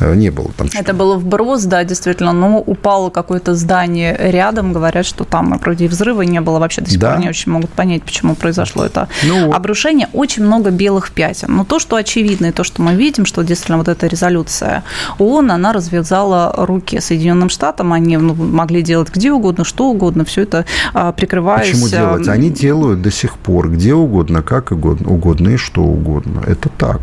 э, 0.00 0.14
не 0.14 0.30
было. 0.30 0.50
Там 0.56 0.68
Это 0.74 0.92
было 0.94 1.16
вброс, 1.16 1.64
да, 1.64 1.84
действительно. 1.84 2.32
Но 2.32 2.58
упало 2.58 3.10
какое-то 3.10 3.54
здание 3.54 4.16
рядом. 4.18 4.72
Говорят, 4.72 5.06
что 5.06 5.24
там 5.24 5.58
вроде 5.58 5.86
и 5.86 5.88
взрыва 5.88 6.22
не 6.22 6.40
было. 6.40 6.58
Вообще 6.58 6.80
до 6.82 6.90
сих 6.90 7.00
Да. 7.00 7.12
пор 7.12 7.20
не 7.20 7.28
очень 7.28 7.52
могут 7.52 7.70
понять, 7.70 8.02
почему 8.02 8.34
произошло 8.34 8.84
это 8.84 9.08
Ну 9.24 9.52
обрушение. 9.52 10.08
Очень 10.12 10.44
много 10.44 10.70
белых 10.70 11.10
пятен. 11.10 11.54
Но 11.56 11.64
то, 11.64 11.78
что 11.78 11.96
очевидно, 11.96 12.46
и 12.46 12.52
то, 12.52 12.64
что 12.64 12.82
мы 12.82 12.94
видим, 12.94 13.26
что 13.26 13.42
действительно 13.42 13.78
вот 13.78 13.88
эта 13.88 14.06
резолюция 14.06 14.82
ООН, 15.18 15.50
она 15.52 15.72
развязала 15.72 16.52
руки 16.56 17.00
Соединенным 17.00 17.48
Штатам. 17.48 17.92
Они 17.92 18.16
ну, 18.16 18.34
могли 18.34 18.82
делать 18.82 19.10
где 19.14 19.32
угодно, 19.32 19.64
что 19.64 19.88
угодно. 19.88 20.24
Все 20.24 20.42
это 20.42 20.64
прикрываясь... 21.12 21.70
Почему 21.70 21.88
делать? 21.88 22.28
а, 22.28 22.32
Они 22.32 22.50
делают 22.50 23.02
до 23.02 23.10
сих 23.10 23.36
пор 23.38 23.70
где 23.70 23.94
угодно, 23.94 24.42
как 24.42 24.72
угодно, 24.72 25.10
угодно 25.10 25.50
и 25.50 25.56
что 25.56 25.82
угодно. 25.82 26.42
Это 26.46 26.68
так. 26.68 27.00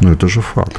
Ну, 0.00 0.12
это 0.12 0.28
же 0.28 0.40
факт. 0.40 0.76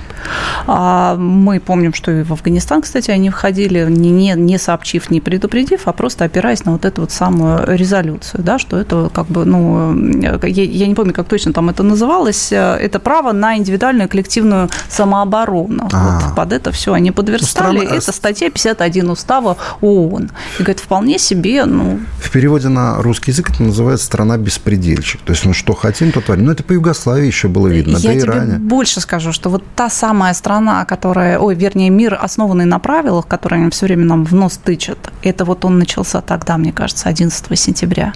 А 0.67 1.15
мы 1.15 1.59
помним, 1.59 1.93
что 1.93 2.11
и 2.11 2.23
в 2.23 2.31
Афганистан, 2.31 2.81
кстати, 2.81 3.11
они 3.11 3.29
входили, 3.29 3.85
не, 3.89 4.09
не, 4.11 4.33
не 4.35 4.57
сообщив, 4.57 5.09
не 5.11 5.21
предупредив, 5.21 5.81
а 5.85 5.93
просто 5.93 6.25
опираясь 6.25 6.65
на 6.65 6.71
вот 6.73 6.85
эту 6.85 7.01
вот 7.01 7.11
самую 7.11 7.65
резолюцию, 7.77 8.43
да, 8.43 8.57
что 8.59 8.77
это 8.77 9.09
как 9.13 9.27
бы, 9.27 9.45
ну, 9.45 9.95
я, 10.21 10.39
я 10.43 10.87
не 10.87 10.95
помню, 10.95 11.13
как 11.13 11.27
точно 11.27 11.53
там 11.53 11.69
это 11.69 11.83
называлось, 11.83 12.51
это 12.51 12.99
право 12.99 13.31
на 13.31 13.57
индивидуальную 13.57 14.09
коллективную 14.09 14.69
самооборону. 14.89 15.89
А. 15.93 16.19
Вот 16.21 16.35
под 16.35 16.53
это 16.53 16.71
все 16.71 16.93
они 16.93 17.11
подверстали. 17.11 17.77
Ну, 17.77 17.83
страна- 17.83 17.97
Это 17.97 18.11
статья 18.11 18.49
51 18.49 19.09
устава 19.09 19.57
ООН. 19.81 20.31
И 20.59 20.63
говорит, 20.63 20.79
вполне 20.79 21.19
себе, 21.19 21.65
ну, 21.65 21.99
В 22.19 22.29
переводе 22.31 22.69
на 22.69 23.01
русский 23.01 23.31
язык 23.31 23.49
это 23.51 23.63
называется 23.63 24.05
«страна-беспредельщик». 24.05 25.21
То 25.21 25.33
есть, 25.33 25.45
ну, 25.45 25.53
что 25.53 25.73
хотим, 25.73 26.11
то 26.11 26.21
творим. 26.21 26.45
Ну, 26.45 26.51
это 26.51 26.63
по 26.63 26.73
Югославии 26.73 27.25
еще 27.27 27.47
было 27.47 27.67
видно, 27.67 27.97
Я 27.97 28.09
да 28.09 28.13
и 28.13 28.19
тебе 28.21 28.31
ранее. 28.31 28.59
больше 28.59 28.99
скажу, 29.01 29.31
что 29.31 29.49
вот 29.49 29.63
та 29.75 29.89
самая 29.89 30.04
страна, 30.33 30.85
которая, 30.85 31.39
ой, 31.39 31.55
вернее, 31.55 31.89
мир, 31.89 32.17
основанный 32.21 32.65
на 32.65 32.79
правилах, 32.79 33.27
который 33.27 33.59
они 33.59 33.69
все 33.69 33.85
время 33.85 34.05
нам 34.05 34.25
в 34.25 34.33
нос 34.33 34.59
тычат, 34.63 35.11
это 35.23 35.45
вот 35.45 35.65
он 35.65 35.79
начался 35.79 36.21
тогда, 36.21 36.57
мне 36.57 36.71
кажется, 36.71 37.09
11 37.09 37.59
сентября. 37.59 38.13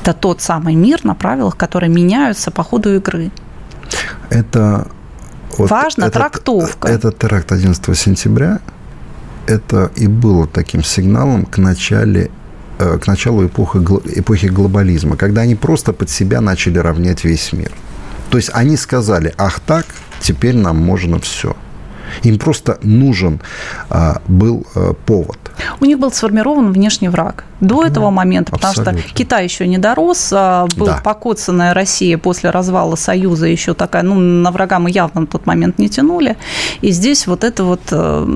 Это 0.00 0.12
тот 0.14 0.40
самый 0.40 0.74
мир 0.74 1.04
на 1.04 1.14
правилах, 1.14 1.56
которые 1.56 1.90
меняются 1.90 2.50
по 2.50 2.62
ходу 2.62 2.94
игры. 2.94 3.30
Это 4.30 4.86
Важна 5.56 6.10
трактовка. 6.10 6.88
Этот 6.88 7.18
теракт 7.18 7.50
11 7.52 7.98
сентября, 7.98 8.60
это 9.46 9.90
и 9.96 10.06
было 10.06 10.46
таким 10.46 10.84
сигналом 10.84 11.46
к 11.46 11.58
начале 11.58 12.30
э, 12.78 12.98
к 12.98 13.06
началу 13.06 13.46
эпохи, 13.46 13.78
эпохи 14.18 14.46
глобализма, 14.46 15.16
когда 15.16 15.42
они 15.42 15.54
просто 15.54 15.92
под 15.92 16.10
себя 16.10 16.40
начали 16.40 16.78
равнять 16.78 17.24
весь 17.24 17.52
мир. 17.52 17.72
То 18.30 18.36
есть 18.36 18.50
они 18.52 18.76
сказали, 18.76 19.34
ах 19.38 19.60
так, 19.60 19.86
теперь 20.20 20.56
нам 20.56 20.76
можно 20.76 21.18
все. 21.18 21.56
Им 22.22 22.38
просто 22.38 22.78
нужен 22.82 23.40
а, 23.90 24.22
был 24.28 24.66
а, 24.74 24.94
повод. 24.94 25.38
У 25.80 25.84
них 25.84 25.98
был 25.98 26.12
сформирован 26.12 26.72
внешний 26.72 27.08
враг 27.08 27.44
до 27.60 27.84
этого 27.84 28.10
момента, 28.10 28.52
потому 28.52 28.70
абсолютно. 28.70 29.00
что 29.00 29.14
Китай 29.14 29.44
еще 29.44 29.66
не 29.66 29.78
дорос, 29.78 30.30
а, 30.32 30.66
был 30.76 30.86
Да. 30.86 31.00
покоцанная 31.02 31.74
Россия 31.74 32.16
после 32.18 32.50
развала 32.50 32.94
Союза, 32.94 33.46
еще 33.46 33.74
такая, 33.74 34.02
ну, 34.02 34.14
на 34.14 34.50
врага 34.52 34.78
мы 34.78 34.90
явно 34.90 35.22
на 35.22 35.26
тот 35.26 35.46
момент 35.46 35.78
не 35.78 35.88
тянули. 35.88 36.36
И 36.80 36.90
здесь 36.92 37.26
вот 37.26 37.42
это 37.42 37.64
вот 37.64 37.80
э, 37.90 38.26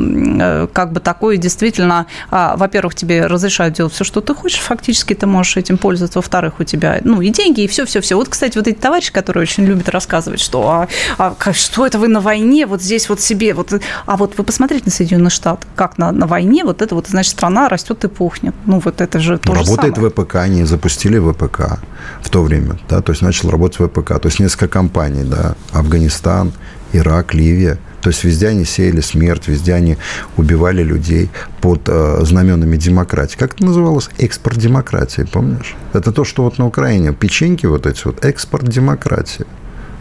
э, 0.40 0.68
как 0.72 0.92
бы 0.92 1.00
такое 1.00 1.36
действительно, 1.36 2.06
а, 2.30 2.56
во-первых, 2.56 2.94
тебе 2.94 3.26
разрешают 3.26 3.74
делать 3.74 3.92
все, 3.92 4.04
что 4.04 4.20
ты 4.20 4.34
хочешь, 4.34 4.60
фактически 4.60 5.14
ты 5.14 5.26
можешь 5.26 5.56
этим 5.56 5.78
пользоваться, 5.78 6.18
во-вторых, 6.18 6.54
у 6.58 6.64
тебя, 6.64 6.98
ну, 7.04 7.20
и 7.20 7.30
деньги, 7.30 7.62
и 7.62 7.68
все-все-все. 7.68 8.16
Вот, 8.16 8.28
кстати, 8.28 8.58
вот 8.58 8.66
эти 8.66 8.78
товарищи, 8.78 9.12
которые 9.12 9.42
очень 9.42 9.64
любят 9.64 9.88
рассказывать, 9.88 10.40
что 10.40 10.68
а, 10.68 10.88
а 11.18 11.52
что 11.52 11.86
это 11.86 11.98
вы 11.98 12.08
на 12.08 12.20
войне, 12.20 12.66
вот 12.66 12.82
здесь 12.82 13.08
вот 13.08 13.20
себе, 13.20 13.54
вот, 13.54 13.72
а 14.06 14.16
вот 14.16 14.36
вы 14.36 14.44
посмотрите 14.44 14.84
на 14.86 14.90
Соединенные 14.90 15.30
Штаты, 15.30 15.66
как 15.76 15.98
на, 15.98 16.10
на 16.12 16.26
войне, 16.26 16.64
вот 16.64 16.82
это 16.82 16.94
вот, 16.94 17.11
значит, 17.12 17.32
страна 17.32 17.68
растет 17.68 18.04
и 18.04 18.08
пухнет. 18.08 18.54
Ну, 18.66 18.80
вот 18.80 19.00
это 19.00 19.20
же 19.20 19.38
то 19.38 19.54
же 19.54 19.60
Работает 19.60 19.94
самое. 19.94 20.10
ВПК, 20.10 20.36
они 20.36 20.64
запустили 20.64 21.18
ВПК 21.18 21.78
в 22.22 22.28
то 22.28 22.42
время, 22.42 22.78
да, 22.88 23.00
то 23.00 23.12
есть 23.12 23.22
начал 23.22 23.50
работать 23.50 23.78
ВПК, 23.78 24.18
то 24.18 24.26
есть 24.26 24.40
несколько 24.40 24.68
компаний, 24.68 25.24
да, 25.24 25.54
Афганистан, 25.72 26.52
Ирак, 26.92 27.34
Ливия, 27.34 27.78
то 28.02 28.10
есть 28.10 28.24
везде 28.24 28.48
они 28.48 28.64
сеяли 28.64 29.00
смерть, 29.00 29.46
везде 29.46 29.74
они 29.74 29.96
убивали 30.36 30.82
людей 30.82 31.30
под 31.60 31.82
э, 31.86 32.18
знаменами 32.22 32.76
демократии. 32.76 33.36
Как 33.36 33.54
это 33.54 33.64
называлось? 33.64 34.10
Экспорт 34.18 34.58
демократии, 34.58 35.22
помнишь? 35.22 35.76
Это 35.92 36.10
то, 36.10 36.24
что 36.24 36.42
вот 36.42 36.58
на 36.58 36.66
Украине 36.66 37.12
печеньки 37.12 37.66
вот 37.66 37.86
эти 37.86 38.04
вот, 38.04 38.24
экспорт 38.24 38.68
демократии. 38.68 39.46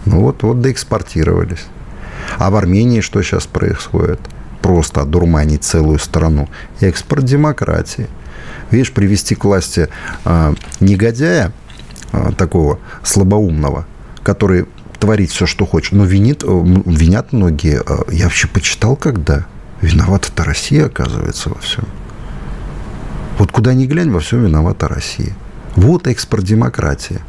Ну 0.05 0.21
вот, 0.21 0.41
вот 0.41 0.61
доэкспортировались. 0.61 1.65
А 2.39 2.49
в 2.49 2.55
Армении 2.55 3.01
что 3.01 3.21
сейчас 3.21 3.45
происходит? 3.45 4.19
Просто 4.61 5.01
одурманить 5.01 5.63
целую 5.63 5.99
страну. 5.99 6.49
Экспорт 6.79 7.25
демократии. 7.25 8.07
Видишь, 8.69 8.91
привести 8.91 9.35
к 9.35 9.43
власти 9.43 9.89
э, 10.25 10.53
негодяя, 10.79 11.51
э, 12.11 12.31
такого 12.37 12.79
слабоумного, 13.03 13.85
который 14.23 14.65
творит 14.99 15.31
все, 15.31 15.45
что 15.45 15.65
хочет, 15.65 15.93
но 15.93 16.05
винит, 16.05 16.43
э, 16.43 16.47
винят 16.47 17.33
многие. 17.33 17.81
Э, 17.85 18.03
Я 18.11 18.25
вообще 18.25 18.47
почитал, 18.47 18.95
когда 18.95 19.45
виновата-то 19.81 20.43
Россия, 20.43 20.85
оказывается, 20.85 21.49
во 21.49 21.59
всем. 21.59 21.85
Вот 23.37 23.51
куда 23.51 23.73
ни 23.73 23.87
глянь, 23.87 24.11
во 24.11 24.19
всем 24.19 24.43
виновата 24.43 24.87
Россия. 24.87 25.33
Вот 25.75 26.07
экспорт 26.07 26.43
демократии. 26.43 27.19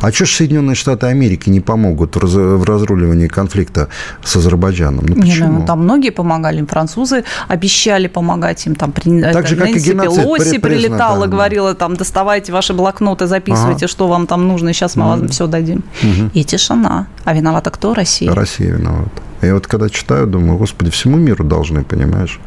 А 0.00 0.10
что 0.12 0.24
ж 0.24 0.30
Соединенные 0.30 0.74
Штаты 0.74 1.06
Америки 1.06 1.50
не 1.50 1.60
помогут 1.60 2.16
в, 2.16 2.18
раз- 2.20 2.32
в 2.34 2.64
разруливании 2.64 3.28
конфликта 3.28 3.88
с 4.24 4.36
Азербайджаном? 4.36 5.04
Ну 5.06 5.14
Не, 5.14 5.20
почему? 5.22 5.60
ну, 5.60 5.66
там 5.66 5.80
многие 5.82 6.10
помогали, 6.10 6.64
французы 6.64 7.24
обещали 7.48 8.08
помогать 8.08 8.66
им, 8.66 8.74
там 8.74 8.92
при- 8.92 9.20
Так 9.20 9.46
же, 9.46 9.56
как 9.56 9.68
и 9.68 9.72
Нэнси 9.72 9.90
геноцид 9.90 10.22
Пелоси 10.22 10.42
при- 10.50 10.58
признан, 10.58 10.82
прилетала, 10.90 11.26
да, 11.26 11.32
говорила, 11.32 11.74
там, 11.74 11.96
доставайте 11.96 12.52
ваши 12.52 12.72
блокноты, 12.74 13.26
записывайте, 13.26 13.86
что 13.88 14.08
вам 14.08 14.26
там 14.26 14.48
нужно, 14.48 14.72
сейчас 14.72 14.96
мы 14.96 15.04
вам 15.04 15.28
все 15.28 15.46
дадим. 15.46 15.82
И 16.34 16.44
тишина. 16.44 17.06
А 17.24 17.34
виновата 17.34 17.70
кто? 17.70 17.94
Россия. 17.94 18.32
Россия 18.34 18.72
виновата. 18.76 19.10
Я 19.42 19.54
вот 19.54 19.66
когда 19.66 19.88
читаю, 19.88 20.26
думаю, 20.26 20.58
господи, 20.58 20.90
всему 20.90 21.16
миру 21.16 21.44
должны, 21.44 21.82
понимаешь? 21.82 22.40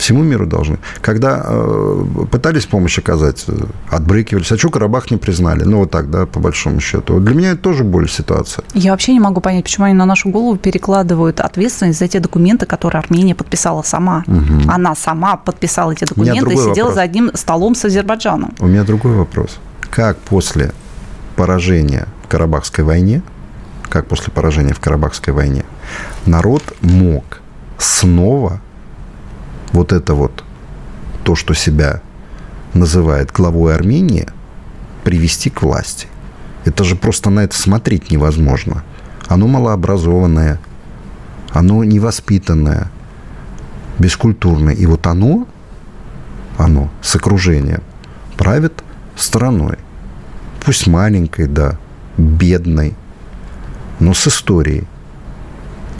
Всему 0.00 0.22
миру 0.22 0.46
должны. 0.46 0.78
Когда 1.02 1.42
э, 1.44 2.04
пытались 2.30 2.64
помощь 2.64 2.98
оказать, 2.98 3.44
э, 3.48 3.52
отбрыкивались. 3.90 4.50
А 4.50 4.56
что 4.56 4.70
Карабах 4.70 5.10
не 5.10 5.18
признали? 5.18 5.64
Ну, 5.64 5.80
вот 5.80 5.90
так, 5.90 6.10
да, 6.10 6.24
по 6.24 6.40
большому 6.40 6.80
счету. 6.80 7.14
Вот 7.14 7.24
для 7.24 7.34
меня 7.34 7.50
это 7.50 7.60
тоже 7.60 7.84
боль 7.84 8.08
ситуация. 8.08 8.64
Я 8.72 8.92
вообще 8.92 9.12
не 9.12 9.20
могу 9.20 9.42
понять, 9.42 9.64
почему 9.64 9.84
они 9.86 9.94
на 9.94 10.06
нашу 10.06 10.30
голову 10.30 10.56
перекладывают 10.56 11.40
ответственность 11.40 11.98
за 11.98 12.08
те 12.08 12.18
документы, 12.18 12.64
которые 12.64 13.00
Армения 13.00 13.34
подписала 13.34 13.82
сама. 13.82 14.24
Она 14.66 14.94
сама 14.94 15.36
подписала 15.36 15.92
эти 15.92 16.06
документы 16.06 16.54
и 16.54 16.56
сидела 16.56 16.86
вопрос. 16.86 16.94
за 16.94 17.02
одним 17.02 17.30
столом 17.34 17.74
с 17.74 17.84
Азербайджаном. 17.84 18.54
У 18.58 18.66
меня 18.68 18.84
другой 18.84 19.12
вопрос. 19.12 19.58
Как 19.90 20.16
после 20.16 20.72
поражения 21.36 22.08
в 22.24 22.28
Карабахской 22.28 22.84
войне, 22.84 23.20
как 23.90 24.06
после 24.06 24.32
поражения 24.32 24.72
в 24.72 24.80
Карабахской 24.80 25.34
войне, 25.34 25.64
народ 26.24 26.62
мог 26.80 27.42
снова 27.76 28.62
вот 29.72 29.92
это 29.92 30.14
вот, 30.14 30.44
то, 31.24 31.34
что 31.34 31.54
себя 31.54 32.00
называет 32.74 33.32
главой 33.32 33.74
Армении, 33.74 34.28
привести 35.04 35.50
к 35.50 35.62
власти? 35.62 36.08
Это 36.64 36.84
же 36.84 36.96
просто 36.96 37.30
на 37.30 37.40
это 37.40 37.56
смотреть 37.56 38.10
невозможно. 38.10 38.84
Оно 39.28 39.46
малообразованное, 39.46 40.60
оно 41.52 41.84
невоспитанное, 41.84 42.90
бескультурное. 43.98 44.74
И 44.74 44.86
вот 44.86 45.06
оно, 45.06 45.46
оно 46.58 46.90
с 47.02 47.14
окружением 47.16 47.82
правит 48.36 48.82
страной. 49.16 49.78
Пусть 50.64 50.86
маленькой, 50.86 51.46
да, 51.46 51.78
бедной, 52.16 52.94
но 53.98 54.14
с 54.14 54.26
историей. 54.26 54.84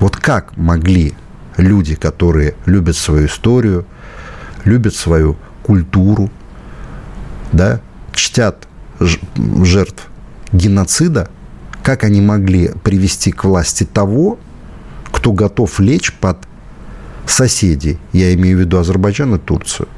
Вот 0.01 0.17
как 0.17 0.57
могли 0.57 1.15
люди, 1.61 1.95
которые 1.95 2.55
любят 2.67 2.97
свою 2.97 3.27
историю, 3.27 3.87
любят 4.65 4.95
свою 4.95 5.37
культуру, 5.63 6.31
да, 7.53 7.81
чтят 8.13 8.67
жертв 8.99 10.07
геноцида, 10.53 11.31
как 11.83 12.05
они 12.05 12.21
могли 12.21 12.73
привести 12.83 13.33
к 13.33 13.45
власти 13.45 13.85
того, 13.85 14.39
кто 15.13 15.33
готов 15.33 15.81
лечь 15.81 16.13
под 16.13 16.39
соседей, 17.27 17.99
я 18.13 18.35
имею 18.35 18.59
в 18.59 18.61
виду 18.61 18.79
Азербайджан 18.79 19.35
и 19.35 19.39
Турцию. 19.39 19.89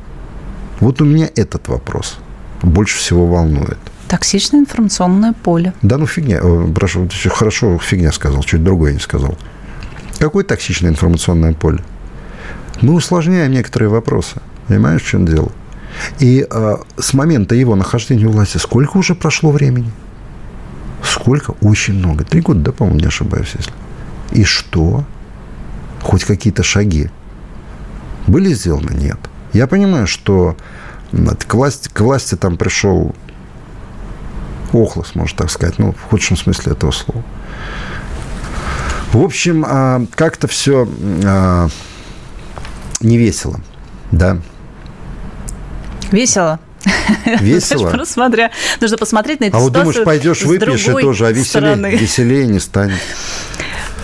Вот 0.80 1.00
у 1.00 1.04
меня 1.04 1.28
этот 1.34 1.68
вопрос 1.68 2.18
больше 2.62 2.98
всего 2.98 3.26
волнует. 3.26 3.78
Токсичное 4.08 4.60
информационное 4.60 5.32
поле. 5.32 5.72
Да 5.82 5.96
ну 5.96 6.06
фигня, 6.06 6.38
Э, 6.42 6.68
прошу, 6.74 7.08
хорошо 7.30 7.78
фигня 7.78 8.12
сказал, 8.12 8.42
чуть 8.42 8.62
другое 8.62 8.92
не 8.92 8.98
сказал. 8.98 9.36
Какое 10.22 10.44
токсичное 10.44 10.88
информационное 10.88 11.52
поле? 11.52 11.80
Мы 12.80 12.94
усложняем 12.94 13.50
некоторые 13.50 13.88
вопросы. 13.88 14.36
Понимаешь, 14.68 15.02
в 15.02 15.06
чем 15.08 15.26
дело? 15.26 15.50
И 16.20 16.46
э, 16.48 16.76
с 16.96 17.12
момента 17.12 17.56
его 17.56 17.74
нахождения 17.74 18.26
у 18.26 18.30
власти 18.30 18.58
сколько 18.58 18.98
уже 18.98 19.16
прошло 19.16 19.50
времени? 19.50 19.90
Сколько? 21.02 21.56
Очень 21.60 21.94
много. 21.94 22.22
Три 22.22 22.40
года, 22.40 22.60
да, 22.60 22.70
по-моему, 22.70 23.00
не 23.00 23.06
ошибаюсь, 23.06 23.50
если. 23.58 23.72
И 24.30 24.44
что? 24.44 25.02
Хоть 26.02 26.22
какие-то 26.22 26.62
шаги 26.62 27.10
были 28.28 28.54
сделаны? 28.54 28.92
Нет. 28.94 29.18
Я 29.52 29.66
понимаю, 29.66 30.06
что 30.06 30.56
к 31.48 31.54
власти, 31.54 31.88
к 31.92 32.00
власти 32.00 32.36
там 32.36 32.56
пришел 32.58 33.12
Охлос, 34.72 35.16
можно 35.16 35.36
так 35.38 35.50
сказать, 35.50 35.80
ну, 35.80 35.90
в 35.90 36.00
худшем 36.00 36.36
смысле 36.36 36.74
этого 36.74 36.92
слова. 36.92 37.24
В 39.12 39.22
общем, 39.22 39.64
а, 39.66 40.04
как-то 40.14 40.48
все 40.48 40.88
а, 41.24 41.68
не 43.00 43.18
весело, 43.18 43.60
да. 44.10 44.38
Весело. 46.10 46.60
Весело. 47.40 48.04
Смотря, 48.04 48.50
нужно 48.80 48.96
посмотреть 48.96 49.40
на 49.40 49.44
эту 49.46 49.56
А 49.56 49.60
вот 49.60 49.72
думаешь, 49.72 50.02
пойдешь, 50.02 50.42
выпьешь, 50.42 50.88
и 50.88 50.92
тоже, 50.92 51.26
а 51.26 51.32
веселее, 51.32 51.96
веселее 51.96 52.46
не 52.46 52.58
станет. 52.58 52.98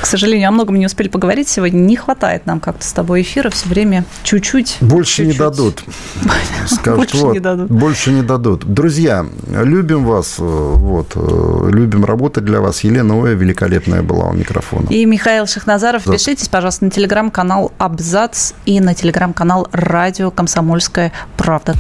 К 0.01 0.07
сожалению, 0.07 0.49
о 0.49 0.53
многом 0.53 0.77
не 0.77 0.87
успели 0.87 1.09
поговорить 1.09 1.49
сегодня. 1.49 1.79
Не 1.79 1.97
хватает 1.97 2.47
нам 2.47 2.61
как-то 2.61 2.85
с 2.85 2.93
тобой 2.93 3.23
эфира. 3.23 3.51
Все 3.51 3.69
время 3.69 4.05
чуть-чуть. 4.23 4.79
Больше 4.81 5.17
чуть-чуть. 5.25 5.35
не 5.35 5.39
дадут. 5.39 5.83
Скажут, 6.67 6.99
больше 6.99 7.17
вот, 7.17 7.33
не 7.35 7.41
дадут. 7.41 7.71
Больше 7.71 8.13
не 8.13 8.23
дадут. 8.23 8.65
Друзья, 8.65 9.27
любим 9.49 10.05
вас. 10.05 10.37
э, 10.39 10.43
Вот, 10.43 11.13
э, 11.17 11.71
любим 11.73 12.05
работать 12.05 12.45
для 12.45 12.61
вас. 12.61 12.85
Елена 12.85 13.15
Оя 13.23 13.35
великолепная 13.35 14.03
была 14.03 14.27
у 14.29 14.33
микрофона. 14.33 14.87
И 14.89 15.05
Михаил 15.05 15.47
Шахназаров. 15.47 16.05
Да. 16.05 16.13
Пишитесь, 16.13 16.49
пожалуйста, 16.49 16.85
на 16.85 16.91
телеграм-канал 16.91 17.73
Абзац 17.79 18.53
и 18.67 18.81
на 18.81 18.95
телеграм-канал 18.95 19.69
Радио 19.73 20.31
Комсомольская 20.31 21.13
правда. 21.37 21.75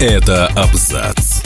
Это 0.00 0.46
абзац. 0.48 1.45